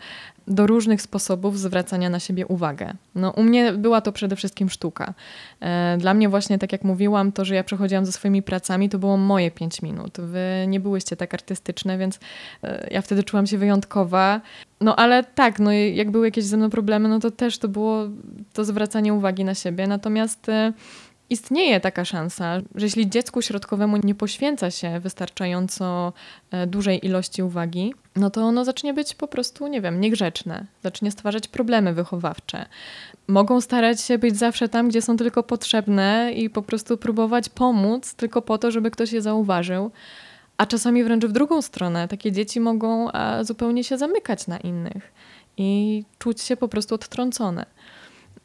do 0.48 0.66
różnych 0.66 1.02
sposobów 1.02 1.58
zwracania 1.58 2.10
na 2.10 2.20
siebie 2.20 2.46
uwagę. 2.46 2.94
No, 3.14 3.30
u 3.30 3.42
mnie 3.42 3.72
była 3.72 4.00
to 4.00 4.12
przede 4.12 4.36
wszystkim 4.36 4.70
sztuka. 4.70 5.14
E, 5.60 5.96
dla 5.98 6.14
mnie 6.14 6.28
właśnie, 6.28 6.58
tak 6.58 6.72
jak 6.72 6.84
mówiłam, 6.84 7.32
to, 7.32 7.44
że 7.44 7.54
ja 7.54 7.64
przechodziłam 7.64 8.06
ze 8.06 8.12
swoimi 8.12 8.42
pracami, 8.42 8.88
to 8.88 8.98
było 8.98 9.16
moje 9.16 9.50
pięć 9.50 9.82
minut. 9.82 10.20
Wy 10.20 10.66
nie 10.68 10.80
byłyście 10.80 11.16
tak 11.16 11.34
artystyczne, 11.34 11.98
więc 11.98 12.20
e, 12.62 12.88
ja 12.90 13.02
wtedy 13.02 13.22
czułam 13.22 13.46
się 13.46 13.58
wyjątkowa. 13.58 14.40
No 14.80 14.96
ale 14.96 15.24
tak, 15.24 15.58
no 15.58 15.72
jak 15.72 16.10
były 16.10 16.26
jakieś 16.26 16.44
ze 16.44 16.56
mną 16.56 16.70
problemy, 16.70 17.08
no 17.08 17.20
to 17.20 17.30
też 17.30 17.58
to 17.58 17.68
było 17.68 18.04
to 18.52 18.64
zwracanie 18.64 19.14
uwagi 19.14 19.44
na 19.44 19.54
siebie. 19.54 19.86
Natomiast 19.86 20.48
e, 20.48 20.72
Istnieje 21.30 21.80
taka 21.80 22.04
szansa, 22.04 22.60
że 22.74 22.86
jeśli 22.86 23.10
dziecku 23.10 23.42
środkowemu 23.42 23.96
nie 23.96 24.14
poświęca 24.14 24.70
się 24.70 25.00
wystarczająco 25.00 26.12
e, 26.50 26.66
dużej 26.66 27.06
ilości 27.06 27.42
uwagi, 27.42 27.94
no 28.16 28.30
to 28.30 28.42
ono 28.42 28.64
zacznie 28.64 28.94
być 28.94 29.14
po 29.14 29.28
prostu, 29.28 29.66
nie 29.66 29.80
wiem, 29.80 30.00
niegrzeczne, 30.00 30.66
zacznie 30.82 31.10
stwarzać 31.10 31.48
problemy 31.48 31.94
wychowawcze. 31.94 32.66
Mogą 33.26 33.60
starać 33.60 34.00
się 34.00 34.18
być 34.18 34.36
zawsze 34.36 34.68
tam, 34.68 34.88
gdzie 34.88 35.02
są 35.02 35.16
tylko 35.16 35.42
potrzebne 35.42 36.32
i 36.32 36.50
po 36.50 36.62
prostu 36.62 36.96
próbować 36.98 37.48
pomóc 37.48 38.14
tylko 38.14 38.42
po 38.42 38.58
to, 38.58 38.70
żeby 38.70 38.90
ktoś 38.90 39.12
je 39.12 39.22
zauważył. 39.22 39.90
A 40.56 40.66
czasami 40.66 41.04
wręcz 41.04 41.24
w 41.24 41.32
drugą 41.32 41.62
stronę, 41.62 42.08
takie 42.08 42.32
dzieci 42.32 42.60
mogą 42.60 43.08
zupełnie 43.42 43.84
się 43.84 43.98
zamykać 43.98 44.46
na 44.46 44.58
innych 44.58 45.12
i 45.56 46.04
czuć 46.18 46.42
się 46.42 46.56
po 46.56 46.68
prostu 46.68 46.94
odtrącone 46.94 47.66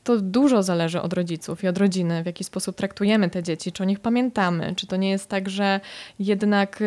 to 0.03 0.21
dużo 0.21 0.63
zależy 0.63 1.01
od 1.01 1.13
rodziców 1.13 1.63
i 1.63 1.67
od 1.67 1.77
rodziny, 1.77 2.23
w 2.23 2.25
jaki 2.25 2.43
sposób 2.43 2.75
traktujemy 2.75 3.29
te 3.29 3.43
dzieci, 3.43 3.71
czy 3.71 3.83
o 3.83 3.85
nich 3.85 3.99
pamiętamy, 3.99 4.73
czy 4.75 4.87
to 4.87 4.95
nie 4.95 5.09
jest 5.09 5.29
tak, 5.29 5.49
że 5.49 5.79
jednak 6.19 6.83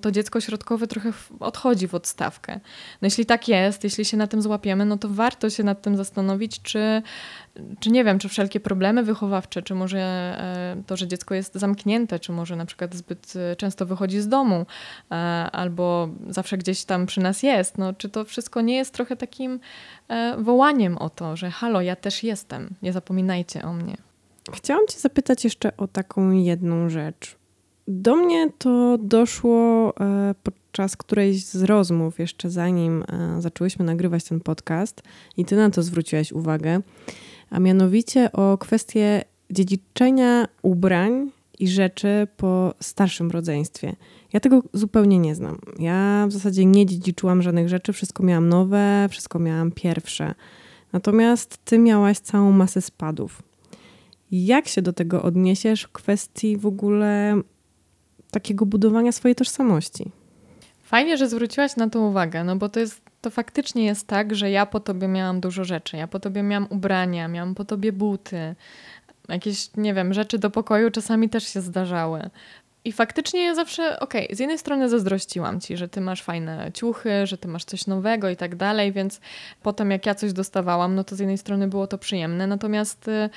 to 0.00 0.10
dziecko 0.10 0.40
środkowe 0.40 0.86
trochę 0.86 1.12
odchodzi 1.40 1.88
w 1.88 1.94
odstawkę. 1.94 2.60
No 3.02 3.06
jeśli 3.06 3.26
tak 3.26 3.48
jest, 3.48 3.84
jeśli 3.84 4.04
się 4.04 4.16
na 4.16 4.26
tym 4.26 4.42
złapiemy, 4.42 4.84
no 4.84 4.98
to 4.98 5.08
warto 5.08 5.50
się 5.50 5.62
nad 5.62 5.82
tym 5.82 5.96
zastanowić, 5.96 6.62
czy 6.62 7.02
czy 7.80 7.90
nie 7.90 8.04
wiem, 8.04 8.18
czy 8.18 8.28
wszelkie 8.28 8.60
problemy 8.60 9.02
wychowawcze, 9.02 9.62
czy 9.62 9.74
może 9.74 9.98
e, 9.98 10.82
to, 10.86 10.96
że 10.96 11.08
dziecko 11.08 11.34
jest 11.34 11.54
zamknięte, 11.54 12.18
czy 12.18 12.32
może 12.32 12.56
na 12.56 12.66
przykład 12.66 12.94
zbyt 12.94 13.32
e, 13.36 13.56
często 13.56 13.86
wychodzi 13.86 14.20
z 14.20 14.28
domu, 14.28 14.66
e, 15.10 15.14
albo 15.52 16.08
zawsze 16.28 16.58
gdzieś 16.58 16.84
tam 16.84 17.06
przy 17.06 17.20
nas 17.20 17.42
jest, 17.42 17.78
no, 17.78 17.92
czy 17.92 18.08
to 18.08 18.24
wszystko 18.24 18.60
nie 18.60 18.76
jest 18.76 18.94
trochę 18.94 19.16
takim 19.16 19.60
wołaniem 20.38 20.98
o 20.98 21.10
to, 21.10 21.36
że 21.36 21.50
halo, 21.50 21.80
ja 21.80 21.96
też 21.96 22.22
jestem, 22.22 22.70
nie 22.82 22.92
zapominajcie 22.92 23.62
o 23.62 23.72
mnie. 23.72 23.96
Chciałam 24.52 24.86
Cię 24.86 24.98
zapytać 24.98 25.44
jeszcze 25.44 25.76
o 25.76 25.88
taką 25.88 26.30
jedną 26.30 26.88
rzecz. 26.88 27.36
Do 27.88 28.16
mnie 28.16 28.50
to 28.58 28.98
doszło 28.98 29.94
podczas 30.42 30.96
którejś 30.96 31.44
z 31.44 31.62
rozmów, 31.62 32.18
jeszcze 32.18 32.50
zanim 32.50 33.04
zaczęłyśmy 33.38 33.84
nagrywać 33.84 34.24
ten 34.24 34.40
podcast, 34.40 35.02
i 35.36 35.44
Ty 35.44 35.56
na 35.56 35.70
to 35.70 35.82
zwróciłaś 35.82 36.32
uwagę 36.32 36.80
a 37.50 37.60
mianowicie 37.60 38.32
o 38.32 38.58
kwestię 38.58 39.24
dziedziczenia 39.50 40.48
ubrań 40.62 41.30
i 41.58 41.68
rzeczy 41.68 42.26
po 42.36 42.74
starszym 42.80 43.30
rodzeństwie. 43.30 43.96
Ja 44.36 44.40
tego 44.40 44.62
zupełnie 44.72 45.18
nie 45.18 45.34
znam. 45.34 45.58
Ja 45.78 46.26
w 46.28 46.32
zasadzie 46.32 46.64
nie 46.64 46.86
dziedziczyłam 46.86 47.42
żadnych 47.42 47.68
rzeczy, 47.68 47.92
wszystko 47.92 48.22
miałam 48.22 48.48
nowe, 48.48 49.06
wszystko 49.10 49.38
miałam 49.38 49.72
pierwsze. 49.72 50.34
Natomiast 50.92 51.58
ty 51.64 51.78
miałaś 51.78 52.18
całą 52.18 52.52
masę 52.52 52.82
spadów. 52.82 53.42
Jak 54.30 54.68
się 54.68 54.82
do 54.82 54.92
tego 54.92 55.22
odniesiesz 55.22 55.82
w 55.82 55.92
kwestii 55.92 56.56
w 56.56 56.66
ogóle 56.66 57.40
takiego 58.30 58.66
budowania 58.66 59.12
swojej 59.12 59.34
tożsamości? 59.34 60.10
Fajnie, 60.82 61.16
że 61.16 61.28
zwróciłaś 61.28 61.76
na 61.76 61.90
to 61.90 62.00
uwagę, 62.00 62.44
no 62.44 62.56
bo 62.56 62.68
to 62.68 62.80
jest 62.80 63.00
to 63.20 63.30
faktycznie 63.30 63.84
jest 63.84 64.06
tak, 64.06 64.34
że 64.34 64.50
ja 64.50 64.66
po 64.66 64.80
tobie 64.80 65.08
miałam 65.08 65.40
dużo 65.40 65.64
rzeczy. 65.64 65.96
Ja 65.96 66.06
po 66.06 66.20
tobie 66.20 66.42
miałam 66.42 66.66
ubrania, 66.70 67.28
miałam 67.28 67.54
po 67.54 67.64
tobie 67.64 67.92
buty, 67.92 68.54
jakieś, 69.28 69.70
nie 69.76 69.94
wiem, 69.94 70.14
rzeczy 70.14 70.38
do 70.38 70.50
pokoju 70.50 70.90
czasami 70.90 71.28
też 71.28 71.48
się 71.48 71.60
zdarzały. 71.60 72.30
I 72.86 72.92
faktycznie 72.92 73.54
zawsze, 73.54 74.00
okej, 74.00 74.24
okay, 74.24 74.36
z 74.36 74.38
jednej 74.38 74.58
strony 74.58 74.88
zazdrościłam 74.88 75.60
ci, 75.60 75.76
że 75.76 75.88
ty 75.88 76.00
masz 76.00 76.22
fajne 76.22 76.70
ciuchy, 76.74 77.26
że 77.26 77.38
ty 77.38 77.48
masz 77.48 77.64
coś 77.64 77.86
nowego 77.86 78.28
i 78.28 78.36
tak 78.36 78.56
dalej, 78.56 78.92
więc 78.92 79.20
potem 79.62 79.90
jak 79.90 80.06
ja 80.06 80.14
coś 80.14 80.32
dostawałam, 80.32 80.94
no 80.94 81.04
to 81.04 81.16
z 81.16 81.18
jednej 81.18 81.38
strony 81.38 81.68
było 81.68 81.86
to 81.86 81.98
przyjemne, 81.98 82.46
natomiast 82.46 83.08
y, 83.08 83.30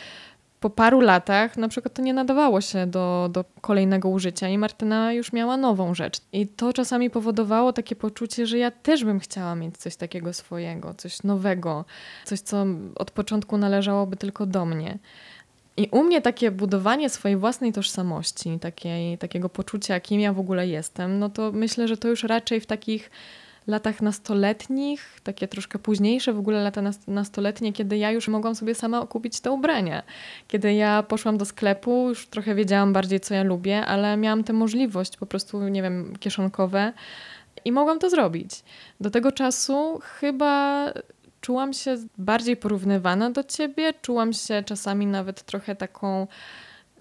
po 0.60 0.70
paru 0.70 1.02
latach 1.02 1.58
na 1.58 1.68
przykład 1.68 1.94
to 1.94 2.02
nie 2.02 2.14
nadawało 2.14 2.62
się 2.62 2.88
do, 2.88 3.30
do 3.32 3.46
kolejnego 3.62 4.10
użycia 4.10 4.48
i 4.48 4.58
Martyna 4.58 5.14
już 5.14 5.34
miała 5.34 5.58
nową 5.58 5.94
rzecz. 5.94 6.18
I 6.34 6.48
to 6.48 6.74
czasami 6.74 7.10
powodowało 7.10 7.74
takie 7.74 7.96
poczucie, 7.96 8.48
że 8.48 8.58
ja 8.58 8.72
też 8.72 9.06
bym 9.06 9.20
chciała 9.20 9.56
mieć 9.56 9.78
coś 9.78 9.96
takiego 9.96 10.34
swojego, 10.34 10.94
coś 10.94 11.24
nowego, 11.24 11.86
coś, 12.26 12.40
co 12.40 12.66
od 12.96 13.12
początku 13.12 13.58
należałoby 13.58 14.18
tylko 14.18 14.46
do 14.46 14.66
mnie. 14.66 15.00
I 15.80 15.88
u 15.92 16.04
mnie 16.04 16.22
takie 16.22 16.52
budowanie 16.52 17.10
swojej 17.10 17.38
własnej 17.38 17.74
tożsamości, 17.74 18.60
takiej, 18.60 19.18
takiego 19.18 19.50
poczucia, 19.50 20.00
kim 20.00 20.22
ja 20.22 20.34
w 20.34 20.40
ogóle 20.40 20.68
jestem, 20.68 21.20
no 21.20 21.30
to 21.30 21.52
myślę, 21.52 21.88
że 21.88 21.98
to 21.98 22.08
już 22.08 22.24
raczej 22.24 22.60
w 22.60 22.66
takich 22.66 23.12
latach 23.68 24.02
nastoletnich, 24.02 25.20
takie 25.24 25.48
troszkę 25.48 25.80
późniejsze 25.80 26.34
w 26.34 26.40
ogóle 26.40 26.64
lata 26.64 26.82
nastoletnie, 27.08 27.74
kiedy 27.74 27.98
ja 27.98 28.12
już 28.12 28.28
mogłam 28.28 28.56
sobie 28.56 28.76
sama 28.76 29.08
kupić 29.08 29.40
te 29.40 29.52
ubrania. 29.52 30.04
Kiedy 30.48 30.74
ja 30.74 31.04
poszłam 31.04 31.38
do 31.38 31.46
sklepu, 31.46 32.10
już 32.10 32.28
trochę 32.28 32.56
wiedziałam 32.56 32.94
bardziej, 32.94 33.20
co 33.20 33.34
ja 33.34 33.44
lubię, 33.44 33.86
ale 33.86 34.18
miałam 34.18 34.44
tę 34.44 34.54
możliwość 34.54 35.18
po 35.18 35.26
prostu, 35.26 35.68
nie 35.68 35.82
wiem, 35.82 36.14
kieszonkowe 36.20 36.94
i 37.66 37.72
mogłam 37.72 38.00
to 38.00 38.10
zrobić. 38.10 38.64
Do 39.00 39.10
tego 39.10 39.32
czasu 39.32 40.00
chyba 40.04 40.86
czułam 41.42 41.74
się 41.74 41.98
bardziej 42.18 42.58
porównywana 42.58 43.32
do 43.32 43.44
ciebie, 43.44 43.94
czułam 44.02 44.34
się 44.34 44.64
czasami 44.66 45.08
nawet 45.08 45.44
trochę 45.44 45.76
taką 45.76 46.28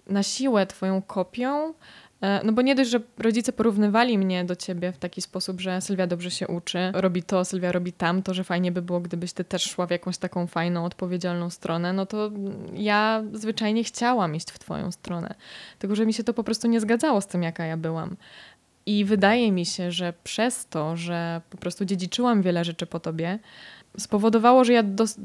na 0.06 0.22
siłę 0.22 0.66
twoją 0.66 1.02
kopią, 1.02 1.74
E, 2.20 2.40
no 2.44 2.52
bo 2.52 2.62
nie 2.62 2.74
dość, 2.74 2.90
że 2.90 3.00
rodzice 3.18 3.52
porównywali 3.52 4.18
mnie 4.18 4.44
do 4.44 4.56
ciebie 4.56 4.92
w 4.92 4.98
taki 4.98 5.22
sposób, 5.22 5.60
że 5.60 5.80
Sylwia 5.80 6.06
dobrze 6.06 6.30
się 6.30 6.48
uczy, 6.48 6.78
robi 6.94 7.22
to, 7.22 7.44
Sylwia 7.44 7.72
robi 7.72 7.92
tamto, 7.92 8.34
że 8.34 8.44
fajnie 8.44 8.72
by 8.72 8.82
było, 8.82 9.00
gdybyś 9.00 9.32
ty 9.32 9.44
też 9.44 9.62
szła 9.62 9.86
w 9.86 9.90
jakąś 9.90 10.18
taką 10.18 10.46
fajną, 10.46 10.84
odpowiedzialną 10.84 11.50
stronę, 11.50 11.92
no 11.92 12.06
to 12.06 12.30
ja 12.74 13.24
zwyczajnie 13.32 13.84
chciałam 13.84 14.34
iść 14.34 14.50
w 14.50 14.58
twoją 14.58 14.92
stronę. 14.92 15.34
Tylko, 15.78 15.96
że 15.96 16.06
mi 16.06 16.14
się 16.14 16.24
to 16.24 16.34
po 16.34 16.44
prostu 16.44 16.68
nie 16.68 16.80
zgadzało 16.80 17.20
z 17.20 17.26
tym, 17.26 17.42
jaka 17.42 17.64
ja 17.64 17.76
byłam. 17.76 18.16
I 18.86 19.04
wydaje 19.04 19.52
mi 19.52 19.66
się, 19.66 19.92
że 19.92 20.12
przez 20.24 20.66
to, 20.66 20.96
że 20.96 21.40
po 21.50 21.58
prostu 21.58 21.84
dziedziczyłam 21.84 22.42
wiele 22.42 22.64
rzeczy 22.64 22.86
po 22.86 23.00
tobie, 23.00 23.38
spowodowało, 23.98 24.64
że 24.64 24.72
ja 24.72 24.82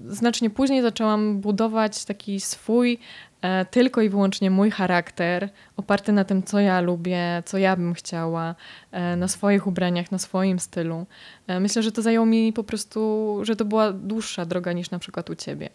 znacznie 0.08 0.49
później 0.49 0.82
zaczęłam 0.82 1.39
budować 1.39 2.06
taki 2.06 2.39
swój 2.39 2.99
E, 3.43 3.65
tylko 3.65 4.02
i 4.02 4.10
wyłącznie 4.10 4.52
mój 4.52 4.71
charakter, 4.71 5.49
oparty 5.78 6.12
na 6.12 6.23
tym, 6.23 6.43
co 6.43 6.60
ja 6.60 6.82
lubię, 6.82 7.43
co 7.45 7.58
ja 7.58 7.76
bym 7.76 7.93
chciała, 7.93 8.56
e, 8.91 9.15
na 9.15 9.28
swoich 9.28 9.67
ubraniach, 9.67 10.12
na 10.12 10.17
swoim 10.17 10.60
stylu. 10.60 11.06
E, 11.47 11.60
myślę, 11.60 11.84
że 11.84 11.91
to 11.91 12.02
zajęło 12.02 12.26
mi 12.26 12.54
po 12.54 12.63
prostu, 12.63 13.39
że 13.41 13.56
to 13.56 13.65
była 13.65 13.93
dłuższa 13.93 14.45
droga 14.45 14.73
niż 14.73 14.91
na 14.91 14.99
przykład 14.99 15.30
u 15.30 15.36
ciebie. 15.36 15.69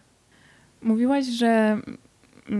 Mówiłaś, 0.82 1.26
że 1.26 1.80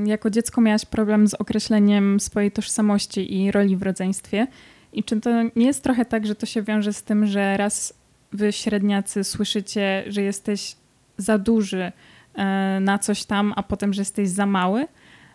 jako 0.05 0.31
dziecko 0.31 0.61
miałaś 0.61 0.85
problem 0.85 1.29
z 1.29 1.35
określeniem 1.35 2.21
swojej 2.21 2.53
tożsamości 2.53 3.35
i 3.35 3.51
roli 3.51 3.77
w 3.77 3.83
rodzeństwie. 3.83 4.47
I 4.93 5.05
czy 5.05 5.21
to 5.21 5.31
nie 5.57 5.67
jest 5.67 5.83
trochę 5.83 6.05
tak, 6.05 6.27
że 6.27 6.35
to 6.35 6.47
się 6.47 6.62
wiąże 6.62 6.93
z 6.93 7.03
tym, 7.03 7.27
że 7.27 7.57
raz 7.57 7.95
wy 8.33 8.53
średniacy 8.53 9.25
słyszycie, 9.25 10.05
że 10.07 10.23
jesteś 10.23 10.77
za 11.17 11.38
duży 11.38 11.93
e, 12.35 12.79
na 12.81 12.99
coś 12.99 13.25
tam, 13.25 13.53
a 13.57 13.62
potem, 13.62 13.93
że 13.93 14.01
jesteś 14.01 14.29
za 14.29 14.47
mały. 14.47 14.87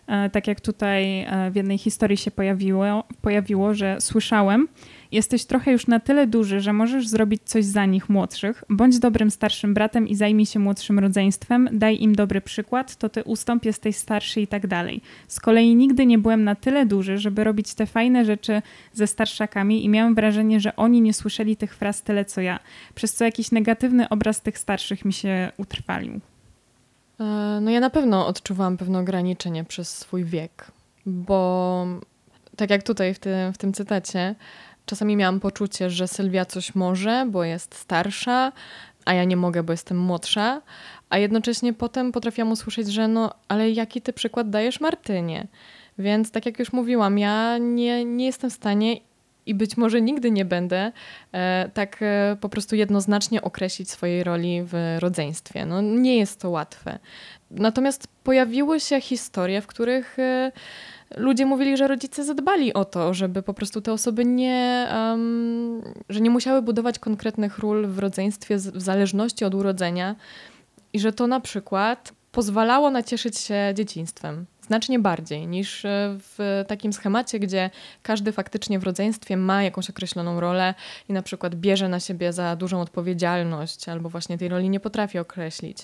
E, 0.06 0.30
tak 0.30 0.46
jak 0.46 0.60
tutaj 0.60 1.20
e, 1.20 1.50
w 1.50 1.56
jednej 1.56 1.78
historii 1.78 2.16
się 2.16 2.30
pojawiło, 2.30 3.04
pojawiło, 3.20 3.74
że 3.74 3.96
słyszałem, 4.00 4.68
jesteś 5.14 5.44
trochę 5.44 5.72
już 5.72 5.86
na 5.86 6.00
tyle 6.00 6.26
duży, 6.26 6.60
że 6.60 6.72
możesz 6.72 7.08
zrobić 7.08 7.42
coś 7.44 7.64
za 7.64 7.86
nich 7.86 8.08
młodszych. 8.08 8.64
Bądź 8.70 8.98
dobrym 8.98 9.30
starszym 9.30 9.74
bratem 9.74 10.08
i 10.08 10.14
zajmij 10.14 10.46
się 10.46 10.58
młodszym 10.58 10.98
rodzeństwem, 10.98 11.68
daj 11.72 12.00
im 12.00 12.14
dobry 12.14 12.40
przykład, 12.40 12.96
to 12.96 13.08
ty 13.08 13.24
ustąp, 13.24 13.64
jesteś 13.64 13.96
starszy 13.96 14.40
i 14.40 14.46
tak 14.46 14.66
dalej. 14.66 15.00
Z 15.28 15.40
kolei 15.40 15.76
nigdy 15.76 16.06
nie 16.06 16.18
byłem 16.18 16.44
na 16.44 16.54
tyle 16.54 16.86
duży, 16.86 17.18
żeby 17.18 17.44
robić 17.44 17.74
te 17.74 17.86
fajne 17.86 18.24
rzeczy 18.24 18.62
ze 18.92 19.06
starszakami 19.06 19.84
i 19.84 19.88
miałem 19.88 20.14
wrażenie, 20.14 20.60
że 20.60 20.76
oni 20.76 21.00
nie 21.00 21.14
słyszeli 21.14 21.56
tych 21.56 21.76
fraz 21.76 22.02
tyle 22.02 22.24
co 22.24 22.40
ja, 22.40 22.58
przez 22.94 23.14
co 23.14 23.24
jakiś 23.24 23.50
negatywny 23.50 24.08
obraz 24.08 24.40
tych 24.40 24.58
starszych 24.58 25.04
mi 25.04 25.12
się 25.12 25.52
utrwalił. 25.56 26.20
E, 27.20 27.58
no 27.62 27.70
ja 27.70 27.80
na 27.80 27.90
pewno 27.90 28.26
odczuwałam 28.26 28.76
pewne 28.76 28.98
ograniczenie 28.98 29.64
przez 29.64 29.98
swój 29.98 30.24
wiek, 30.24 30.66
bo 31.06 31.86
tak 32.56 32.70
jak 32.70 32.82
tutaj 32.82 33.14
w 33.14 33.18
tym, 33.18 33.52
w 33.52 33.58
tym 33.58 33.72
cytacie, 33.72 34.34
czasami 34.86 35.16
miałam 35.16 35.40
poczucie, 35.40 35.90
że 35.90 36.08
Sylwia 36.08 36.44
coś 36.44 36.74
może, 36.74 37.26
bo 37.30 37.44
jest 37.44 37.74
starsza, 37.74 38.52
a 39.04 39.14
ja 39.14 39.24
nie 39.24 39.36
mogę, 39.36 39.62
bo 39.62 39.72
jestem 39.72 39.98
młodsza, 39.98 40.62
a 41.10 41.18
jednocześnie 41.18 41.72
potem 41.72 42.12
potrafiłam 42.12 42.52
usłyszeć, 42.52 42.92
że 42.92 43.08
no, 43.08 43.34
ale 43.48 43.70
jaki 43.70 44.02
ty 44.02 44.12
przykład 44.12 44.50
dajesz 44.50 44.80
Martynie? 44.80 45.46
Więc 45.98 46.30
tak 46.30 46.46
jak 46.46 46.58
już 46.58 46.72
mówiłam, 46.72 47.18
ja 47.18 47.58
nie, 47.58 48.04
nie 48.04 48.26
jestem 48.26 48.50
w 48.50 48.52
stanie 48.52 48.96
i 49.46 49.54
być 49.54 49.76
może 49.76 50.02
nigdy 50.02 50.30
nie 50.30 50.44
będę 50.44 50.92
e, 51.32 51.70
tak 51.74 52.02
e, 52.02 52.36
po 52.40 52.48
prostu 52.48 52.76
jednoznacznie 52.76 53.42
określić 53.42 53.90
swojej 53.90 54.24
roli 54.24 54.62
w 54.64 54.96
rodzeństwie. 54.98 55.66
No, 55.66 55.80
nie 55.80 56.18
jest 56.18 56.40
to 56.40 56.50
łatwe. 56.50 56.98
Natomiast 57.50 58.08
pojawiły 58.24 58.80
się 58.80 59.00
historie, 59.00 59.60
w 59.60 59.66
których 59.66 60.18
e, 60.18 60.52
ludzie 61.16 61.46
mówili, 61.46 61.76
że 61.76 61.88
rodzice 61.88 62.24
zadbali 62.24 62.74
o 62.74 62.84
to, 62.84 63.14
żeby 63.14 63.42
po 63.42 63.54
prostu 63.54 63.80
te 63.80 63.92
osoby 63.92 64.24
nie, 64.24 64.88
um, 64.92 65.82
że 66.08 66.20
nie 66.20 66.30
musiały 66.30 66.62
budować 66.62 66.98
konkretnych 66.98 67.58
ról 67.58 67.86
w 67.86 67.98
rodzeństwie 67.98 68.56
w 68.56 68.82
zależności 68.82 69.44
od 69.44 69.54
urodzenia 69.54 70.16
i 70.92 71.00
że 71.00 71.12
to 71.12 71.26
na 71.26 71.40
przykład 71.40 72.12
pozwalało 72.32 72.90
nacieszyć 72.90 73.38
się 73.38 73.72
dzieciństwem 73.74 74.46
znacznie 74.64 74.98
bardziej 74.98 75.46
niż 75.46 75.84
e, 75.84 76.18
w 76.18 76.64
takim 76.68 76.92
schemacie, 76.92 77.38
gdzie 77.38 77.70
każdy 78.02 78.32
faktycznie 78.32 78.78
w 78.78 78.82
rodzeństwie 78.82 79.36
ma 79.36 79.62
jakąś 79.62 79.90
określoną 79.90 80.40
rolę 80.40 80.74
i 81.08 81.12
na 81.12 81.22
przykład 81.22 81.54
bierze 81.54 81.88
na 81.88 82.00
siebie 82.00 82.32
za 82.32 82.56
dużą 82.56 82.80
odpowiedzialność 82.80 83.88
albo 83.88 84.08
właśnie 84.08 84.38
tej 84.38 84.48
roli 84.48 84.70
nie 84.70 84.80
potrafi 84.80 85.18
określić. 85.18 85.78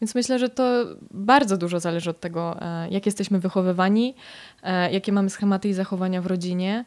Więc 0.00 0.14
myślę, 0.14 0.38
że 0.38 0.48
to 0.48 0.84
bardzo 1.10 1.56
dużo 1.56 1.80
zależy 1.80 2.10
od 2.10 2.20
tego, 2.20 2.62
e, 2.62 2.88
jak 2.90 3.06
jesteśmy 3.06 3.40
wychowywani, 3.40 4.14
e, 4.62 4.92
jakie 4.92 5.12
mamy 5.12 5.30
schematy 5.30 5.68
i 5.68 5.74
zachowania 5.74 6.22
w 6.22 6.26
rodzinie 6.26 6.84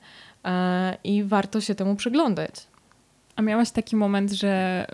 i 1.03 1.23
warto 1.23 1.61
się 1.61 1.75
temu 1.75 1.95
przyglądać. 1.95 2.67
A 3.35 3.41
miałaś 3.41 3.71
taki 3.71 3.95
moment, 3.95 4.31
że 4.31 4.85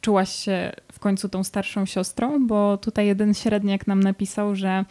czułaś 0.00 0.30
się 0.32 0.72
w 0.92 0.98
końcu 0.98 1.28
tą 1.28 1.44
starszą 1.44 1.86
siostrą? 1.86 2.46
Bo 2.46 2.76
tutaj 2.76 3.06
jeden 3.06 3.34
średniak 3.34 3.86
nam 3.86 4.02
napisał, 4.02 4.54
że 4.54 4.84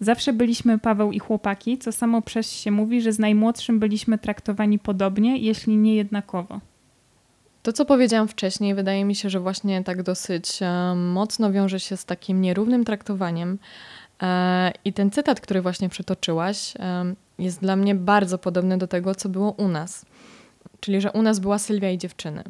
Zawsze 0.00 0.32
byliśmy 0.32 0.78
Paweł 0.78 1.12
i 1.12 1.18
chłopaki, 1.18 1.78
co 1.78 1.92
samo 1.92 2.22
przez 2.22 2.52
się 2.52 2.70
mówi, 2.70 3.02
że 3.02 3.12
z 3.12 3.18
najmłodszym 3.18 3.78
byliśmy 3.78 4.18
traktowani 4.18 4.78
podobnie, 4.78 5.36
jeśli 5.36 5.76
nie 5.76 5.94
jednakowo. 5.94 6.60
To, 7.62 7.72
co 7.72 7.84
powiedziałam 7.84 8.28
wcześniej, 8.28 8.74
wydaje 8.74 9.04
mi 9.04 9.14
się, 9.14 9.30
że 9.30 9.40
właśnie 9.40 9.84
tak 9.84 10.02
dosyć 10.02 10.62
e, 10.62 10.94
mocno 10.94 11.52
wiąże 11.52 11.80
się 11.80 11.96
z 11.96 12.04
takim 12.04 12.40
nierównym 12.40 12.84
traktowaniem. 12.84 13.58
E, 14.22 14.72
I 14.84 14.92
ten 14.92 15.10
cytat, 15.10 15.40
który 15.40 15.62
właśnie 15.62 15.88
przytoczyłaś, 15.88 16.74
e, 16.76 17.14
jest 17.38 17.60
dla 17.60 17.76
mnie 17.76 17.94
bardzo 17.94 18.38
podobny 18.38 18.78
do 18.78 18.86
tego, 18.86 19.14
co 19.14 19.28
było 19.28 19.50
u 19.50 19.68
nas. 19.68 20.06
Czyli, 20.80 21.00
że 21.00 21.12
u 21.12 21.22
nas 21.22 21.38
była 21.38 21.58
Sylwia 21.58 21.90
i 21.90 21.98
dziewczyny. 21.98 22.44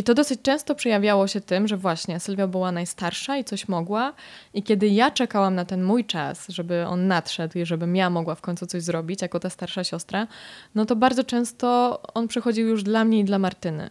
I 0.00 0.02
to 0.02 0.14
dosyć 0.14 0.42
często 0.42 0.74
przejawiało 0.74 1.26
się 1.26 1.40
tym, 1.40 1.68
że 1.68 1.76
właśnie 1.76 2.20
Sylwia 2.20 2.46
była 2.46 2.72
najstarsza 2.72 3.36
i 3.36 3.44
coś 3.44 3.68
mogła, 3.68 4.12
i 4.54 4.62
kiedy 4.62 4.88
ja 4.88 5.10
czekałam 5.10 5.54
na 5.54 5.64
ten 5.64 5.82
mój 5.82 6.04
czas, 6.04 6.48
żeby 6.48 6.86
on 6.86 7.06
nadszedł 7.06 7.58
i 7.58 7.66
żebym 7.66 7.96
ja 7.96 8.10
mogła 8.10 8.34
w 8.34 8.40
końcu 8.40 8.66
coś 8.66 8.82
zrobić, 8.82 9.22
jako 9.22 9.40
ta 9.40 9.50
starsza 9.50 9.84
siostra, 9.84 10.26
no 10.74 10.86
to 10.86 10.96
bardzo 10.96 11.24
często 11.24 12.00
on 12.14 12.28
przychodził 12.28 12.68
już 12.68 12.82
dla 12.82 13.04
mnie 13.04 13.20
i 13.20 13.24
dla 13.24 13.38
Martyny 13.38 13.90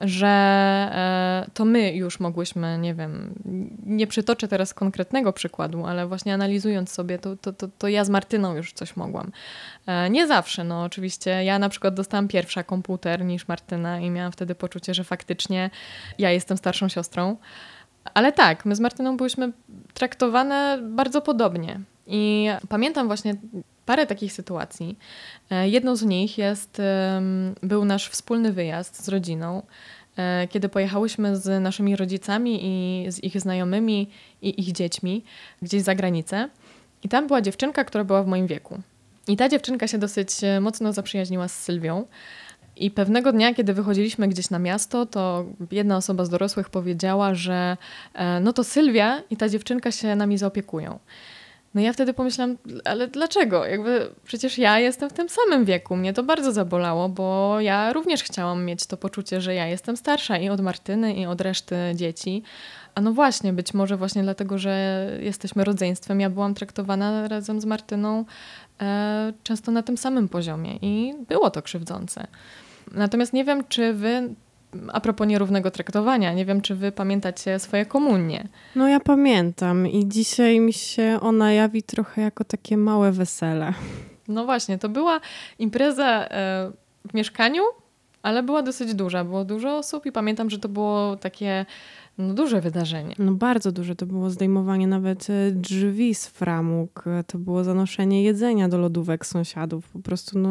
że 0.00 0.26
e, 0.26 1.50
to 1.54 1.64
my 1.64 1.92
już 1.92 2.20
mogłyśmy, 2.20 2.78
nie 2.78 2.94
wiem, 2.94 3.34
nie 3.86 4.06
przytoczę 4.06 4.48
teraz 4.48 4.74
konkretnego 4.74 5.32
przykładu, 5.32 5.86
ale 5.86 6.06
właśnie 6.06 6.34
analizując 6.34 6.92
sobie, 6.92 7.18
to, 7.18 7.36
to, 7.36 7.52
to, 7.52 7.68
to 7.78 7.88
ja 7.88 8.04
z 8.04 8.10
Martyną 8.10 8.56
już 8.56 8.72
coś 8.72 8.96
mogłam. 8.96 9.32
E, 9.86 10.10
nie 10.10 10.26
zawsze, 10.26 10.64
no 10.64 10.82
oczywiście. 10.82 11.44
Ja 11.44 11.58
na 11.58 11.68
przykład 11.68 11.94
dostałam 11.94 12.28
pierwsza 12.28 12.62
komputer 12.62 13.24
niż 13.24 13.48
Martyna 13.48 14.00
i 14.00 14.10
miałam 14.10 14.32
wtedy 14.32 14.54
poczucie, 14.54 14.94
że 14.94 15.04
faktycznie 15.04 15.70
ja 16.18 16.30
jestem 16.30 16.56
starszą 16.56 16.88
siostrą. 16.88 17.36
Ale 18.14 18.32
tak, 18.32 18.64
my 18.64 18.76
z 18.76 18.80
Martyną 18.80 19.16
byłyśmy 19.16 19.52
traktowane 19.94 20.78
bardzo 20.82 21.20
podobnie. 21.22 21.80
I 22.06 22.48
pamiętam 22.68 23.06
właśnie 23.06 23.34
parę 23.88 24.06
takich 24.06 24.32
sytuacji. 24.32 24.98
E, 25.50 25.68
jedną 25.68 25.96
z 25.96 26.02
nich 26.02 26.38
jest, 26.38 26.82
był 27.62 27.84
nasz 27.84 28.08
wspólny 28.08 28.52
wyjazd 28.52 29.04
z 29.04 29.08
rodziną, 29.08 29.62
e, 30.16 30.48
kiedy 30.48 30.68
pojechałyśmy 30.68 31.36
z 31.36 31.62
naszymi 31.62 31.96
rodzicami 31.96 32.60
i 32.62 33.06
z 33.12 33.24
ich 33.24 33.40
znajomymi 33.40 34.10
i 34.42 34.60
ich 34.60 34.72
dziećmi 34.72 35.24
gdzieś 35.62 35.82
za 35.82 35.94
granicę. 35.94 36.48
I 37.02 37.08
tam 37.08 37.26
była 37.26 37.40
dziewczynka, 37.40 37.84
która 37.84 38.04
była 38.04 38.22
w 38.22 38.26
moim 38.26 38.46
wieku. 38.46 38.78
I 39.28 39.36
ta 39.36 39.48
dziewczynka 39.48 39.88
się 39.88 39.98
dosyć 39.98 40.44
e, 40.44 40.60
mocno 40.60 40.92
zaprzyjaźniła 40.92 41.48
z 41.48 41.62
Sylwią. 41.62 42.06
I 42.76 42.90
pewnego 42.90 43.32
dnia, 43.32 43.54
kiedy 43.54 43.74
wychodziliśmy 43.74 44.28
gdzieś 44.28 44.50
na 44.50 44.58
miasto, 44.58 45.06
to 45.06 45.44
jedna 45.70 45.96
osoba 45.96 46.24
z 46.24 46.28
dorosłych 46.28 46.70
powiedziała, 46.70 47.34
że 47.34 47.76
no 48.40 48.52
to 48.52 48.64
Sylwia 48.64 49.22
i 49.30 49.36
ta 49.36 49.48
dziewczynka 49.48 49.92
się 49.92 50.16
nami 50.16 50.38
zaopiekują. 50.38 50.98
No 51.74 51.80
ja 51.80 51.92
wtedy 51.92 52.14
pomyślałam, 52.14 52.56
ale 52.84 53.08
dlaczego? 53.08 53.64
Jakby 53.64 54.10
przecież 54.24 54.58
ja 54.58 54.78
jestem 54.78 55.10
w 55.10 55.12
tym 55.12 55.28
samym 55.28 55.64
wieku. 55.64 55.96
Mnie 55.96 56.12
to 56.12 56.22
bardzo 56.22 56.52
zabolało, 56.52 57.08
bo 57.08 57.60
ja 57.60 57.92
również 57.92 58.22
chciałam 58.22 58.64
mieć 58.64 58.86
to 58.86 58.96
poczucie, 58.96 59.40
że 59.40 59.54
ja 59.54 59.66
jestem 59.66 59.96
starsza 59.96 60.38
i 60.38 60.48
od 60.48 60.60
Martyny, 60.60 61.14
i 61.14 61.26
od 61.26 61.40
reszty 61.40 61.76
dzieci. 61.94 62.42
A 62.94 63.00
no 63.00 63.12
właśnie, 63.12 63.52
być 63.52 63.74
może 63.74 63.96
właśnie 63.96 64.22
dlatego, 64.22 64.58
że 64.58 65.06
jesteśmy 65.20 65.64
rodzeństwem, 65.64 66.20
ja 66.20 66.30
byłam 66.30 66.54
traktowana 66.54 67.28
razem 67.28 67.60
z 67.60 67.64
Martyną 67.64 68.24
e, 68.80 69.32
często 69.42 69.72
na 69.72 69.82
tym 69.82 69.96
samym 69.96 70.28
poziomie 70.28 70.78
i 70.82 71.14
było 71.28 71.50
to 71.50 71.62
krzywdzące. 71.62 72.26
Natomiast 72.92 73.32
nie 73.32 73.44
wiem, 73.44 73.64
czy 73.68 73.92
wy 73.94 74.34
a 74.92 75.00
propos 75.00 75.26
nierównego 75.26 75.70
traktowania, 75.70 76.32
nie 76.32 76.44
wiem, 76.44 76.60
czy 76.60 76.74
wy 76.74 76.92
pamiętacie 76.92 77.58
swoje 77.58 77.86
komunie. 77.86 78.48
No 78.76 78.88
ja 78.88 79.00
pamiętam 79.00 79.86
i 79.86 80.08
dzisiaj 80.08 80.60
mi 80.60 80.72
się 80.72 81.18
ona 81.22 81.52
jawi 81.52 81.82
trochę 81.82 82.22
jako 82.22 82.44
takie 82.44 82.76
małe 82.76 83.12
wesele. 83.12 83.72
No 84.28 84.44
właśnie, 84.44 84.78
to 84.78 84.88
była 84.88 85.20
impreza 85.58 86.26
e, 86.28 86.72
w 87.10 87.14
mieszkaniu, 87.14 87.62
ale 88.22 88.42
była 88.42 88.62
dosyć 88.62 88.94
duża. 88.94 89.24
Było 89.24 89.44
dużo 89.44 89.76
osób 89.76 90.06
i 90.06 90.12
pamiętam, 90.12 90.50
że 90.50 90.58
to 90.58 90.68
było 90.68 91.16
takie 91.16 91.66
no, 92.18 92.34
duże 92.34 92.60
wydarzenie. 92.60 93.14
No 93.18 93.32
bardzo 93.32 93.72
duże. 93.72 93.96
To 93.96 94.06
było 94.06 94.30
zdejmowanie 94.30 94.86
nawet 94.86 95.30
e, 95.30 95.50
drzwi 95.50 96.14
z 96.14 96.26
framug. 96.26 97.04
To 97.26 97.38
było 97.38 97.64
zanoszenie 97.64 98.22
jedzenia 98.22 98.68
do 98.68 98.78
lodówek 98.78 99.26
sąsiadów. 99.26 99.88
Po 99.88 99.98
prostu 99.98 100.38
no, 100.38 100.48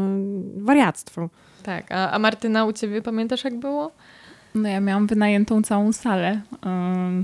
wariactwo. 0.58 1.30
Tak. 1.64 1.92
A, 1.92 2.12
a 2.12 2.20
Martyna, 2.20 2.66
u 2.66 2.74
ciebie 2.74 3.02
pamiętasz 3.02 3.44
jak 3.44 3.60
było? 3.60 3.92
No 4.56 4.70
ja 4.70 4.80
miałam 4.80 5.08
wynajętą 5.08 5.62
całą 5.62 5.94
salę 5.94 6.42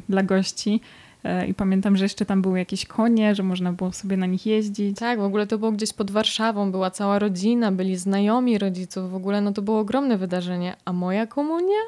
dla 0.10 0.24
gości. 0.24 0.82
E, 1.24 1.48
I 1.48 1.54
pamiętam, 1.54 1.98
że 1.98 2.06
jeszcze 2.06 2.26
tam 2.26 2.42
były 2.42 2.60
jakieś 2.60 2.86
konie, 2.86 3.36
że 3.36 3.44
można 3.44 3.74
było 3.74 3.92
sobie 3.92 4.18
na 4.18 4.26
nich 4.26 4.46
jeździć. 4.46 4.98
Tak, 4.98 5.20
w 5.20 5.24
ogóle 5.24 5.48
to 5.48 5.58
było 5.58 5.72
gdzieś 5.72 5.94
pod 5.94 6.12
Warszawą, 6.12 6.72
była 6.72 6.92
cała 6.92 7.20
rodzina, 7.20 7.72
byli 7.72 7.98
znajomi 7.98 8.58
rodziców, 8.58 9.12
w 9.12 9.16
ogóle 9.16 9.42
no 9.42 9.52
to 9.52 9.62
było 9.62 9.80
ogromne 9.80 10.18
wydarzenie. 10.18 10.76
A 10.86 10.94
moja 10.94 11.28
komunia? 11.28 11.80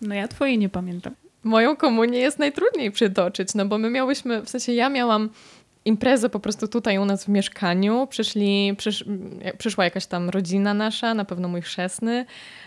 No 0.00 0.14
ja 0.14 0.28
twojej 0.28 0.58
nie 0.58 0.68
pamiętam. 0.68 1.14
Moją 1.44 1.76
komunię 1.76 2.18
jest 2.18 2.38
najtrudniej 2.38 2.90
przytoczyć, 2.90 3.54
no 3.54 3.66
bo 3.66 3.78
my 3.78 3.90
miałyśmy, 3.90 4.42
w 4.42 4.48
sensie 4.48 4.72
ja 4.72 4.88
miałam 4.88 5.30
imprezę 5.84 6.28
po 6.28 6.40
prostu 6.40 6.68
tutaj 6.68 6.98
u 6.98 7.04
nas 7.04 7.24
w 7.24 7.28
mieszkaniu. 7.28 8.06
Przyszli, 8.06 8.74
przysz, 8.76 9.04
przyszła 9.58 9.84
jakaś 9.84 10.06
tam 10.06 10.30
rodzina 10.30 10.74
nasza, 10.74 11.14
na 11.14 11.24
pewno 11.24 11.48
mój 11.48 11.62
chrzestny, 11.62 12.26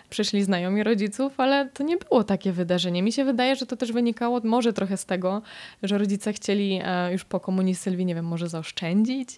przyszli 0.09 0.43
znajomi 0.43 0.83
rodziców, 0.83 1.39
ale 1.39 1.69
to 1.73 1.83
nie 1.83 1.97
było 1.97 2.23
takie 2.23 2.51
wydarzenie. 2.51 3.03
Mi 3.03 3.11
się 3.11 3.25
wydaje, 3.25 3.55
że 3.55 3.65
to 3.65 3.77
też 3.77 3.91
wynikało 3.91 4.41
może 4.43 4.73
trochę 4.73 4.97
z 4.97 5.05
tego, 5.05 5.41
że 5.83 5.97
rodzice 5.97 6.33
chcieli 6.33 6.79
e, 6.83 7.11
już 7.11 7.25
po 7.25 7.39
komunii 7.39 7.75
Sylwii, 7.75 8.05
nie 8.05 8.15
wiem, 8.15 8.25
może 8.25 8.49
zaoszczędzić. 8.49 9.29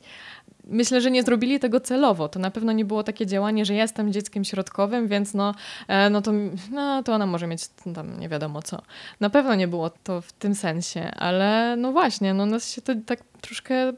Myślę, 0.68 1.02
że 1.02 1.12
nie 1.12 1.24
zrobili 1.24 1.60
tego 1.60 1.80
celowo. 1.80 2.30
To 2.30 2.40
na 2.40 2.52
pewno 2.52 2.72
nie 2.72 2.86
było 2.86 3.04
takie 3.04 3.26
działanie, 3.26 3.66
że 3.66 3.74
ja 3.74 3.82
jestem 3.82 4.14
dzieckiem 4.14 4.44
środkowym, 4.44 5.08
więc 5.08 5.34
no, 5.34 5.56
e, 5.88 6.10
no, 6.10 6.22
to, 6.22 6.32
no 6.72 7.04
to 7.04 7.14
ona 7.14 7.26
może 7.26 7.48
mieć 7.48 7.68
tam 7.96 8.20
nie 8.20 8.30
wiadomo 8.30 8.62
co. 8.62 8.82
Na 9.20 9.30
pewno 9.30 9.56
nie 9.56 9.68
było 9.68 9.90
to 9.90 10.22
w 10.22 10.34
tym 10.34 10.56
sensie, 10.56 11.12
ale 11.12 11.76
no 11.78 11.92
właśnie, 11.92 12.34
no 12.34 12.46
nas 12.46 12.74
się 12.74 12.82
to 12.82 12.94
tak 13.06 13.20
troszkę 13.42 13.94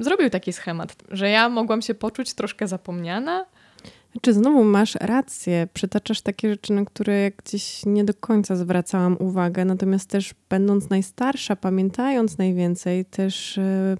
zrobił 0.00 0.30
taki 0.30 0.52
schemat, 0.52 0.96
że 1.10 1.30
ja 1.30 1.48
mogłam 1.48 1.82
się 1.82 1.94
poczuć 1.94 2.34
troszkę 2.34 2.68
zapomniana, 2.68 3.46
czy 4.22 4.32
znowu 4.32 4.64
masz 4.64 4.94
rację, 4.94 5.68
przytaczasz 5.74 6.20
takie 6.20 6.50
rzeczy, 6.50 6.72
na 6.72 6.84
które 6.84 7.20
jak 7.20 7.36
gdzieś 7.36 7.86
nie 7.86 8.04
do 8.04 8.14
końca 8.14 8.56
zwracałam 8.56 9.16
uwagę, 9.20 9.64
natomiast 9.64 10.10
też 10.10 10.34
będąc 10.48 10.90
najstarsza, 10.90 11.56
pamiętając 11.56 12.38
najwięcej, 12.38 13.04
też 13.04 13.56
yy, 13.56 13.96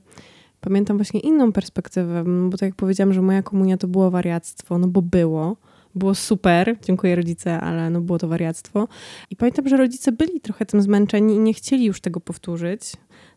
pamiętam 0.66 0.96
właśnie 0.96 1.20
inną 1.20 1.52
perspektywę, 1.52 2.24
bo 2.50 2.56
tak 2.56 2.66
jak 2.66 2.74
powiedziałam, 2.74 3.12
że 3.12 3.22
moja 3.22 3.42
komunia 3.42 3.76
to 3.76 3.88
było 3.88 4.10
wariactwo, 4.10 4.78
no 4.78 4.88
bo 4.88 5.02
było, 5.02 5.56
było 5.94 6.14
super, 6.14 6.76
dziękuję 6.82 7.16
rodzice, 7.16 7.60
ale 7.60 7.90
no 7.90 8.00
było 8.00 8.18
to 8.18 8.28
wariactwo. 8.28 8.88
I 9.30 9.36
pamiętam, 9.36 9.68
że 9.68 9.76
rodzice 9.76 10.12
byli 10.12 10.40
trochę 10.40 10.66
tym 10.66 10.82
zmęczeni 10.82 11.34
i 11.34 11.38
nie 11.38 11.54
chcieli 11.54 11.84
już 11.84 12.00
tego 12.00 12.20
powtórzyć, 12.20 12.82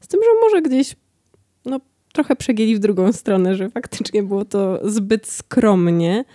z 0.01 0.07
tym, 0.07 0.19
że 0.23 0.29
może 0.41 0.61
gdzieś 0.61 0.95
no, 1.65 1.79
trochę 2.13 2.35
przegięli 2.35 2.75
w 2.75 2.79
drugą 2.79 3.13
stronę, 3.13 3.55
że 3.55 3.69
faktycznie 3.69 4.23
było 4.23 4.45
to 4.45 4.79
zbyt 4.89 5.27
skromnie. 5.27 6.25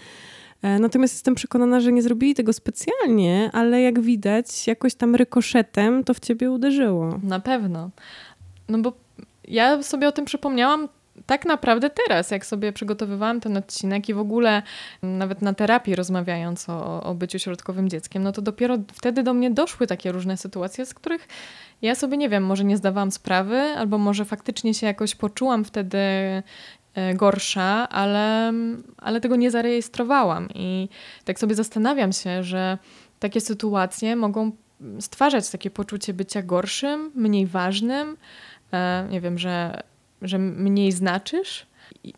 E, 0.62 0.78
natomiast 0.78 1.14
jestem 1.14 1.34
przekonana, 1.34 1.80
że 1.80 1.92
nie 1.92 2.03
zrobili 2.03 2.34
tego 2.34 2.53
specjalnie, 2.53 3.51
ale 3.53 3.82
jak 3.82 4.01
widać, 4.01 4.66
jakoś 4.66 4.95
tam 4.95 5.14
rykoszetem 5.14 6.05
to 6.05 6.14
w 6.14 6.20
ciebie 6.20 6.51
uderzyło. 6.51 7.20
Na 7.22 7.40
pewno. 7.40 7.90
No 8.68 8.78
bo 8.78 8.92
ja 9.49 9.82
sobie 9.82 10.09
o 10.09 10.12
tym 10.12 10.24
przypomniałam 10.24 10.88
tak 11.26 11.45
naprawdę 11.47 11.90
teraz, 11.90 12.30
jak 12.30 12.47
sobie 12.47 12.72
przygotowywałam 12.72 13.40
ten 13.40 13.57
odcinek 13.57 14.09
i 14.09 14.14
w 14.14 14.18
ogóle 14.18 14.62
nawet 15.03 15.42
na 15.42 15.55
terapii 15.55 15.95
rozmawiając 15.95 16.68
o, 16.68 17.03
o 17.03 17.14
byciu 17.14 17.38
środkowym 17.38 17.88
dzieckiem, 17.88 18.22
no 18.22 18.32
to 18.32 18.42
dopiero 18.42 18.78
wtedy 18.92 19.22
do 19.22 19.34
mnie 19.34 19.51
doszły 19.51 19.86
takie 19.86 20.12
różne 20.12 20.36
sytuacje, 20.36 20.86
z 20.86 20.95
których 20.95 21.28
ja 21.82 21.95
sobie 21.95 22.16
nie 22.16 22.28
wiem, 22.28 22.45
może 22.45 22.64
nie 22.64 22.76
zdawałam 22.76 23.11
sprawy, 23.11 23.59
albo 23.59 23.99
może 23.99 24.24
faktycznie 24.24 24.74
się 24.74 24.86
jakoś 24.86 25.14
poczułam 25.14 25.64
wtedy 25.64 25.99
E, 26.95 27.14
gorsza, 27.14 27.88
ale, 27.88 28.53
ale 28.99 29.20
tego 29.20 29.36
nie 29.36 29.51
zarejestrowałam. 29.51 30.49
I 30.55 30.88
tak 31.24 31.38
sobie 31.38 31.55
zastanawiam 31.55 32.12
się, 32.12 32.42
że 32.42 32.78
takie 33.18 33.40
sytuacje 33.40 34.16
mogą 34.16 34.53
stwarzać 35.01 35.51
takie 35.51 35.70
poczucie 35.70 36.14
bycia 36.14 36.42
gorszym, 36.42 37.11
mniej 37.14 37.47
ważnym, 37.47 38.16
nie 39.10 39.20
wiem, 39.20 39.38
że, 39.38 39.80
że 40.22 40.38
mniej 40.38 40.92
znaczysz. 40.92 41.66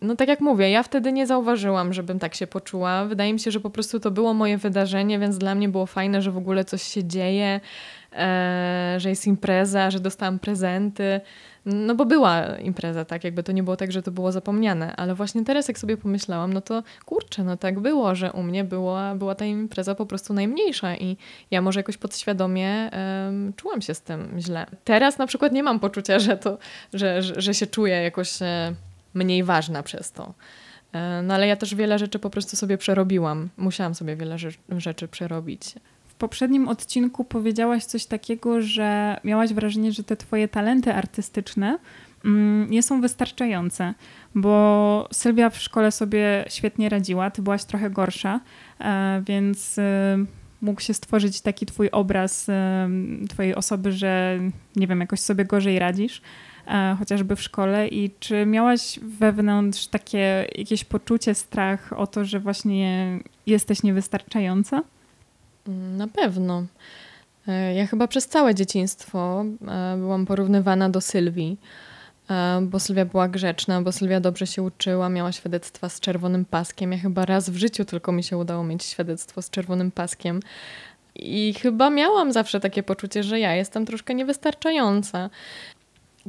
No 0.02 0.16
tak 0.16 0.28
jak 0.28 0.40
mówię, 0.40 0.70
ja 0.70 0.82
wtedy 0.82 1.12
nie 1.12 1.26
zauważyłam, 1.26 1.92
żebym 1.92 2.18
tak 2.18 2.34
się 2.34 2.46
poczuła. 2.46 3.04
Wydaje 3.04 3.32
mi 3.32 3.40
się, 3.40 3.50
że 3.50 3.60
po 3.60 3.70
prostu 3.70 4.00
to 4.00 4.10
było 4.10 4.34
moje 4.34 4.58
wydarzenie, 4.58 5.18
więc 5.18 5.38
dla 5.38 5.54
mnie 5.54 5.68
było 5.68 5.86
fajne, 5.86 6.22
że 6.22 6.30
w 6.30 6.36
ogóle 6.36 6.64
coś 6.64 6.82
się 6.82 7.04
dzieje, 7.04 7.60
e, 8.12 8.94
że 8.98 9.10
jest 9.10 9.26
impreza, 9.26 9.90
że 9.90 10.00
dostałam 10.00 10.38
prezenty. 10.38 11.20
No 11.66 11.94
bo 11.94 12.04
była 12.04 12.56
impreza, 12.56 13.04
tak, 13.04 13.24
jakby 13.24 13.42
to 13.42 13.52
nie 13.52 13.62
było 13.62 13.76
tak, 13.76 13.92
że 13.92 14.02
to 14.02 14.10
było 14.10 14.32
zapomniane, 14.32 14.96
ale 14.96 15.14
właśnie 15.14 15.44
teraz 15.44 15.68
jak 15.68 15.78
sobie 15.78 15.96
pomyślałam, 15.96 16.52
no 16.52 16.60
to 16.60 16.82
kurczę, 17.04 17.44
no 17.44 17.56
tak 17.56 17.80
było, 17.80 18.14
że 18.14 18.32
u 18.32 18.42
mnie 18.42 18.64
była, 18.64 19.14
była 19.14 19.34
ta 19.34 19.44
impreza 19.44 19.94
po 19.94 20.06
prostu 20.06 20.34
najmniejsza 20.34 20.96
i 20.96 21.16
ja 21.50 21.62
może 21.62 21.80
jakoś 21.80 21.96
podświadomie 21.96 22.90
um, 23.26 23.52
czułam 23.56 23.82
się 23.82 23.94
z 23.94 24.00
tym 24.00 24.36
źle. 24.38 24.66
Teraz 24.84 25.18
na 25.18 25.26
przykład 25.26 25.52
nie 25.52 25.62
mam 25.62 25.80
poczucia, 25.80 26.18
że 26.18 26.36
to, 26.36 26.58
że, 26.94 27.22
że, 27.22 27.40
że 27.40 27.54
się 27.54 27.66
czuję 27.66 28.02
jakoś 28.02 28.42
e, 28.42 28.74
mniej 29.16 29.44
ważna 29.44 29.82
przez 29.82 30.12
to. 30.12 30.34
E, 30.92 31.22
no 31.22 31.34
ale 31.34 31.46
ja 31.46 31.56
też 31.56 31.74
wiele 31.74 31.98
rzeczy 31.98 32.18
po 32.18 32.30
prostu 32.30 32.56
sobie 32.56 32.78
przerobiłam. 32.78 33.48
Musiałam 33.56 33.94
sobie 33.94 34.16
wiele 34.16 34.36
rzeczy 34.78 35.08
przerobić 35.08 35.74
poprzednim 36.18 36.68
odcinku 36.68 37.24
powiedziałaś 37.24 37.84
coś 37.84 38.06
takiego, 38.06 38.62
że 38.62 39.20
miałaś 39.24 39.52
wrażenie, 39.52 39.92
że 39.92 40.04
te 40.04 40.16
twoje 40.16 40.48
talenty 40.48 40.94
artystyczne 40.94 41.78
mm, 42.24 42.70
nie 42.70 42.82
są 42.82 43.00
wystarczające, 43.00 43.94
bo 44.34 45.08
Sylwia 45.12 45.50
w 45.50 45.58
szkole 45.58 45.92
sobie 45.92 46.44
świetnie 46.48 46.88
radziła, 46.88 47.30
ty 47.30 47.42
byłaś 47.42 47.64
trochę 47.64 47.90
gorsza, 47.90 48.40
e, 48.80 49.22
więc 49.26 49.78
e, 49.78 50.18
mógł 50.60 50.80
się 50.80 50.94
stworzyć 50.94 51.40
taki 51.40 51.66
twój 51.66 51.90
obraz 51.90 52.48
e, 52.48 52.88
twojej 53.28 53.54
osoby, 53.54 53.92
że 53.92 54.38
nie 54.76 54.86
wiem, 54.86 55.00
jakoś 55.00 55.20
sobie 55.20 55.44
gorzej 55.44 55.78
radzisz 55.78 56.22
chociażby 56.98 57.36
w 57.36 57.42
szkole 57.42 57.88
i 57.88 58.10
czy 58.20 58.46
miałaś 58.46 59.00
wewnątrz 59.02 59.86
takie 59.86 60.46
jakieś 60.54 60.84
poczucie, 60.84 61.34
strach 61.34 61.92
o 61.92 62.06
to, 62.06 62.24
że 62.24 62.40
właśnie 62.40 63.18
jesteś 63.46 63.82
niewystarczająca? 63.82 64.82
Na 65.96 66.08
pewno. 66.08 66.64
E, 67.48 67.74
ja 67.74 67.86
chyba 67.86 68.08
przez 68.08 68.28
całe 68.28 68.54
dzieciństwo 68.54 69.44
e, 69.68 69.96
byłam 69.96 70.26
porównywana 70.26 70.90
do 70.90 71.00
Sylwii, 71.00 71.58
e, 71.60 71.66
bo 72.62 72.80
Sylwia 72.80 73.04
była 73.04 73.28
grzeczna, 73.28 73.82
bo 73.82 73.92
Sylwia 73.92 74.20
dobrze 74.20 74.46
się 74.46 74.62
uczyła, 74.62 75.08
miała 75.08 75.32
świadectwa 75.32 75.88
z 75.88 76.00
czerwonym 76.00 76.44
paskiem. 76.44 76.92
Ja 76.92 76.98
chyba 76.98 77.26
raz 77.26 77.50
w 77.50 77.56
życiu 77.56 77.84
tylko 77.84 78.12
mi 78.12 78.22
się 78.22 78.36
udało 78.36 78.64
mieć 78.64 78.84
świadectwo 78.84 79.42
z 79.42 79.50
czerwonym 79.50 79.90
paskiem. 79.90 80.40
I 81.14 81.54
chyba 81.54 81.90
miałam 81.90 82.32
zawsze 82.32 82.60
takie 82.60 82.82
poczucie, 82.82 83.22
że 83.22 83.40
ja 83.40 83.54
jestem 83.54 83.86
troszkę 83.86 84.14
niewystarczająca 84.14 85.30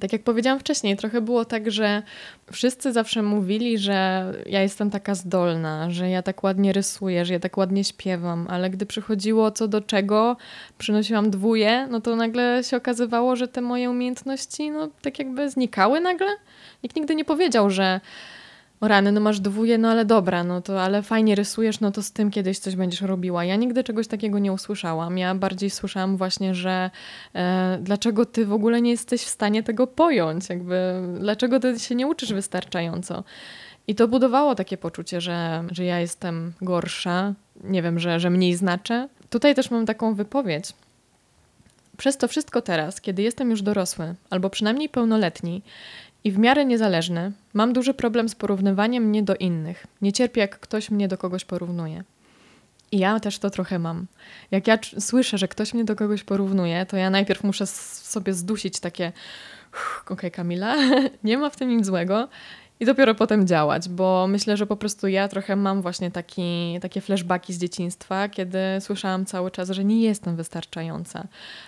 tak 0.01 0.13
jak 0.13 0.23
powiedziałam 0.23 0.59
wcześniej, 0.59 0.97
trochę 0.97 1.21
było 1.21 1.45
tak, 1.45 1.71
że 1.71 2.03
wszyscy 2.51 2.93
zawsze 2.93 3.21
mówili, 3.21 3.77
że 3.77 4.25
ja 4.45 4.61
jestem 4.61 4.89
taka 4.89 5.15
zdolna, 5.15 5.89
że 5.89 6.09
ja 6.09 6.21
tak 6.21 6.43
ładnie 6.43 6.73
rysuję, 6.73 7.25
że 7.25 7.33
ja 7.33 7.39
tak 7.39 7.57
ładnie 7.57 7.83
śpiewam, 7.83 8.47
ale 8.49 8.69
gdy 8.69 8.85
przychodziło 8.85 9.51
co 9.51 9.67
do 9.67 9.81
czego, 9.81 10.37
przynosiłam 10.77 11.29
dwóje, 11.29 11.87
no 11.91 12.01
to 12.01 12.15
nagle 12.15 12.63
się 12.63 12.77
okazywało, 12.77 13.35
że 13.35 13.47
te 13.47 13.61
moje 13.61 13.89
umiejętności 13.89 14.71
no 14.71 14.89
tak 15.01 15.19
jakby 15.19 15.49
znikały 15.49 15.99
nagle. 15.99 16.27
Nikt 16.83 16.95
nigdy 16.95 17.15
nie 17.15 17.25
powiedział, 17.25 17.69
że 17.69 17.99
o 18.79 18.87
rany, 18.87 19.11
no 19.11 19.21
masz 19.21 19.39
dwóje, 19.39 19.77
no 19.77 19.89
ale 19.89 20.05
dobra, 20.05 20.43
no 20.43 20.61
to 20.61 20.81
ale 20.81 21.03
fajnie 21.03 21.35
rysujesz, 21.35 21.79
no 21.79 21.91
to 21.91 22.03
z 22.03 22.11
tym 22.11 22.31
kiedyś 22.31 22.59
coś 22.59 22.75
będziesz 22.75 23.01
robiła. 23.01 23.45
Ja 23.45 23.55
nigdy 23.55 23.83
czegoś 23.83 24.07
takiego 24.07 24.39
nie 24.39 24.53
usłyszałam. 24.53 25.17
Ja 25.17 25.35
bardziej 25.35 25.69
słyszałam 25.69 26.17
właśnie, 26.17 26.55
że 26.55 26.89
e, 27.35 27.77
dlaczego 27.81 28.25
ty 28.25 28.45
w 28.45 28.53
ogóle 28.53 28.81
nie 28.81 28.91
jesteś 28.91 29.21
w 29.21 29.29
stanie 29.29 29.63
tego 29.63 29.87
pojąć, 29.87 30.49
jakby 30.49 31.01
dlaczego 31.19 31.59
ty 31.59 31.79
się 31.79 31.95
nie 31.95 32.07
uczysz 32.07 32.33
wystarczająco. 32.33 33.23
I 33.87 33.95
to 33.95 34.07
budowało 34.07 34.55
takie 34.55 34.77
poczucie, 34.77 35.21
że, 35.21 35.63
że 35.71 35.83
ja 35.83 35.99
jestem 35.99 36.53
gorsza, 36.61 37.33
nie 37.63 37.81
wiem, 37.81 37.99
że, 37.99 38.19
że 38.19 38.29
mniej 38.29 38.55
znaczę. 38.55 39.09
Tutaj 39.29 39.55
też 39.55 39.71
mam 39.71 39.85
taką 39.85 40.15
wypowiedź. 40.15 40.73
Przez 41.97 42.17
to 42.17 42.27
wszystko 42.27 42.61
teraz, 42.61 43.01
kiedy 43.01 43.21
jestem 43.21 43.49
już 43.49 43.61
dorosły, 43.61 44.15
albo 44.29 44.49
przynajmniej 44.49 44.89
pełnoletni, 44.89 45.61
i 46.27 46.31
w 46.31 46.37
miarę 46.39 46.65
niezależny, 46.65 47.31
mam 47.53 47.73
duży 47.73 47.93
problem 47.93 48.29
z 48.29 48.35
porównywaniem 48.35 49.03
mnie 49.03 49.23
do 49.23 49.35
innych. 49.35 49.87
Nie 50.01 50.13
cierpię, 50.13 50.41
jak 50.41 50.59
ktoś 50.59 50.91
mnie 50.91 51.07
do 51.07 51.17
kogoś 51.17 51.45
porównuje. 51.45 52.03
I 52.91 52.97
ja 52.97 53.19
też 53.19 53.39
to 53.39 53.49
trochę 53.49 53.79
mam. 53.79 54.05
Jak 54.51 54.67
ja 54.67 54.79
słyszę, 54.99 55.37
że 55.37 55.47
ktoś 55.47 55.73
mnie 55.73 55.85
do 55.85 55.95
kogoś 55.95 56.23
porównuje, 56.23 56.85
to 56.85 56.97
ja 56.97 57.09
najpierw 57.09 57.43
muszę 57.43 57.67
sobie 57.67 58.33
zdusić 58.33 58.79
takie 58.79 59.11
okej 60.01 60.15
okay, 60.17 60.31
Kamila, 60.31 60.75
nie 61.23 61.37
ma 61.37 61.49
w 61.49 61.55
tym 61.55 61.77
nic 61.77 61.85
złego 61.85 62.27
i 62.79 62.85
dopiero 62.85 63.15
potem 63.15 63.47
działać, 63.47 63.89
bo 63.89 64.27
myślę, 64.27 64.57
że 64.57 64.67
po 64.67 64.77
prostu 64.77 65.07
ja 65.07 65.27
trochę 65.27 65.55
mam 65.55 65.81
właśnie 65.81 66.11
taki, 66.11 66.77
takie 66.81 67.01
flashbacki 67.01 67.53
z 67.53 67.59
dzieciństwa, 67.59 68.29
kiedy 68.29 68.59
słyszałam 68.79 69.25
cały 69.25 69.51
czas, 69.51 69.69
że 69.69 69.83
nie 69.83 70.01
jestem 70.01 70.35
wystarczająca. 70.35 71.27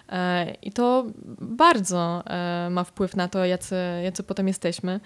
E, 0.10 0.53
I 0.62 0.72
to 0.72 1.05
bardzo 1.41 2.24
e, 2.26 2.70
ma 2.70 2.84
wpływ 2.84 3.16
na 3.16 3.28
to, 3.28 3.45
jacy, 3.45 3.76
jacy 4.03 4.24
potem 4.24 4.47
jesteśmy. 4.47 4.99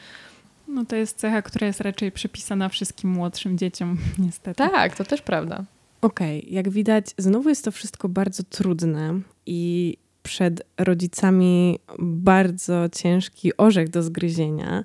No 0.68 0.86
to 0.86 0.96
jest 0.96 1.18
cecha, 1.18 1.42
która 1.42 1.68
jest 1.68 1.82
raczej 1.82 2.12
przypisana 2.12 2.70
wszystkim 2.70 3.10
młodszym 3.10 3.58
dzieciom, 3.58 3.98
niestety. 4.26 4.58
Tak, 4.58 4.96
to 4.96 5.04
też 5.04 5.22
prawda. 5.22 5.64
Okej, 6.02 6.40
okay. 6.40 6.54
jak 6.54 6.70
widać, 6.70 7.06
znowu 7.18 7.50
jest 7.50 7.66
to 7.66 7.72
wszystko 7.72 8.10
bardzo 8.10 8.44
trudne 8.44 9.20
i 9.46 9.98
przed 10.24 10.62
rodzicami 10.78 11.80
bardzo 12.00 12.90
ciężki 12.90 13.58
orzech 13.58 13.90
do 13.90 14.04
zgryzienia. 14.04 14.84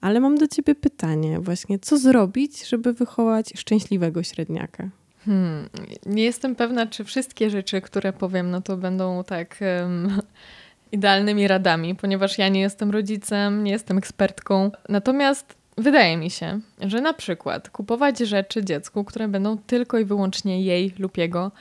Ale 0.00 0.20
mam 0.20 0.38
do 0.38 0.48
ciebie 0.48 0.74
pytanie, 0.74 1.40
właśnie, 1.40 1.78
co 1.78 1.98
zrobić, 1.98 2.68
żeby 2.68 2.92
wychować 2.92 3.52
szczęśliwego 3.56 4.22
średniaka? 4.22 4.88
Hmm, 5.24 5.68
nie 6.06 6.24
jestem 6.24 6.56
pewna, 6.56 6.86
czy 6.86 7.04
wszystkie 7.04 7.50
rzeczy, 7.50 7.80
które 7.80 8.12
powiem, 8.12 8.50
no 8.50 8.60
to 8.60 8.76
będą 8.76 9.24
tak 9.24 9.60
um, 9.80 10.20
idealnymi 10.92 11.48
radami, 11.48 11.94
ponieważ 11.94 12.38
ja 12.38 12.48
nie 12.48 12.60
jestem 12.60 12.90
rodzicem, 12.90 13.64
nie 13.64 13.72
jestem 13.72 13.98
ekspertką. 13.98 14.70
Natomiast 14.88 15.54
wydaje 15.78 16.16
mi 16.16 16.30
się, 16.30 16.60
że 16.80 17.00
na 17.00 17.12
przykład 17.12 17.70
kupować 17.70 18.18
rzeczy 18.18 18.64
dziecku, 18.64 19.04
które 19.04 19.28
będą 19.28 19.58
tylko 19.58 19.98
i 19.98 20.04
wyłącznie 20.04 20.62
jej 20.62 20.92
lub 20.98 21.16
jego 21.16 21.52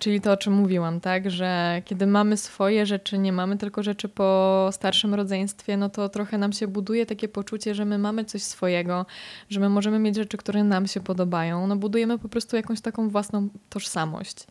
czyli 0.00 0.20
to, 0.20 0.32
o 0.32 0.36
czym 0.36 0.52
mówiłam, 0.52 1.00
tak, 1.00 1.30
że 1.30 1.82
kiedy 1.84 2.06
mamy 2.06 2.36
swoje 2.36 2.86
rzeczy, 2.86 3.18
nie 3.18 3.32
mamy 3.32 3.58
tylko 3.58 3.82
rzeczy 3.82 4.08
po 4.08 4.68
starszym 4.72 5.14
rodzeństwie, 5.14 5.76
no 5.76 5.88
to 5.88 6.08
trochę 6.08 6.38
nam 6.38 6.52
się 6.52 6.68
buduje 6.68 7.06
takie 7.06 7.28
poczucie, 7.28 7.74
że 7.74 7.84
my 7.84 7.98
mamy 7.98 8.24
coś 8.24 8.42
swojego, 8.42 9.06
że 9.50 9.60
my 9.60 9.68
możemy 9.68 9.98
mieć 9.98 10.16
rzeczy, 10.16 10.36
które 10.36 10.64
nam 10.64 10.86
się 10.86 11.00
podobają. 11.00 11.66
No 11.66 11.76
budujemy 11.76 12.18
po 12.18 12.28
prostu 12.28 12.56
jakąś 12.56 12.80
taką 12.80 13.08
własną 13.08 13.48
tożsamość. 13.68 14.46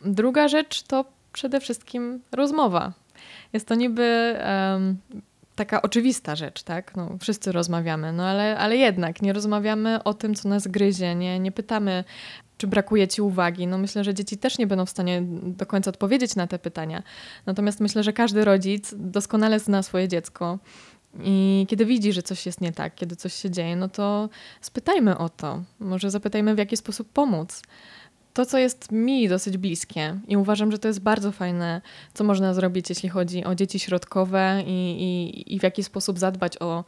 Druga 0.00 0.48
rzecz 0.48 0.82
to 0.82 1.04
przede 1.32 1.60
wszystkim 1.60 2.20
rozmowa. 2.32 2.92
Jest 3.52 3.68
to 3.68 3.74
niby 3.74 4.36
um, 4.72 4.98
taka 5.54 5.82
oczywista 5.82 6.36
rzecz, 6.36 6.62
tak? 6.62 6.96
No, 6.96 7.16
wszyscy 7.20 7.52
rozmawiamy, 7.52 8.12
no 8.12 8.24
ale, 8.26 8.58
ale 8.58 8.76
jednak 8.76 9.22
nie 9.22 9.32
rozmawiamy 9.32 10.04
o 10.04 10.14
tym, 10.14 10.34
co 10.34 10.48
nas 10.48 10.68
gryzie, 10.68 11.14
nie, 11.14 11.40
nie 11.40 11.52
pytamy, 11.52 12.04
czy 12.62 12.66
brakuje 12.66 13.08
ci 13.08 13.22
uwagi. 13.22 13.66
No 13.66 13.78
myślę, 13.78 14.04
że 14.04 14.14
dzieci 14.14 14.36
też 14.36 14.58
nie 14.58 14.66
będą 14.66 14.86
w 14.86 14.90
stanie 14.90 15.22
do 15.42 15.66
końca 15.66 15.90
odpowiedzieć 15.90 16.36
na 16.36 16.46
te 16.46 16.58
pytania. 16.58 17.02
Natomiast 17.46 17.80
myślę, 17.80 18.02
że 18.02 18.12
każdy 18.12 18.44
rodzic 18.44 18.94
doskonale 18.96 19.60
zna 19.60 19.82
swoje 19.82 20.08
dziecko. 20.08 20.58
I 21.22 21.66
kiedy 21.68 21.86
widzi, 21.86 22.12
że 22.12 22.22
coś 22.22 22.46
jest 22.46 22.60
nie 22.60 22.72
tak, 22.72 22.94
kiedy 22.94 23.16
coś 23.16 23.34
się 23.34 23.50
dzieje, 23.50 23.76
no 23.76 23.88
to 23.88 24.28
spytajmy 24.60 25.18
o 25.18 25.28
to. 25.28 25.62
Może 25.80 26.10
zapytajmy, 26.10 26.54
w 26.54 26.58
jaki 26.58 26.76
sposób 26.76 27.08
pomóc 27.12 27.62
to, 28.34 28.46
co 28.46 28.58
jest 28.58 28.92
mi 28.92 29.28
dosyć 29.28 29.58
bliskie 29.58 30.20
i 30.28 30.36
uważam, 30.36 30.72
że 30.72 30.78
to 30.78 30.88
jest 30.88 31.00
bardzo 31.00 31.32
fajne, 31.32 31.80
co 32.14 32.24
można 32.24 32.54
zrobić, 32.54 32.88
jeśli 32.88 33.08
chodzi 33.08 33.44
o 33.44 33.54
dzieci 33.54 33.78
środkowe 33.78 34.62
i, 34.66 35.02
i, 35.02 35.54
i 35.54 35.60
w 35.60 35.62
jaki 35.62 35.84
sposób 35.84 36.18
zadbać 36.18 36.62
o, 36.62 36.84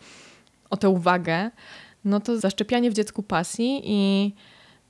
o 0.70 0.76
tę 0.76 0.88
uwagę, 0.88 1.50
no 2.04 2.20
to 2.20 2.40
zaszczepianie 2.40 2.90
w 2.90 2.94
dziecku 2.94 3.22
pasji 3.22 3.82
i 3.84 4.32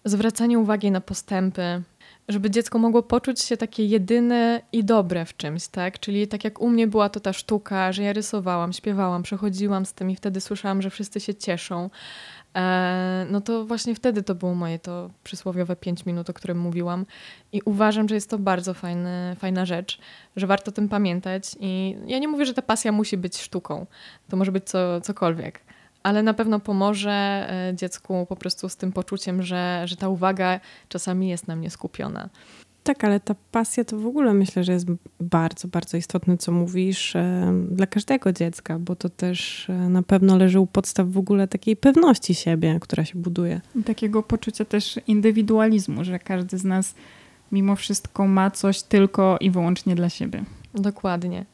zwracanie 0.05 0.59
uwagi 0.59 0.91
na 0.91 1.01
postępy, 1.01 1.83
żeby 2.29 2.51
dziecko 2.51 2.79
mogło 2.79 3.03
poczuć 3.03 3.41
się 3.41 3.57
takie 3.57 3.85
jedyne 3.85 4.61
i 4.73 4.85
dobre 4.85 5.25
w 5.25 5.37
czymś, 5.37 5.69
tak? 5.69 6.01
Czyli 6.01 6.29
tak 6.29 6.45
jak 6.45 6.61
u 6.61 6.71
mnie 6.71 6.87
była 6.87 7.09
to 7.09 7.21
ta 7.21 7.33
sztuka, 7.33 7.93
że 7.93 8.03
ja 8.03 8.13
rysowałam, 8.13 8.73
śpiewałam, 8.73 9.23
przechodziłam 9.23 9.87
z 9.87 9.93
tym 9.93 10.11
i 10.11 10.17
wtedy 10.17 10.41
słyszałam, 10.41 10.83
że 10.83 10.91
wszyscy 10.91 11.21
się 11.21 11.35
cieszą. 11.35 11.91
E, 12.57 13.27
no 13.31 13.41
to 13.41 13.65
właśnie 13.65 13.95
wtedy 13.95 14.23
to 14.23 14.35
było 14.35 14.55
moje 14.55 14.79
to 14.79 15.11
przysłowiowe 15.25 15.77
5 15.77 16.07
minut, 16.07 16.31
o 16.31 16.33
którym 16.33 16.59
mówiłam. 16.59 17.07
I 17.53 17.61
uważam, 17.65 18.09
że 18.09 18.15
jest 18.15 18.31
to 18.31 18.39
bardzo 18.39 18.75
fajny, 18.75 19.37
fajna 19.39 19.67
rzecz, 19.67 19.99
że 20.37 20.47
warto 20.47 20.69
o 20.69 20.73
tym 20.75 20.89
pamiętać. 20.89 21.57
I 21.61 21.97
ja 22.07 22.19
nie 22.19 22.29
mówię, 22.29 22.47
że 22.47 22.55
ta 22.55 22.63
pasja 22.63 22.93
musi 22.93 23.17
być 23.17 23.39
sztuką. 23.39 23.87
To 24.29 24.37
może 24.37 24.53
być 24.53 24.65
co, 24.65 25.01
cokolwiek. 25.01 25.61
Ale 26.05 26.23
na 26.23 26.35
pewno 26.35 26.61
pomoże 26.61 27.11
e, 27.11 27.75
dziecku 27.77 28.27
po 28.29 28.37
prostu 28.37 28.69
z 28.69 28.77
tym 28.77 28.93
poczuciem, 28.93 29.43
że, 29.43 29.83
że 29.85 29.97
ta 29.97 30.09
uwaga 30.09 30.61
czasami 30.89 31.29
jest 31.29 31.49
na 31.49 31.57
mnie 31.57 31.71
skupiona. 31.71 32.29
Tak, 32.85 33.05
ale 33.05 33.21
ta 33.21 33.35
pasja 33.53 33.85
to 33.85 33.99
w 33.99 34.07
ogóle 34.07 34.35
myślę, 34.35 34.65
że 34.65 34.73
jest 34.73 34.87
bardzo, 35.21 35.69
bardzo 35.69 35.97
istotne, 35.97 36.37
co 36.37 36.53
mówisz, 36.53 37.17
e, 37.17 37.53
dla 37.71 37.87
każdego 37.87 38.33
dziecka, 38.33 38.79
bo 38.79 38.97
to 38.97 39.09
też 39.09 39.71
e, 39.71 39.73
na 39.73 40.03
pewno 40.03 40.37
leży 40.37 40.61
u 40.61 40.67
podstaw 40.67 41.09
w 41.09 41.19
ogóle 41.19 41.49
takiej 41.49 41.77
pewności 41.77 42.35
siebie, 42.35 42.79
która 42.81 43.05
się 43.05 43.19
buduje. 43.19 43.61
Takiego 43.85 44.23
poczucia 44.23 44.65
też 44.65 45.01
indywidualizmu, 45.07 46.05
że 46.05 46.19
każdy 46.19 46.59
z 46.59 46.65
nas 46.65 46.95
mimo 47.53 47.77
wszystko 47.77 48.27
ma 48.27 48.51
coś 48.51 48.83
tylko 48.83 49.39
i 49.41 49.51
wyłącznie 49.51 49.95
dla 49.95 50.09
siebie. 50.09 50.45
Dokładnie. 50.75 51.45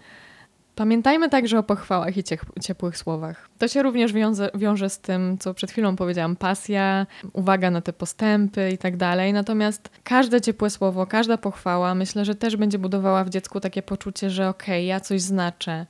Pamiętajmy 0.81 1.29
także 1.29 1.59
o 1.59 1.63
pochwałach 1.63 2.17
i 2.17 2.23
ciepłych 2.63 2.99
słowach. 2.99 3.49
To 3.59 3.69
się 3.69 3.83
również 3.83 4.13
wiąże, 4.13 4.51
wiąże 4.55 4.91
z 4.91 4.99
tym, 4.99 5.39
co 5.39 5.55
przed 5.55 5.71
chwilą 5.71 5.97
powiedziałam, 5.97 6.37
pasja, 6.37 7.07
uwaga 7.33 7.71
na 7.71 7.81
te 7.81 7.93
postępy 7.93 8.71
i 8.71 8.79
tak 8.79 8.97
dalej. 8.97 9.33
Natomiast 9.33 9.91
każde 10.05 10.41
ciepłe 10.41 10.71
słowo, 10.71 11.07
każda 11.07 11.39
pochwała, 11.39 11.95
myślę, 11.95 12.25
że 12.25 12.35
też 12.35 12.57
będzie 12.57 12.79
budowała 12.79 13.25
w 13.25 13.31
dziecku 13.31 13.61
takie 13.61 13.83
poczucie, 13.83 14.31
że 14.31 14.49
okej, 14.49 14.81
okay, 14.81 14.85
ja 14.85 15.01
coś 15.01 15.21
znaczę, 15.21 15.87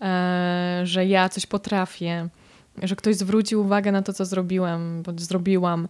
e, 0.00 0.80
że 0.84 1.06
ja 1.06 1.28
coś 1.28 1.46
potrafię 1.46 2.28
że 2.82 2.96
ktoś 2.96 3.16
zwróci 3.16 3.56
uwagę 3.56 3.92
na 3.92 4.02
to, 4.02 4.12
co 4.12 4.24
zrobiłem, 4.24 5.02
bądź 5.02 5.20
zrobiłam. 5.20 5.88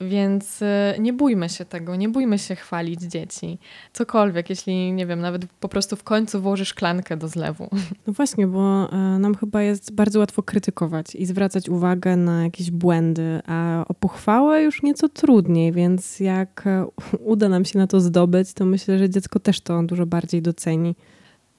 Więc 0.00 0.62
y, 0.62 0.66
nie 0.98 1.12
bójmy 1.12 1.48
się 1.48 1.64
tego, 1.64 1.96
nie 1.96 2.08
bójmy 2.08 2.38
się 2.38 2.56
chwalić 2.56 3.00
dzieci. 3.00 3.58
Cokolwiek, 3.92 4.50
jeśli, 4.50 4.92
nie 4.92 5.06
wiem, 5.06 5.20
nawet 5.20 5.46
po 5.60 5.68
prostu 5.68 5.96
w 5.96 6.04
końcu 6.04 6.40
włożysz 6.40 6.68
szklankę 6.68 7.16
do 7.16 7.28
zlewu. 7.28 7.68
No 8.06 8.12
właśnie, 8.12 8.46
bo 8.46 8.92
e, 8.92 8.96
nam 8.96 9.34
chyba 9.34 9.62
jest 9.62 9.94
bardzo 9.94 10.18
łatwo 10.18 10.42
krytykować 10.42 11.14
i 11.14 11.26
zwracać 11.26 11.68
uwagę 11.68 12.16
na 12.16 12.42
jakieś 12.42 12.70
błędy, 12.70 13.40
a 13.46 13.84
o 13.88 13.94
pochwałę 13.94 14.62
już 14.62 14.82
nieco 14.82 15.08
trudniej, 15.08 15.72
więc 15.72 16.20
jak 16.20 16.66
e, 16.66 16.86
uda 17.32 17.48
nam 17.48 17.64
się 17.64 17.78
na 17.78 17.86
to 17.86 18.00
zdobyć, 18.00 18.52
to 18.52 18.64
myślę, 18.64 18.98
że 18.98 19.10
dziecko 19.10 19.40
też 19.40 19.60
to 19.60 19.82
dużo 19.82 20.06
bardziej 20.06 20.42
doceni. 20.42 20.94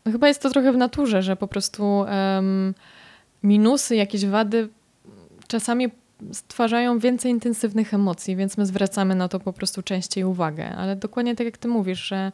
No 0.06 0.12
chyba 0.12 0.28
jest 0.28 0.42
to 0.42 0.50
trochę 0.50 0.74
w 0.74 0.78
naturze, 0.78 1.22
że 1.22 1.36
po 1.36 1.48
prostu 1.48 1.84
um, 1.84 2.74
minusy, 3.44 3.96
jakieś 3.96 4.26
wady 4.26 4.70
czasami 5.48 5.90
stwarzają 6.32 7.00
więcej 7.00 7.32
intensywnych 7.32 7.94
emocji, 7.94 8.36
więc 8.36 8.58
my 8.58 8.66
zwracamy 8.66 9.16
na 9.16 9.28
to 9.28 9.40
po 9.40 9.54
prostu 9.54 9.82
częściej 9.82 10.24
uwagę. 10.24 10.70
Ale 10.70 10.96
dokładnie 10.96 11.36
tak 11.36 11.46
jak 11.46 11.58
ty 11.58 11.68
mówisz, 11.68 12.08
że 12.08 12.32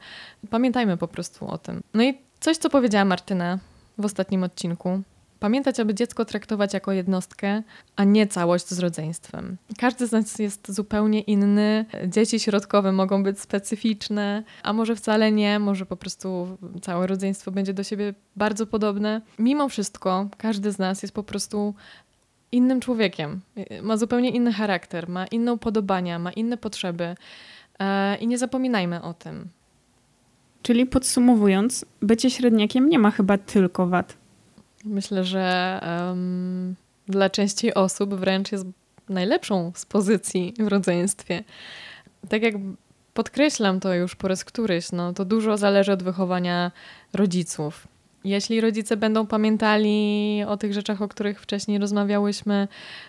pamiętajmy 0.49 0.97
po 0.97 1.07
prostu 1.07 1.47
o 1.47 1.57
tym. 1.57 1.81
No 1.93 2.03
i 2.03 2.17
coś, 2.39 2.57
co 2.57 2.69
powiedziała 2.69 3.05
Martyna 3.05 3.59
w 3.97 4.05
ostatnim 4.05 4.43
odcinku. 4.43 5.01
Pamiętać, 5.43 5.79
aby 5.79 5.93
dziecko 5.93 6.25
traktować 6.25 6.73
jako 6.73 6.91
jednostkę, 6.91 7.63
a 7.95 8.03
nie 8.03 8.27
całość 8.27 8.67
z 8.67 8.79
rodzeństwem. 8.79 9.57
Każdy 9.77 10.07
z 10.07 10.11
nas 10.11 10.39
jest 10.39 10.71
zupełnie 10.71 11.21
inny. 11.21 11.85
Dzieci 12.07 12.39
środkowe 12.39 12.91
mogą 12.91 13.23
być 13.23 13.39
specyficzne, 13.39 14.43
a 14.63 14.73
może 14.73 14.95
wcale 14.95 15.31
nie, 15.31 15.59
może 15.59 15.85
po 15.85 15.97
prostu 15.97 16.57
całe 16.81 17.07
rodzeństwo 17.07 17.51
będzie 17.51 17.73
do 17.73 17.83
siebie 17.83 18.13
bardzo 18.35 18.67
podobne. 18.67 19.21
Mimo 19.39 19.69
wszystko, 19.69 20.29
każdy 20.37 20.71
z 20.71 20.79
nas 20.79 21.01
jest 21.01 21.15
po 21.15 21.23
prostu 21.23 21.73
innym 22.51 22.79
człowiekiem. 22.79 23.41
Ma 23.81 23.97
zupełnie 23.97 24.29
inny 24.29 24.53
charakter, 24.53 25.09
ma 25.09 25.27
inne 25.27 25.53
upodobania, 25.53 26.19
ma 26.19 26.31
inne 26.31 26.57
potrzeby. 26.57 27.15
E, 27.79 28.15
I 28.15 28.27
nie 28.27 28.37
zapominajmy 28.37 29.01
o 29.01 29.13
tym. 29.13 29.49
Czyli 30.61 30.85
podsumowując, 30.85 31.85
bycie 32.01 32.29
średniakiem 32.29 32.89
nie 32.89 32.99
ma 32.99 33.11
chyba 33.11 33.37
tylko 33.37 33.87
wad. 33.87 34.22
Myślę, 34.85 35.23
że 35.23 35.79
um, 36.07 36.75
dla 37.07 37.29
części 37.29 37.73
osób 37.73 38.13
wręcz 38.13 38.51
jest 38.51 38.65
najlepszą 39.09 39.71
z 39.75 39.85
pozycji 39.85 40.53
w 40.59 40.67
rodzeństwie. 40.67 41.43
Tak 42.29 42.41
jak 42.41 42.55
podkreślam 43.13 43.79
to 43.79 43.93
już 43.93 44.15
po 44.15 44.27
raz 44.27 44.45
któryś, 44.45 44.91
no, 44.91 45.13
to 45.13 45.25
dużo 45.25 45.57
zależy 45.57 45.91
od 45.91 46.03
wychowania 46.03 46.71
rodziców. 47.13 47.87
Jeśli 48.23 48.61
rodzice 48.61 48.97
będą 48.97 49.27
pamiętali 49.27 50.43
o 50.47 50.57
tych 50.57 50.73
rzeczach, 50.73 51.01
o 51.01 51.07
których 51.07 51.41
wcześniej 51.41 51.77
rozmawiałyśmy, 51.77 52.67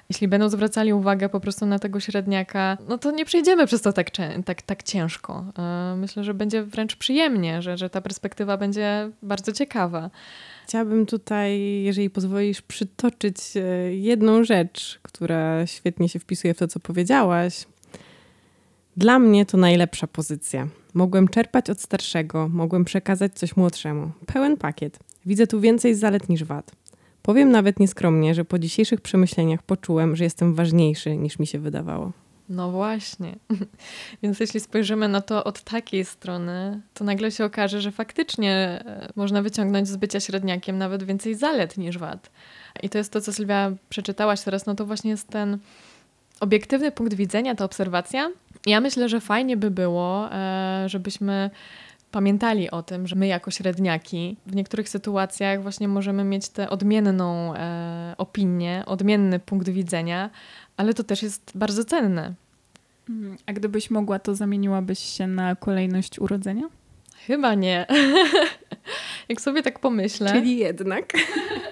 jeśli 0.08 0.28
będą 0.28 0.48
zwracali 0.48 0.92
uwagę 0.92 1.28
po 1.28 1.40
prostu 1.40 1.66
na 1.66 1.78
tego 1.78 2.00
średniaka, 2.00 2.78
no 2.88 2.98
to 2.98 3.10
nie 3.10 3.24
przejdziemy 3.24 3.66
przez 3.66 3.82
to 3.82 3.92
tak, 3.92 4.10
tak, 4.44 4.62
tak 4.62 4.82
ciężko. 4.82 5.44
E, 5.58 5.96
myślę, 5.96 6.24
że 6.24 6.34
będzie 6.34 6.62
wręcz 6.62 6.96
przyjemnie, 6.96 7.62
że, 7.62 7.76
że 7.76 7.90
ta 7.90 8.00
perspektywa 8.00 8.56
będzie 8.56 9.10
bardzo 9.22 9.52
ciekawa. 9.52 10.10
Chciałabym 10.68 11.06
tutaj, 11.06 11.60
jeżeli 11.82 12.10
pozwolisz, 12.10 12.62
przytoczyć 12.62 13.36
e, 13.56 13.94
jedną 13.94 14.44
rzecz, 14.44 15.00
która 15.02 15.66
świetnie 15.66 16.08
się 16.08 16.18
wpisuje 16.18 16.54
w 16.54 16.58
to, 16.58 16.68
co 16.68 16.80
powiedziałaś. 16.80 17.66
Dla 18.96 19.18
mnie 19.18 19.46
to 19.46 19.56
najlepsza 19.56 20.06
pozycja. 20.06 20.68
Mogłem 20.94 21.28
czerpać 21.28 21.70
od 21.70 21.80
starszego, 21.80 22.48
mogłem 22.48 22.84
przekazać 22.84 23.34
coś 23.34 23.56
młodszemu. 23.56 24.10
Pełen 24.26 24.56
pakiet. 24.56 24.98
Widzę 25.26 25.46
tu 25.46 25.60
więcej 25.60 25.94
zalet 25.94 26.28
niż 26.28 26.44
wad. 26.44 26.72
Powiem 27.22 27.50
nawet 27.50 27.80
nieskromnie, 27.80 28.34
że 28.34 28.44
po 28.44 28.58
dzisiejszych 28.58 29.00
przemyśleniach 29.00 29.62
poczułem, 29.62 30.16
że 30.16 30.24
jestem 30.24 30.54
ważniejszy 30.54 31.16
niż 31.16 31.38
mi 31.38 31.46
się 31.46 31.58
wydawało. 31.58 32.12
No 32.48 32.70
właśnie. 32.70 33.36
Więc 34.22 34.40
jeśli 34.40 34.60
spojrzymy 34.60 35.08
na 35.08 35.20
to 35.20 35.44
od 35.44 35.60
takiej 35.60 36.04
strony, 36.04 36.80
to 36.94 37.04
nagle 37.04 37.30
się 37.30 37.44
okaże, 37.44 37.80
że 37.80 37.92
faktycznie 37.92 38.52
e, 38.86 39.08
można 39.16 39.42
wyciągnąć 39.42 39.88
z 39.88 39.96
bycia 39.96 40.20
średniakiem 40.20 40.78
nawet 40.78 41.02
więcej 41.02 41.34
zalet 41.34 41.78
niż 41.78 41.98
wad. 41.98 42.30
I 42.82 42.88
to 42.88 42.98
jest 42.98 43.12
to, 43.12 43.20
co 43.20 43.32
Sylwia 43.32 43.72
przeczytałaś 43.88 44.42
teraz, 44.42 44.66
no 44.66 44.74
to 44.74 44.86
właśnie 44.86 45.10
jest 45.10 45.28
ten 45.28 45.58
obiektywny 46.40 46.92
punkt 46.92 47.14
widzenia, 47.14 47.54
ta 47.54 47.64
obserwacja. 47.64 48.30
Ja 48.66 48.80
myślę, 48.80 49.08
że 49.08 49.20
fajnie 49.20 49.56
by 49.56 49.70
było, 49.70 50.32
e, 50.32 50.84
żebyśmy 50.86 51.50
pamiętali 52.10 52.70
o 52.70 52.82
tym, 52.82 53.06
że 53.06 53.16
my 53.16 53.26
jako 53.26 53.50
średniaki 53.50 54.36
w 54.46 54.56
niektórych 54.56 54.88
sytuacjach 54.88 55.62
właśnie 55.62 55.88
możemy 55.88 56.24
mieć 56.24 56.48
tę 56.48 56.70
odmienną 56.70 57.54
e, 57.54 58.14
opinię, 58.18 58.82
odmienny 58.86 59.38
punkt 59.38 59.68
widzenia, 59.68 60.30
ale 60.76 60.94
to 60.94 61.04
też 61.04 61.22
jest 61.22 61.52
bardzo 61.54 61.84
cenne. 61.84 62.34
Mhm. 63.08 63.36
A 63.46 63.52
gdybyś 63.52 63.90
mogła, 63.90 64.18
to 64.18 64.34
zamieniłabyś 64.34 64.98
się 64.98 65.26
na 65.26 65.56
kolejność 65.56 66.18
urodzenia? 66.18 66.68
Chyba 67.26 67.54
nie. 67.54 67.86
Jak 69.28 69.40
sobie 69.40 69.62
tak 69.62 69.78
pomyślę. 69.78 70.32
Czyli 70.32 70.56
jednak. 70.56 71.12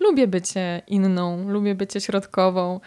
Lubię 0.00 0.26
bycie 0.26 0.82
inną, 0.86 1.48
lubię 1.48 1.74
bycie 1.74 2.00
środkową. 2.00 2.80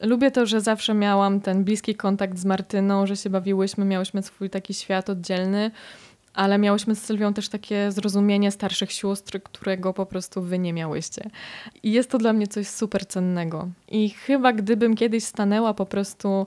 Lubię 0.00 0.30
to, 0.30 0.46
że 0.46 0.60
zawsze 0.60 0.94
miałam 0.94 1.40
ten 1.40 1.64
bliski 1.64 1.94
kontakt 1.94 2.38
z 2.38 2.44
Martyną, 2.44 3.06
że 3.06 3.16
się 3.16 3.30
bawiłyśmy, 3.30 3.84
miałyśmy 3.84 4.22
swój 4.22 4.50
taki 4.50 4.74
świat 4.74 5.10
oddzielny, 5.10 5.70
ale 6.34 6.58
miałyśmy 6.58 6.94
z 6.94 7.04
Sylwią 7.04 7.34
też 7.34 7.48
takie 7.48 7.92
zrozumienie 7.92 8.50
starszych 8.50 8.92
sióstr, 8.92 9.42
którego 9.42 9.92
po 9.92 10.06
prostu 10.06 10.42
wy 10.42 10.58
nie 10.58 10.72
miałyście. 10.72 11.30
I 11.82 11.92
jest 11.92 12.10
to 12.10 12.18
dla 12.18 12.32
mnie 12.32 12.46
coś 12.46 12.68
super 12.68 13.06
cennego. 13.06 13.68
I 13.88 14.10
chyba 14.10 14.52
gdybym 14.52 14.96
kiedyś 14.96 15.24
stanęła 15.24 15.74
po 15.74 15.86
prostu 15.86 16.46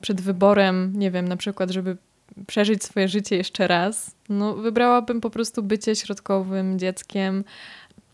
przed 0.00 0.20
wyborem, 0.20 0.92
nie 0.94 1.10
wiem, 1.10 1.28
na 1.28 1.36
przykład, 1.36 1.70
żeby 1.70 1.96
przeżyć 2.46 2.84
swoje 2.84 3.08
życie 3.08 3.36
jeszcze 3.36 3.66
raz, 3.66 4.16
no 4.28 4.54
wybrałabym 4.54 5.20
po 5.20 5.30
prostu 5.30 5.62
bycie 5.62 5.96
środkowym 5.96 6.78
dzieckiem. 6.78 7.44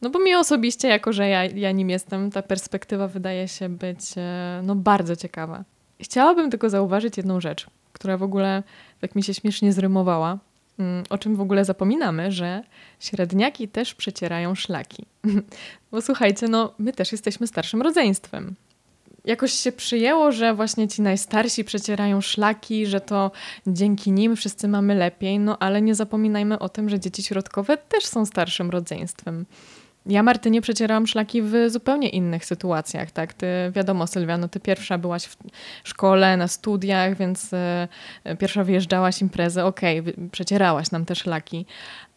No 0.03 0.11
bo 0.11 0.19
mi 0.19 0.35
osobiście, 0.35 0.89
jako 0.89 1.13
że 1.13 1.29
ja, 1.29 1.45
ja 1.45 1.73
nim 1.73 1.91
jestem, 1.91 2.31
ta 2.31 2.43
perspektywa 2.43 3.09
wydaje 3.09 3.49
się 3.49 3.69
być 3.69 4.01
e, 4.17 4.61
no, 4.65 4.75
bardzo 4.75 5.17
ciekawa. 5.17 5.65
Chciałabym 6.01 6.51
tylko 6.51 6.71
zauważyć 6.71 7.17
jedną 7.17 7.41
rzecz, 7.41 7.67
która 7.93 8.17
w 8.17 8.23
ogóle 8.23 8.63
tak 9.01 9.15
mi 9.15 9.23
się 9.23 9.35
śmiesznie 9.35 9.73
zrymowała, 9.73 10.39
mm, 10.79 11.05
o 11.11 11.19
czym 11.19 11.37
w 11.37 11.41
ogóle 11.41 11.65
zapominamy, 11.65 12.33
że 12.33 12.63
średniaki 13.01 13.69
też 13.69 13.95
przecierają 13.95 14.55
szlaki. 14.55 15.07
Bo 15.93 16.03
słuchajcie, 16.03 16.49
no 16.49 16.73
my 16.79 16.93
też 16.93 17.13
jesteśmy 17.13 17.47
starszym 17.47 17.83
rodzeństwem 17.83 18.55
jakoś 19.25 19.53
się 19.53 19.73
przyjęło, 19.73 20.33
że 20.33 20.55
właśnie 20.55 20.89
ci 20.89 21.03
najstarsi 21.03 21.65
przecierają 21.65 22.21
szlaki, 22.21 22.87
że 22.87 23.01
to 23.01 23.31
dzięki 23.67 24.13
nim 24.13 24.37
wszyscy 24.37 24.69
mamy 24.69 24.95
lepiej, 24.95 25.39
no 25.39 25.59
ale 25.59 25.83
nie 25.83 25.95
zapominajmy 25.95 26.59
o 26.59 26.69
tym, 26.69 26.89
że 26.89 27.01
dzieci 27.01 27.23
środkowe 27.23 27.77
też 27.77 28.07
są 28.07 28.27
starszym 28.27 28.71
rodzeństwem. 28.71 29.47
Ja, 30.07 30.23
Martynie, 30.23 30.61
przecierałam 30.61 31.07
szlaki 31.07 31.43
w 31.43 31.53
zupełnie 31.67 32.09
innych 32.09 32.45
sytuacjach, 32.45 33.11
tak? 33.11 33.35
Ty, 33.35 33.47
wiadomo, 33.75 34.07
Sylwiano, 34.07 34.49
ty 34.49 34.61
pierwsza 34.61 34.99
byłaś 34.99 35.25
w 35.25 35.37
szkole, 35.85 36.37
na 36.37 36.49
studiach, 36.49 37.17
więc 37.17 37.53
y, 37.53 38.37
pierwsza 38.39 38.65
wyjeżdżałaś 38.65 39.23
imprezę, 39.23 39.65
okej, 39.65 40.01
okay, 40.01 40.15
przecierałaś 40.33 40.91
nam 40.91 41.05
te 41.05 41.15
szlaki, 41.15 41.67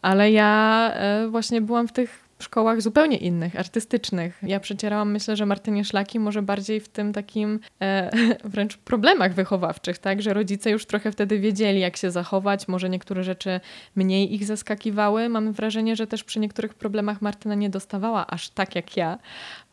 ale 0.02 0.30
ja 0.30 0.92
y, 1.24 1.28
właśnie 1.28 1.60
byłam 1.60 1.88
w 1.88 1.92
tych 1.92 2.23
szkołach 2.44 2.82
zupełnie 2.82 3.16
innych, 3.16 3.56
artystycznych. 3.56 4.38
Ja 4.42 4.60
przecierałam, 4.60 5.12
myślę, 5.12 5.36
że 5.36 5.46
Martynie 5.46 5.84
Szlaki 5.84 6.20
może 6.20 6.42
bardziej 6.42 6.80
w 6.80 6.88
tym 6.88 7.12
takim 7.12 7.60
e, 7.80 8.10
wręcz 8.54 8.76
problemach 8.76 9.34
wychowawczych, 9.34 9.98
tak? 9.98 10.22
Że 10.22 10.34
rodzice 10.34 10.70
już 10.70 10.86
trochę 10.86 11.12
wtedy 11.12 11.38
wiedzieli, 11.38 11.80
jak 11.80 11.96
się 11.96 12.10
zachować, 12.10 12.68
może 12.68 12.90
niektóre 12.90 13.24
rzeczy 13.24 13.60
mniej 13.96 14.34
ich 14.34 14.44
zaskakiwały. 14.44 15.28
Mam 15.28 15.52
wrażenie, 15.52 15.96
że 15.96 16.06
też 16.06 16.24
przy 16.24 16.40
niektórych 16.40 16.74
problemach 16.74 17.22
Martyna 17.22 17.54
nie 17.54 17.70
dostawała 17.70 18.26
aż 18.26 18.50
tak 18.50 18.74
jak 18.74 18.96
ja, 18.96 19.18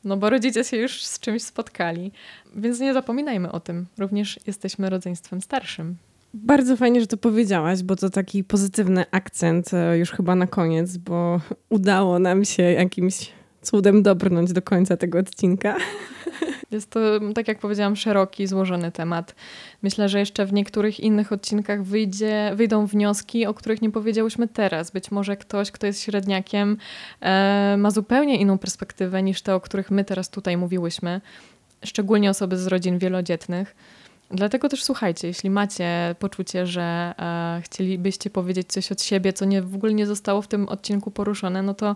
no 0.04 0.18
bo 0.18 0.30
rodzice 0.30 0.64
się 0.64 0.78
już 0.78 1.06
z 1.06 1.20
czymś 1.20 1.44
spotkali. 1.44 2.12
Więc 2.56 2.80
nie 2.80 2.94
zapominajmy 2.94 3.52
o 3.52 3.60
tym. 3.60 3.86
Również 3.98 4.40
jesteśmy 4.48 4.90
rodzeństwem 4.90 5.42
starszym. 5.42 5.98
Bardzo 6.34 6.78
fajnie, 6.78 7.02
że 7.02 7.08
to 7.08 7.18
powiedziałaś, 7.18 7.84
bo 7.84 7.96
to 7.96 8.10
taki 8.10 8.44
pozytywny 8.44 9.06
akcent 9.12 9.74
e, 9.74 9.98
już 9.98 10.12
chyba 10.12 10.36
na 10.36 10.48
koniec, 10.48 10.98
bo 10.98 11.42
udało 11.70 12.20
nam 12.20 12.46
się 12.46 12.64
jakimś 12.64 13.32
cudem 13.62 14.04
dobrnąć 14.04 14.54
do 14.54 14.62
końca 14.62 14.98
tego 14.98 15.20
odcinka. 15.20 15.78
Jest 16.72 16.90
to, 16.90 17.00
tak 17.36 17.48
jak 17.48 17.60
powiedziałam, 17.60 17.96
szeroki, 17.96 18.48
złożony 18.48 18.92
temat. 18.92 19.36
Myślę, 19.82 20.10
że 20.10 20.20
jeszcze 20.20 20.46
w 20.46 20.54
niektórych 20.54 21.00
innych 21.00 21.32
odcinkach 21.32 21.84
wyjdzie, 21.84 22.52
wyjdą 22.56 22.86
wnioski, 22.86 23.46
o 23.46 23.54
których 23.54 23.82
nie 23.82 23.92
powiedziałyśmy 23.92 24.48
teraz. 24.48 24.92
Być 24.92 25.12
może 25.12 25.38
ktoś, 25.38 25.72
kto 25.72 25.88
jest 25.88 26.02
średniakiem, 26.02 26.78
e, 27.22 27.76
ma 27.78 27.92
zupełnie 27.92 28.38
inną 28.38 28.58
perspektywę 28.58 29.24
niż 29.24 29.42
te, 29.42 29.56
o 29.56 29.60
których 29.60 29.92
my 29.92 30.04
teraz 30.04 30.30
tutaj 30.30 30.58
mówiłyśmy. 30.58 31.22
Szczególnie 31.86 32.30
osoby 32.30 32.58
z 32.58 32.68
rodzin 32.68 32.98
wielodzietnych. 32.98 33.76
Dlatego 34.34 34.70
też 34.70 34.84
słuchajcie, 34.84 35.28
jeśli 35.28 35.50
macie 35.50 36.16
poczucie, 36.20 36.68
że 36.68 37.14
e, 37.20 37.62
chcielibyście 37.64 38.30
powiedzieć 38.30 38.68
coś 38.68 38.92
od 38.92 39.02
siebie, 39.02 39.34
co 39.34 39.46
nie, 39.46 39.62
w 39.62 39.76
ogóle 39.76 39.94
nie 39.94 40.08
zostało 40.08 40.42
w 40.42 40.48
tym 40.48 40.68
odcinku 40.68 41.12
poruszone, 41.12 41.62
no 41.62 41.74
to 41.74 41.96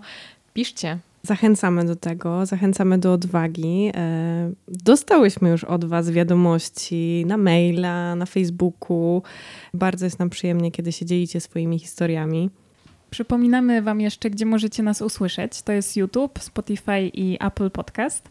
piszcie. 0.54 0.98
Zachęcamy 1.24 1.86
do 1.86 1.96
tego, 1.96 2.46
zachęcamy 2.46 2.98
do 2.98 3.14
odwagi. 3.14 3.92
E, 3.96 4.52
dostałyśmy 4.68 5.50
już 5.50 5.64
od 5.64 5.86
Was 5.86 6.12
wiadomości 6.12 7.24
na 7.28 7.38
maila, 7.38 8.16
na 8.16 8.26
Facebooku. 8.26 9.24
Bardzo 9.74 10.06
jest 10.06 10.20
nam 10.20 10.30
przyjemnie, 10.30 10.72
kiedy 10.72 10.92
się 10.92 11.06
dzielicie 11.06 11.42
swoimi 11.42 11.80
historiami. 11.80 12.50
Przypominamy 13.10 13.82
Wam 13.82 14.02
jeszcze, 14.02 14.30
gdzie 14.30 14.46
możecie 14.46 14.84
nas 14.84 15.02
usłyszeć. 15.02 15.62
To 15.62 15.72
jest 15.72 15.98
YouTube, 15.98 16.40
Spotify 16.40 17.02
i 17.14 17.38
Apple 17.40 17.72
Podcast. 17.72 18.30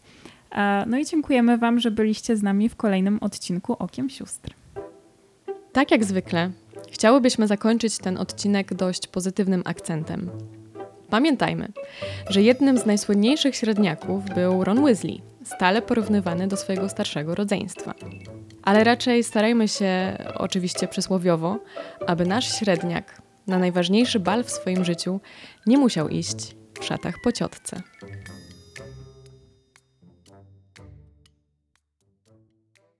No 0.86 0.98
i 0.98 1.06
dziękujemy 1.06 1.58
Wam, 1.58 1.80
że 1.80 1.90
byliście 1.90 2.36
z 2.36 2.42
nami 2.42 2.68
w 2.68 2.76
kolejnym 2.76 3.18
odcinku 3.20 3.72
Okiem 3.72 4.10
Sióstr. 4.10 4.54
Tak 5.72 5.90
jak 5.90 6.04
zwykle, 6.04 6.50
chciałybyśmy 6.90 7.46
zakończyć 7.46 7.98
ten 7.98 8.18
odcinek 8.18 8.74
dość 8.74 9.06
pozytywnym 9.06 9.62
akcentem. 9.64 10.30
Pamiętajmy, 11.10 11.72
że 12.30 12.42
jednym 12.42 12.78
z 12.78 12.86
najsłynniejszych 12.86 13.56
średniaków 13.56 14.24
był 14.34 14.64
Ron 14.64 14.84
Weasley, 14.84 15.22
stale 15.44 15.82
porównywany 15.82 16.48
do 16.48 16.56
swojego 16.56 16.88
starszego 16.88 17.34
rodzeństwa. 17.34 17.94
Ale 18.62 18.84
raczej 18.84 19.24
starajmy 19.24 19.68
się, 19.68 20.18
oczywiście 20.34 20.88
przysłowiowo, 20.88 21.58
aby 22.06 22.26
nasz 22.26 22.58
średniak 22.58 23.22
na 23.46 23.58
najważniejszy 23.58 24.20
bal 24.20 24.44
w 24.44 24.50
swoim 24.50 24.84
życiu 24.84 25.20
nie 25.66 25.78
musiał 25.78 26.08
iść 26.08 26.56
w 26.80 26.84
szatach 26.84 27.14
po 27.24 27.32
ciotce. 27.32 27.82